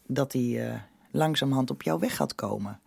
dat 0.06 0.32
hij 0.32 0.42
uh, 0.42 0.74
langzamerhand 1.10 1.70
op 1.70 1.82
jouw 1.82 1.98
weg 1.98 2.16
gaat 2.16 2.34
komen. 2.34 2.80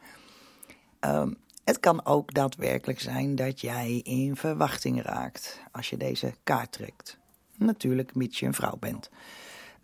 Um, 0.99 1.37
het 1.63 1.79
kan 1.79 2.05
ook 2.05 2.33
daadwerkelijk 2.33 2.99
zijn 2.99 3.35
dat 3.35 3.61
jij 3.61 4.01
in 4.03 4.35
verwachting 4.35 5.01
raakt 5.01 5.61
als 5.71 5.89
je 5.89 5.97
deze 5.97 6.33
kaart 6.43 6.71
trekt. 6.71 7.17
Natuurlijk, 7.57 8.15
mits 8.15 8.39
je 8.39 8.45
een 8.45 8.53
vrouw 8.53 8.77
bent. 8.79 9.09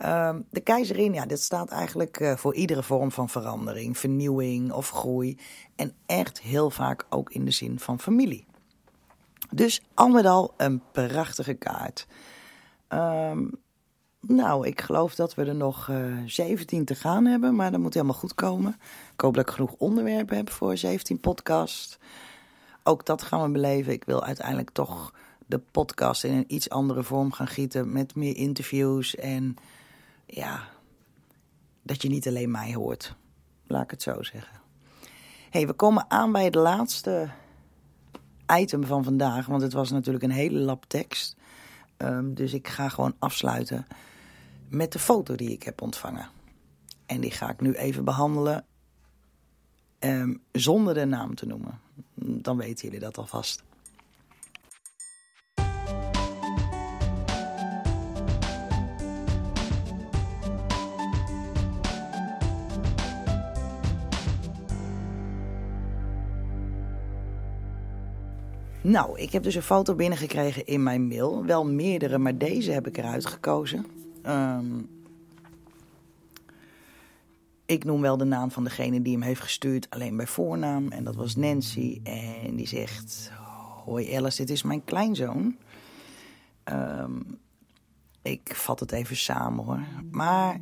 Ehm, 0.01 0.41
de 0.49 0.61
keizerin, 0.61 1.13
ja, 1.13 1.25
dit 1.25 1.41
staat 1.41 1.69
eigenlijk 1.69 2.19
uh, 2.19 2.35
voor 2.35 2.55
iedere 2.55 2.83
vorm 2.83 3.11
van 3.11 3.29
verandering, 3.29 3.97
vernieuwing 3.97 4.71
of 4.71 4.89
groei. 4.89 5.37
En 5.75 5.93
echt 6.05 6.41
heel 6.41 6.69
vaak 6.69 7.05
ook 7.09 7.31
in 7.31 7.45
de 7.45 7.51
zin 7.51 7.79
van 7.79 7.99
familie. 7.99 8.45
Dus 9.49 9.81
al 9.93 10.07
met 10.07 10.25
al 10.25 10.53
een 10.57 10.81
prachtige 10.91 11.53
kaart. 11.53 12.07
Um, 12.89 13.51
nou, 14.19 14.67
ik 14.67 14.81
geloof 14.81 15.15
dat 15.15 15.35
we 15.35 15.45
er 15.45 15.55
nog 15.55 15.87
uh, 15.87 16.17
eh, 16.17 16.23
17 16.25 16.85
te 16.85 16.95
gaan 16.95 17.25
hebben, 17.25 17.55
maar 17.55 17.71
dat 17.71 17.79
moet 17.79 17.93
helemaal 17.93 18.15
goed 18.15 18.35
komen. 18.35 18.75
Ik 19.13 19.21
hoop 19.21 19.33
dat 19.33 19.47
ik 19.47 19.53
genoeg 19.53 19.75
onderwerpen 19.77 20.37
heb 20.37 20.49
voor 20.49 20.77
17 20.77 21.19
podcast. 21.19 21.99
Ook 22.83 23.05
dat 23.05 23.21
gaan 23.21 23.43
we 23.43 23.49
beleven. 23.49 23.93
Ik 23.93 24.03
wil 24.03 24.23
uiteindelijk 24.23 24.69
toch 24.69 25.13
de 25.45 25.59
podcast 25.71 26.23
in 26.23 26.33
een 26.33 26.53
iets 26.53 26.69
andere 26.69 27.03
vorm 27.03 27.31
gaan 27.31 27.47
gieten 27.47 27.91
met 27.91 28.15
meer 28.15 28.35
interviews 28.35 29.15
en 29.15 29.57
ja, 30.31 30.69
dat 31.81 32.01
je 32.01 32.09
niet 32.09 32.27
alleen 32.27 32.51
mij 32.51 32.73
hoort. 32.73 33.15
Laat 33.67 33.83
ik 33.83 33.91
het 33.91 34.01
zo 34.01 34.23
zeggen. 34.23 34.59
hey, 35.49 35.67
we 35.67 35.73
komen 35.73 36.05
aan 36.09 36.31
bij 36.31 36.43
het 36.43 36.55
laatste 36.55 37.29
item 38.47 38.85
van 38.85 39.03
vandaag, 39.03 39.45
want 39.45 39.61
het 39.61 39.73
was 39.73 39.91
natuurlijk 39.91 40.23
een 40.23 40.31
hele 40.31 40.59
lap 40.59 40.85
tekst. 40.85 41.35
Um, 41.97 42.33
dus 42.33 42.53
ik 42.53 42.67
ga 42.67 42.89
gewoon 42.89 43.15
afsluiten 43.19 43.87
met 44.69 44.91
de 44.91 44.99
foto 44.99 45.35
die 45.35 45.51
ik 45.51 45.63
heb 45.63 45.81
ontvangen. 45.81 46.29
En 47.05 47.21
die 47.21 47.31
ga 47.31 47.49
ik 47.49 47.61
nu 47.61 47.73
even 47.73 48.03
behandelen 48.03 48.65
um, 49.99 50.41
zonder 50.51 50.93
de 50.93 51.05
naam 51.05 51.35
te 51.35 51.45
noemen. 51.45 51.79
Dan 52.15 52.57
weten 52.57 52.85
jullie 52.85 52.99
dat 52.99 53.17
alvast. 53.17 53.63
Nou, 68.83 69.19
ik 69.19 69.31
heb 69.31 69.43
dus 69.43 69.55
een 69.55 69.61
foto 69.61 69.95
binnengekregen 69.95 70.65
in 70.65 70.83
mijn 70.83 71.07
mail. 71.07 71.45
Wel 71.45 71.65
meerdere, 71.65 72.17
maar 72.17 72.37
deze 72.37 72.71
heb 72.71 72.87
ik 72.87 72.97
eruit 72.97 73.25
gekozen. 73.25 73.85
Um, 74.25 74.89
ik 77.65 77.83
noem 77.83 78.01
wel 78.01 78.17
de 78.17 78.23
naam 78.25 78.51
van 78.51 78.63
degene 78.63 79.01
die 79.01 79.13
hem 79.13 79.21
heeft 79.21 79.41
gestuurd, 79.41 79.89
alleen 79.89 80.17
bij 80.17 80.27
voornaam. 80.27 80.87
En 80.91 81.03
dat 81.03 81.15
was 81.15 81.35
Nancy. 81.35 81.99
En 82.03 82.55
die 82.55 82.67
zegt: 82.67 83.31
Hoi 83.85 84.15
Alice, 84.15 84.37
dit 84.37 84.49
is 84.49 84.63
mijn 84.63 84.83
kleinzoon. 84.83 85.55
Um, 86.63 87.39
ik 88.21 88.55
vat 88.55 88.79
het 88.79 88.91
even 88.91 89.15
samen 89.15 89.65
hoor. 89.65 89.83
Maar 90.11 90.59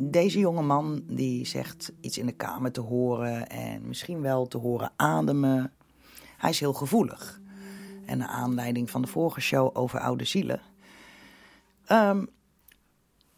deze 0.00 0.38
jonge 0.38 0.62
man 0.62 1.02
die 1.06 1.46
zegt 1.46 1.92
iets 2.00 2.18
in 2.18 2.26
de 2.26 2.32
kamer 2.32 2.72
te 2.72 2.80
horen 2.80 3.48
en 3.48 3.88
misschien 3.88 4.20
wel 4.20 4.46
te 4.46 4.58
horen 4.58 4.92
ademen. 4.96 5.72
Hij 6.36 6.50
is 6.50 6.60
heel 6.60 6.72
gevoelig. 6.72 7.40
En 8.04 8.18
naar 8.18 8.28
aanleiding 8.28 8.90
van 8.90 9.02
de 9.02 9.08
vorige 9.08 9.40
show 9.40 9.70
over 9.76 10.00
oude 10.00 10.24
zielen. 10.24 10.60
Um, 11.92 12.28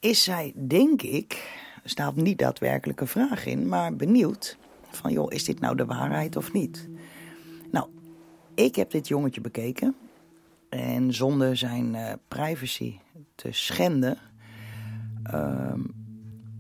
is 0.01 0.23
zij, 0.23 0.53
denk 0.57 1.03
ik, 1.03 1.33
er 1.83 1.91
staat 1.91 2.17
niet 2.17 2.39
daadwerkelijk 2.39 3.01
een 3.01 3.07
vraag 3.07 3.47
in, 3.47 3.69
maar 3.69 3.97
benieuwd 3.97 4.57
van 4.91 5.13
joh, 5.13 5.33
is 5.33 5.45
dit 5.45 5.61
nou 5.61 5.77
de 5.77 5.85
waarheid 5.85 6.37
of 6.37 6.53
niet? 6.53 6.89
Nou, 7.71 7.89
ik 8.55 8.75
heb 8.75 8.91
dit 8.91 9.09
jongetje 9.09 9.41
bekeken 9.41 9.97
en 10.69 11.15
zonder 11.15 11.57
zijn 11.57 11.95
uh, 11.95 12.13
privacy 12.29 12.99
te 13.35 13.49
schenden, 13.53 14.19
uh, 15.33 15.73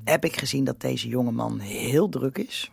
heb 0.05 0.24
ik 0.24 0.36
gezien 0.36 0.64
dat 0.64 0.80
deze 0.80 1.09
jongeman 1.09 1.59
heel 1.59 2.09
druk 2.09 2.39
is 2.39 2.70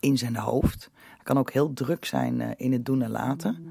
in 0.00 0.18
zijn 0.18 0.36
hoofd. 0.36 0.90
Kan 1.22 1.38
ook 1.38 1.52
heel 1.52 1.72
druk 1.72 2.04
zijn 2.04 2.40
uh, 2.40 2.48
in 2.56 2.72
het 2.72 2.84
doen 2.84 3.02
en 3.02 3.10
laten. 3.10 3.64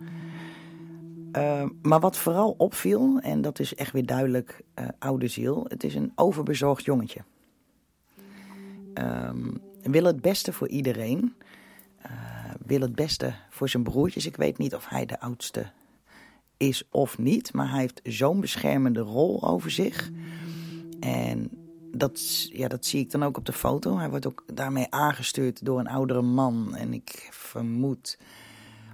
Uh, 1.38 1.64
maar 1.82 2.00
wat 2.00 2.18
vooral 2.18 2.56
opviel, 2.58 3.20
en 3.20 3.42
dat 3.42 3.60
is 3.60 3.76
echt 3.76 3.92
weer 3.92 4.06
duidelijk 4.06 4.62
uh, 4.80 4.86
oude 5.00 5.28
ziel, 5.28 5.66
het 5.68 5.84
is 5.84 5.96
een 5.96 6.12
overbezorgd 6.16 6.86
jongetje. 6.86 7.22
Um, 8.94 9.62
wil 9.82 10.04
het 10.04 10.22
beste 10.22 10.54
voor 10.54 10.68
iedereen. 10.68 11.34
Uh, 12.06 12.12
wil 12.66 12.82
het 12.82 12.96
beste 12.96 13.34
voor 13.50 13.70
zijn 13.70 13.84
broertjes. 13.84 14.26
Ik 14.26 14.36
weet 14.36 14.58
niet 14.58 14.76
of 14.76 14.90
hij 14.90 15.06
de 15.06 15.20
oudste 15.20 15.66
is 16.58 16.88
of 16.90 17.18
niet, 17.18 17.54
maar 17.54 17.70
hij 17.70 17.80
heeft 17.80 18.02
zo'n 18.04 18.40
beschermende 18.40 19.00
rol 19.00 19.48
over 19.48 19.72
zich. 19.72 20.12
En 21.00 21.50
dat, 21.92 22.48
ja, 22.52 22.68
dat 22.68 22.86
zie 22.86 23.00
ik 23.00 23.12
dan 23.12 23.24
ook 23.24 23.38
op 23.38 23.46
de 23.46 23.54
foto. 23.54 23.98
Hij 23.98 24.10
wordt 24.10 24.28
ook 24.28 24.44
daarmee 24.54 24.88
aangestuurd 24.90 25.66
door 25.66 25.80
een 25.80 25.88
oudere 25.88 26.22
man. 26.22 26.76
En 26.76 26.94
ik 26.94 27.28
vermoed 27.32 28.18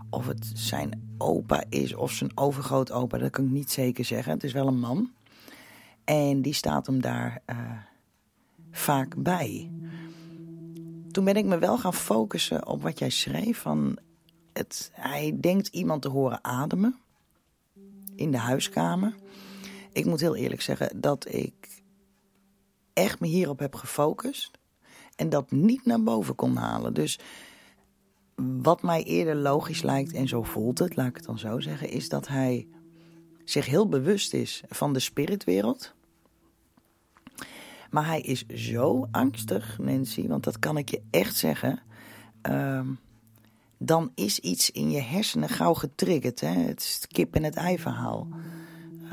of 0.09 0.27
het 0.27 0.51
zijn 0.53 1.15
opa 1.17 1.63
is 1.69 1.95
of 1.95 2.11
zijn 2.11 2.31
overgrootopa, 2.35 3.17
dat 3.17 3.31
kan 3.31 3.45
ik 3.45 3.51
niet 3.51 3.71
zeker 3.71 4.05
zeggen. 4.05 4.33
Het 4.33 4.43
is 4.43 4.53
wel 4.53 4.67
een 4.67 4.79
man. 4.79 5.11
En 6.03 6.41
die 6.41 6.53
staat 6.53 6.85
hem 6.85 7.01
daar 7.01 7.41
uh, 7.49 7.57
vaak 8.71 9.15
bij. 9.23 9.71
Toen 11.11 11.25
ben 11.25 11.35
ik 11.35 11.45
me 11.45 11.57
wel 11.57 11.77
gaan 11.77 11.93
focussen 11.93 12.67
op 12.67 12.81
wat 12.81 12.99
jij 12.99 13.09
schreef. 13.09 13.57
Van 13.57 13.97
het, 14.53 14.91
hij 14.93 15.37
denkt 15.41 15.67
iemand 15.67 16.01
te 16.01 16.09
horen 16.09 16.43
ademen 16.43 16.95
in 18.15 18.31
de 18.31 18.37
huiskamer. 18.37 19.15
Ik 19.91 20.05
moet 20.05 20.19
heel 20.19 20.35
eerlijk 20.35 20.61
zeggen 20.61 21.01
dat 21.01 21.33
ik 21.33 21.76
echt 22.97 23.19
me 23.19 23.27
hierop 23.27 23.59
heb 23.59 23.75
gefocust. 23.75 24.51
En 25.15 25.29
dat 25.29 25.51
niet 25.51 25.85
naar 25.85 26.03
boven 26.03 26.35
kon 26.35 26.55
halen. 26.55 26.93
Dus 26.93 27.19
wat 28.35 28.81
mij 28.81 29.03
eerder 29.03 29.35
logisch 29.35 29.81
lijkt, 29.81 30.13
en 30.13 30.27
zo 30.27 30.43
voelt 30.43 30.79
het, 30.79 30.95
laat 30.95 31.07
ik 31.07 31.15
het 31.15 31.25
dan 31.25 31.39
zo 31.39 31.59
zeggen, 31.59 31.89
is 31.89 32.09
dat 32.09 32.27
hij 32.27 32.67
zich 33.43 33.65
heel 33.65 33.87
bewust 33.87 34.33
is 34.33 34.63
van 34.69 34.93
de 34.93 34.99
spiritwereld. 34.99 35.93
Maar 37.89 38.05
hij 38.05 38.21
is 38.21 38.45
zo 38.45 39.07
angstig, 39.11 39.77
Nancy, 39.77 40.27
want 40.27 40.43
dat 40.43 40.59
kan 40.59 40.77
ik 40.77 40.89
je 40.89 41.01
echt 41.09 41.35
zeggen. 41.35 41.79
Uh, 42.49 42.87
dan 43.77 44.11
is 44.15 44.39
iets 44.39 44.71
in 44.71 44.91
je 44.91 45.01
hersenen 45.01 45.49
gauw 45.49 45.73
getriggerd. 45.73 46.39
Hè? 46.39 46.53
Het 46.53 46.79
is 46.79 46.93
het 46.93 47.07
kip 47.07 47.35
en 47.35 47.43
het 47.43 47.55
ei 47.55 47.79
verhaal. 47.79 48.27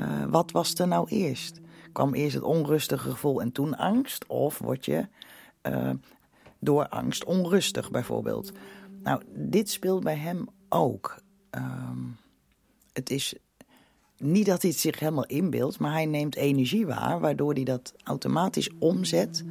Uh, 0.00 0.24
wat 0.24 0.50
was 0.50 0.74
er 0.74 0.88
nou 0.88 1.08
eerst? 1.08 1.60
Kwam 1.94 2.14
eerst 2.14 2.34
het 2.34 2.42
onrustige 2.42 3.10
gevoel 3.10 3.40
en 3.40 3.52
toen 3.52 3.76
angst? 3.76 4.26
Of 4.26 4.58
word 4.58 4.84
je 4.84 5.06
uh, 5.62 5.90
door 6.58 6.88
angst 6.88 7.24
onrustig 7.24 7.90
bijvoorbeeld? 7.90 8.52
Nou, 9.02 9.22
dit 9.34 9.70
speelt 9.70 10.04
bij 10.04 10.16
hem 10.16 10.46
ook. 10.68 11.22
Um, 11.50 12.16
het 12.92 13.10
is 13.10 13.34
niet 14.16 14.46
dat 14.46 14.62
hij 14.62 14.70
het 14.70 14.80
zich 14.80 14.98
helemaal 14.98 15.26
inbeeldt, 15.26 15.78
maar 15.78 15.92
hij 15.92 16.06
neemt 16.06 16.36
energie 16.36 16.86
waar, 16.86 17.20
waardoor 17.20 17.52
hij 17.52 17.64
dat 17.64 17.94
automatisch 18.04 18.70
omzet 18.78 19.44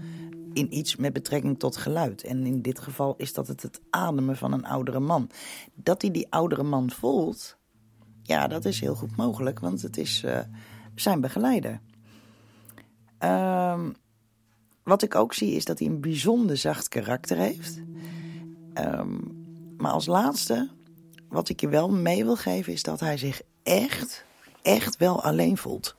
in 0.54 0.78
iets 0.78 0.96
met 0.96 1.14
betrekking 1.14 1.60
tot 1.60 1.78
geluid. 1.78 2.24
En 2.24 2.46
in 2.46 2.62
dit 2.62 2.80
geval 2.80 3.16
is 3.18 3.34
dat 3.34 3.48
het 3.48 3.62
het 3.62 3.82
ademen 3.90 4.38
van 4.38 4.54
een 4.54 4.66
oudere 4.66 5.00
man. 5.00 5.30
Dat 5.74 6.02
hij 6.02 6.12
die 6.12 6.28
oudere 6.30 6.64
man 6.64 6.92
voelt, 6.92 7.58
ja, 8.24 8.48
dat 8.48 8.66
is 8.66 8.80
heel 8.80 8.96
goed 8.96 9.16
mogelijk, 9.16 9.60
want 9.60 9.82
het 9.82 9.98
is 9.98 10.24
uh, 10.24 10.40
zijn 10.96 11.22
begeleider. 11.22 11.82
Um, 13.24 13.96
wat 14.84 15.04
ik 15.04 15.16
ook 15.16 15.34
zie 15.34 15.52
is 15.56 15.66
dat 15.66 15.80
hij 15.80 15.88
een 15.88 16.02
bijzonder 16.02 16.58
zacht 16.58 16.88
karakter 16.88 17.38
heeft. 17.38 17.82
Um, 18.74 19.42
maar 19.78 19.92
als 19.92 20.06
laatste, 20.06 20.70
wat 21.30 21.50
ik 21.50 21.62
je 21.62 21.70
wel 21.70 21.90
mee 21.90 22.24
wil 22.24 22.36
geven, 22.36 22.74
is 22.74 22.84
dat 22.84 23.00
hij 23.00 23.18
zich 23.18 23.42
echt, 23.64 24.26
echt 24.62 24.98
wel 24.98 25.24
alleen 25.24 25.58
voelt. 25.58 25.96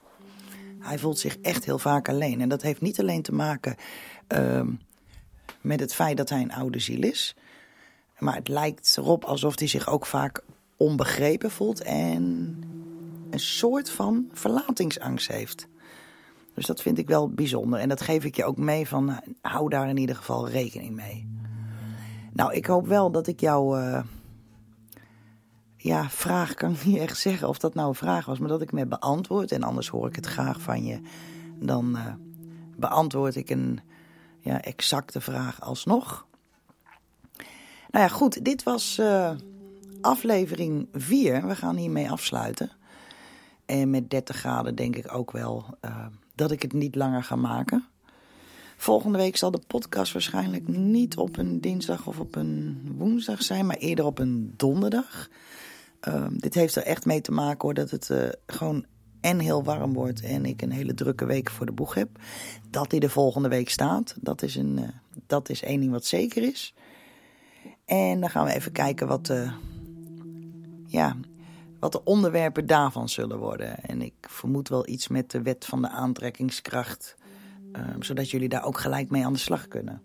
Hij 0.78 0.98
voelt 0.98 1.18
zich 1.18 1.38
echt 1.38 1.64
heel 1.64 1.78
vaak 1.78 2.08
alleen. 2.08 2.40
En 2.40 2.48
dat 2.48 2.62
heeft 2.62 2.80
niet 2.80 3.00
alleen 3.00 3.22
te 3.22 3.34
maken 3.34 3.76
uh, 4.28 4.68
met 5.60 5.80
het 5.80 5.94
feit 5.94 6.16
dat 6.16 6.28
hij 6.28 6.40
een 6.40 6.52
oude 6.52 6.78
ziel 6.78 7.02
is. 7.02 7.36
Maar 8.18 8.34
het 8.34 8.48
lijkt 8.48 8.94
erop 8.98 9.24
alsof 9.24 9.58
hij 9.58 9.68
zich 9.68 9.88
ook 9.88 10.06
vaak 10.06 10.42
onbegrepen 10.76 11.50
voelt 11.50 11.82
en 11.82 12.22
een 13.30 13.40
soort 13.40 13.90
van 13.90 14.28
verlatingsangst 14.32 15.28
heeft. 15.28 15.68
Dus 16.54 16.66
dat 16.66 16.82
vind 16.82 16.98
ik 16.98 17.08
wel 17.08 17.30
bijzonder. 17.30 17.80
En 17.80 17.88
dat 17.88 18.00
geef 18.00 18.24
ik 18.24 18.36
je 18.36 18.44
ook 18.44 18.56
mee 18.56 18.88
van 18.88 19.20
hou 19.40 19.68
daar 19.68 19.88
in 19.88 19.96
ieder 19.96 20.16
geval 20.16 20.48
rekening 20.48 20.94
mee. 20.94 21.28
Nou, 22.32 22.52
ik 22.52 22.66
hoop 22.66 22.86
wel 22.86 23.10
dat 23.10 23.26
ik 23.26 23.40
jouw 23.40 23.78
uh, 23.78 24.02
ja, 25.76 26.10
vraag 26.10 26.54
kan 26.54 26.76
niet 26.84 26.98
echt 26.98 27.18
zeggen 27.18 27.48
of 27.48 27.58
dat 27.58 27.74
nou 27.74 27.88
een 27.88 27.94
vraag 27.94 28.26
was, 28.26 28.38
maar 28.38 28.48
dat 28.48 28.62
ik 28.62 28.72
me 28.72 28.86
beantwoord. 28.86 29.52
En 29.52 29.62
anders 29.62 29.88
hoor 29.88 30.08
ik 30.08 30.16
het 30.16 30.26
graag 30.26 30.60
van 30.60 30.84
je. 30.84 31.00
Dan 31.58 31.96
uh, 31.96 32.12
beantwoord 32.76 33.36
ik 33.36 33.50
een 33.50 33.80
ja, 34.40 34.62
exacte 34.62 35.20
vraag 35.20 35.60
alsnog. 35.60 36.26
Nou 37.90 38.04
ja, 38.04 38.08
goed, 38.08 38.44
dit 38.44 38.62
was 38.62 39.00
aflevering 40.00 40.88
4. 40.92 41.46
We 41.46 41.56
gaan 41.56 41.76
hiermee 41.76 42.10
afsluiten. 42.10 42.70
En 43.66 43.90
met 43.90 44.10
30 44.10 44.36
graden 44.36 44.74
denk 44.74 44.96
ik 44.96 45.14
ook 45.14 45.30
wel 45.30 45.64
dat 46.34 46.50
ik 46.50 46.62
het 46.62 46.72
niet 46.72 46.94
langer 46.94 47.22
ga 47.22 47.36
maken. 47.36 47.88
Volgende 48.76 49.18
week 49.18 49.36
zal 49.36 49.50
de 49.50 49.62
podcast 49.66 50.12
waarschijnlijk 50.12 50.68
niet 50.68 51.16
op 51.16 51.36
een 51.36 51.60
dinsdag 51.60 52.06
of 52.06 52.18
op 52.18 52.36
een 52.36 52.80
woensdag 52.96 53.42
zijn, 53.42 53.66
maar 53.66 53.76
eerder 53.76 54.04
op 54.04 54.18
een 54.18 54.54
donderdag. 54.56 55.28
Uh, 56.08 56.26
dit 56.30 56.54
heeft 56.54 56.76
er 56.76 56.82
echt 56.82 57.04
mee 57.04 57.20
te 57.20 57.32
maken 57.32 57.60
hoor, 57.60 57.74
dat 57.74 57.90
het 57.90 58.08
uh, 58.08 58.28
gewoon 58.46 58.84
en 59.20 59.38
heel 59.38 59.64
warm 59.64 59.92
wordt 59.92 60.20
en 60.20 60.44
ik 60.44 60.62
een 60.62 60.70
hele 60.70 60.94
drukke 60.94 61.24
week 61.24 61.50
voor 61.50 61.66
de 61.66 61.72
boeg 61.72 61.94
heb. 61.94 62.08
Dat 62.70 62.90
die 62.90 63.00
de 63.00 63.08
volgende 63.08 63.48
week 63.48 63.70
staat, 63.70 64.16
dat 64.20 64.42
is, 64.42 64.54
een, 64.54 64.78
uh, 64.78 64.88
dat 65.26 65.48
is 65.48 65.62
één 65.62 65.80
ding 65.80 65.92
wat 65.92 66.04
zeker 66.04 66.42
is. 66.42 66.74
En 67.84 68.20
dan 68.20 68.30
gaan 68.30 68.44
we 68.44 68.54
even 68.54 68.72
kijken 68.72 69.06
wat, 69.06 69.28
uh, 69.28 69.52
ja, 70.86 71.16
wat 71.84 71.92
de 71.92 72.04
onderwerpen 72.04 72.66
daarvan 72.66 73.08
zullen 73.08 73.38
worden. 73.38 73.84
En 73.84 74.02
ik 74.02 74.14
vermoed 74.20 74.68
wel 74.68 74.88
iets 74.88 75.08
met 75.08 75.30
de 75.30 75.42
wet 75.42 75.64
van 75.64 75.82
de 75.82 75.88
aantrekkingskracht, 75.88 77.16
um, 77.72 78.02
zodat 78.02 78.30
jullie 78.30 78.48
daar 78.48 78.64
ook 78.64 78.78
gelijk 78.78 79.10
mee 79.10 79.24
aan 79.24 79.32
de 79.32 79.38
slag 79.38 79.68
kunnen. 79.68 80.02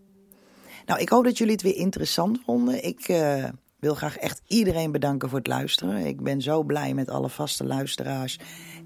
Nou, 0.85 0.99
ik 0.99 1.09
hoop 1.09 1.23
dat 1.23 1.37
jullie 1.37 1.53
het 1.53 1.61
weer 1.61 1.75
interessant 1.75 2.39
vonden. 2.45 2.85
Ik 2.85 3.07
uh, 3.07 3.45
wil 3.79 3.95
graag 3.95 4.17
echt 4.17 4.41
iedereen 4.47 4.91
bedanken 4.91 5.29
voor 5.29 5.37
het 5.37 5.47
luisteren. 5.47 6.05
Ik 6.05 6.21
ben 6.21 6.41
zo 6.41 6.63
blij 6.63 6.93
met 6.93 7.09
alle 7.09 7.29
vaste 7.29 7.65
luisteraars 7.65 8.39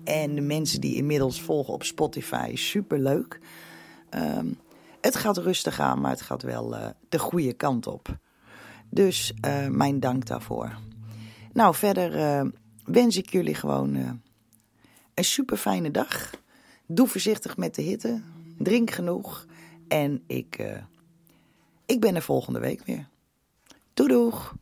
en 0.04 0.36
de 0.36 0.41
mensen 0.41 0.82
die 0.82 0.96
inmiddels 0.96 1.41
volgen 1.41 1.74
op 1.74 1.84
Spotify. 1.84 2.56
Superleuk. 2.56 3.39
Um, 4.10 4.60
het 5.02 5.16
gaat 5.16 5.38
rustig 5.38 5.80
aan, 5.80 6.02
maar 6.02 6.12
het 6.12 6.22
gaat 6.22 6.41
wel 6.41 6.76
uh, 6.76 6.86
de 7.10 7.20
goede 7.20 7.54
kant 7.54 7.88
op. 7.88 8.18
Dus 8.89 9.34
uh, 9.46 9.68
mijn 9.68 10.00
dank 10.00 10.26
daarvoor. 10.26 10.78
Nou, 11.54 11.76
verder 11.76 12.52
wens 12.86 13.18
ik 13.18 13.30
jullie 13.30 13.56
gewoon 13.56 13.96
uh, 13.96 14.12
een 15.14 15.24
super 15.24 15.58
fijne 15.58 15.92
dag. 15.92 16.32
Doe 16.86 17.08
voorzichtig 17.08 17.58
met 17.58 17.76
de 17.76 17.82
hitte. 17.82 18.22
Drink 18.58 18.92
genoeg. 18.92 19.46
En 19.88 20.24
ik, 20.28 20.74
ik 21.86 22.00
ben 22.00 22.16
er 22.16 22.22
volgende 22.22 22.60
week 22.60 22.86
weer. 22.86 23.08
Doei 23.94 24.10
doeg! 24.10 24.56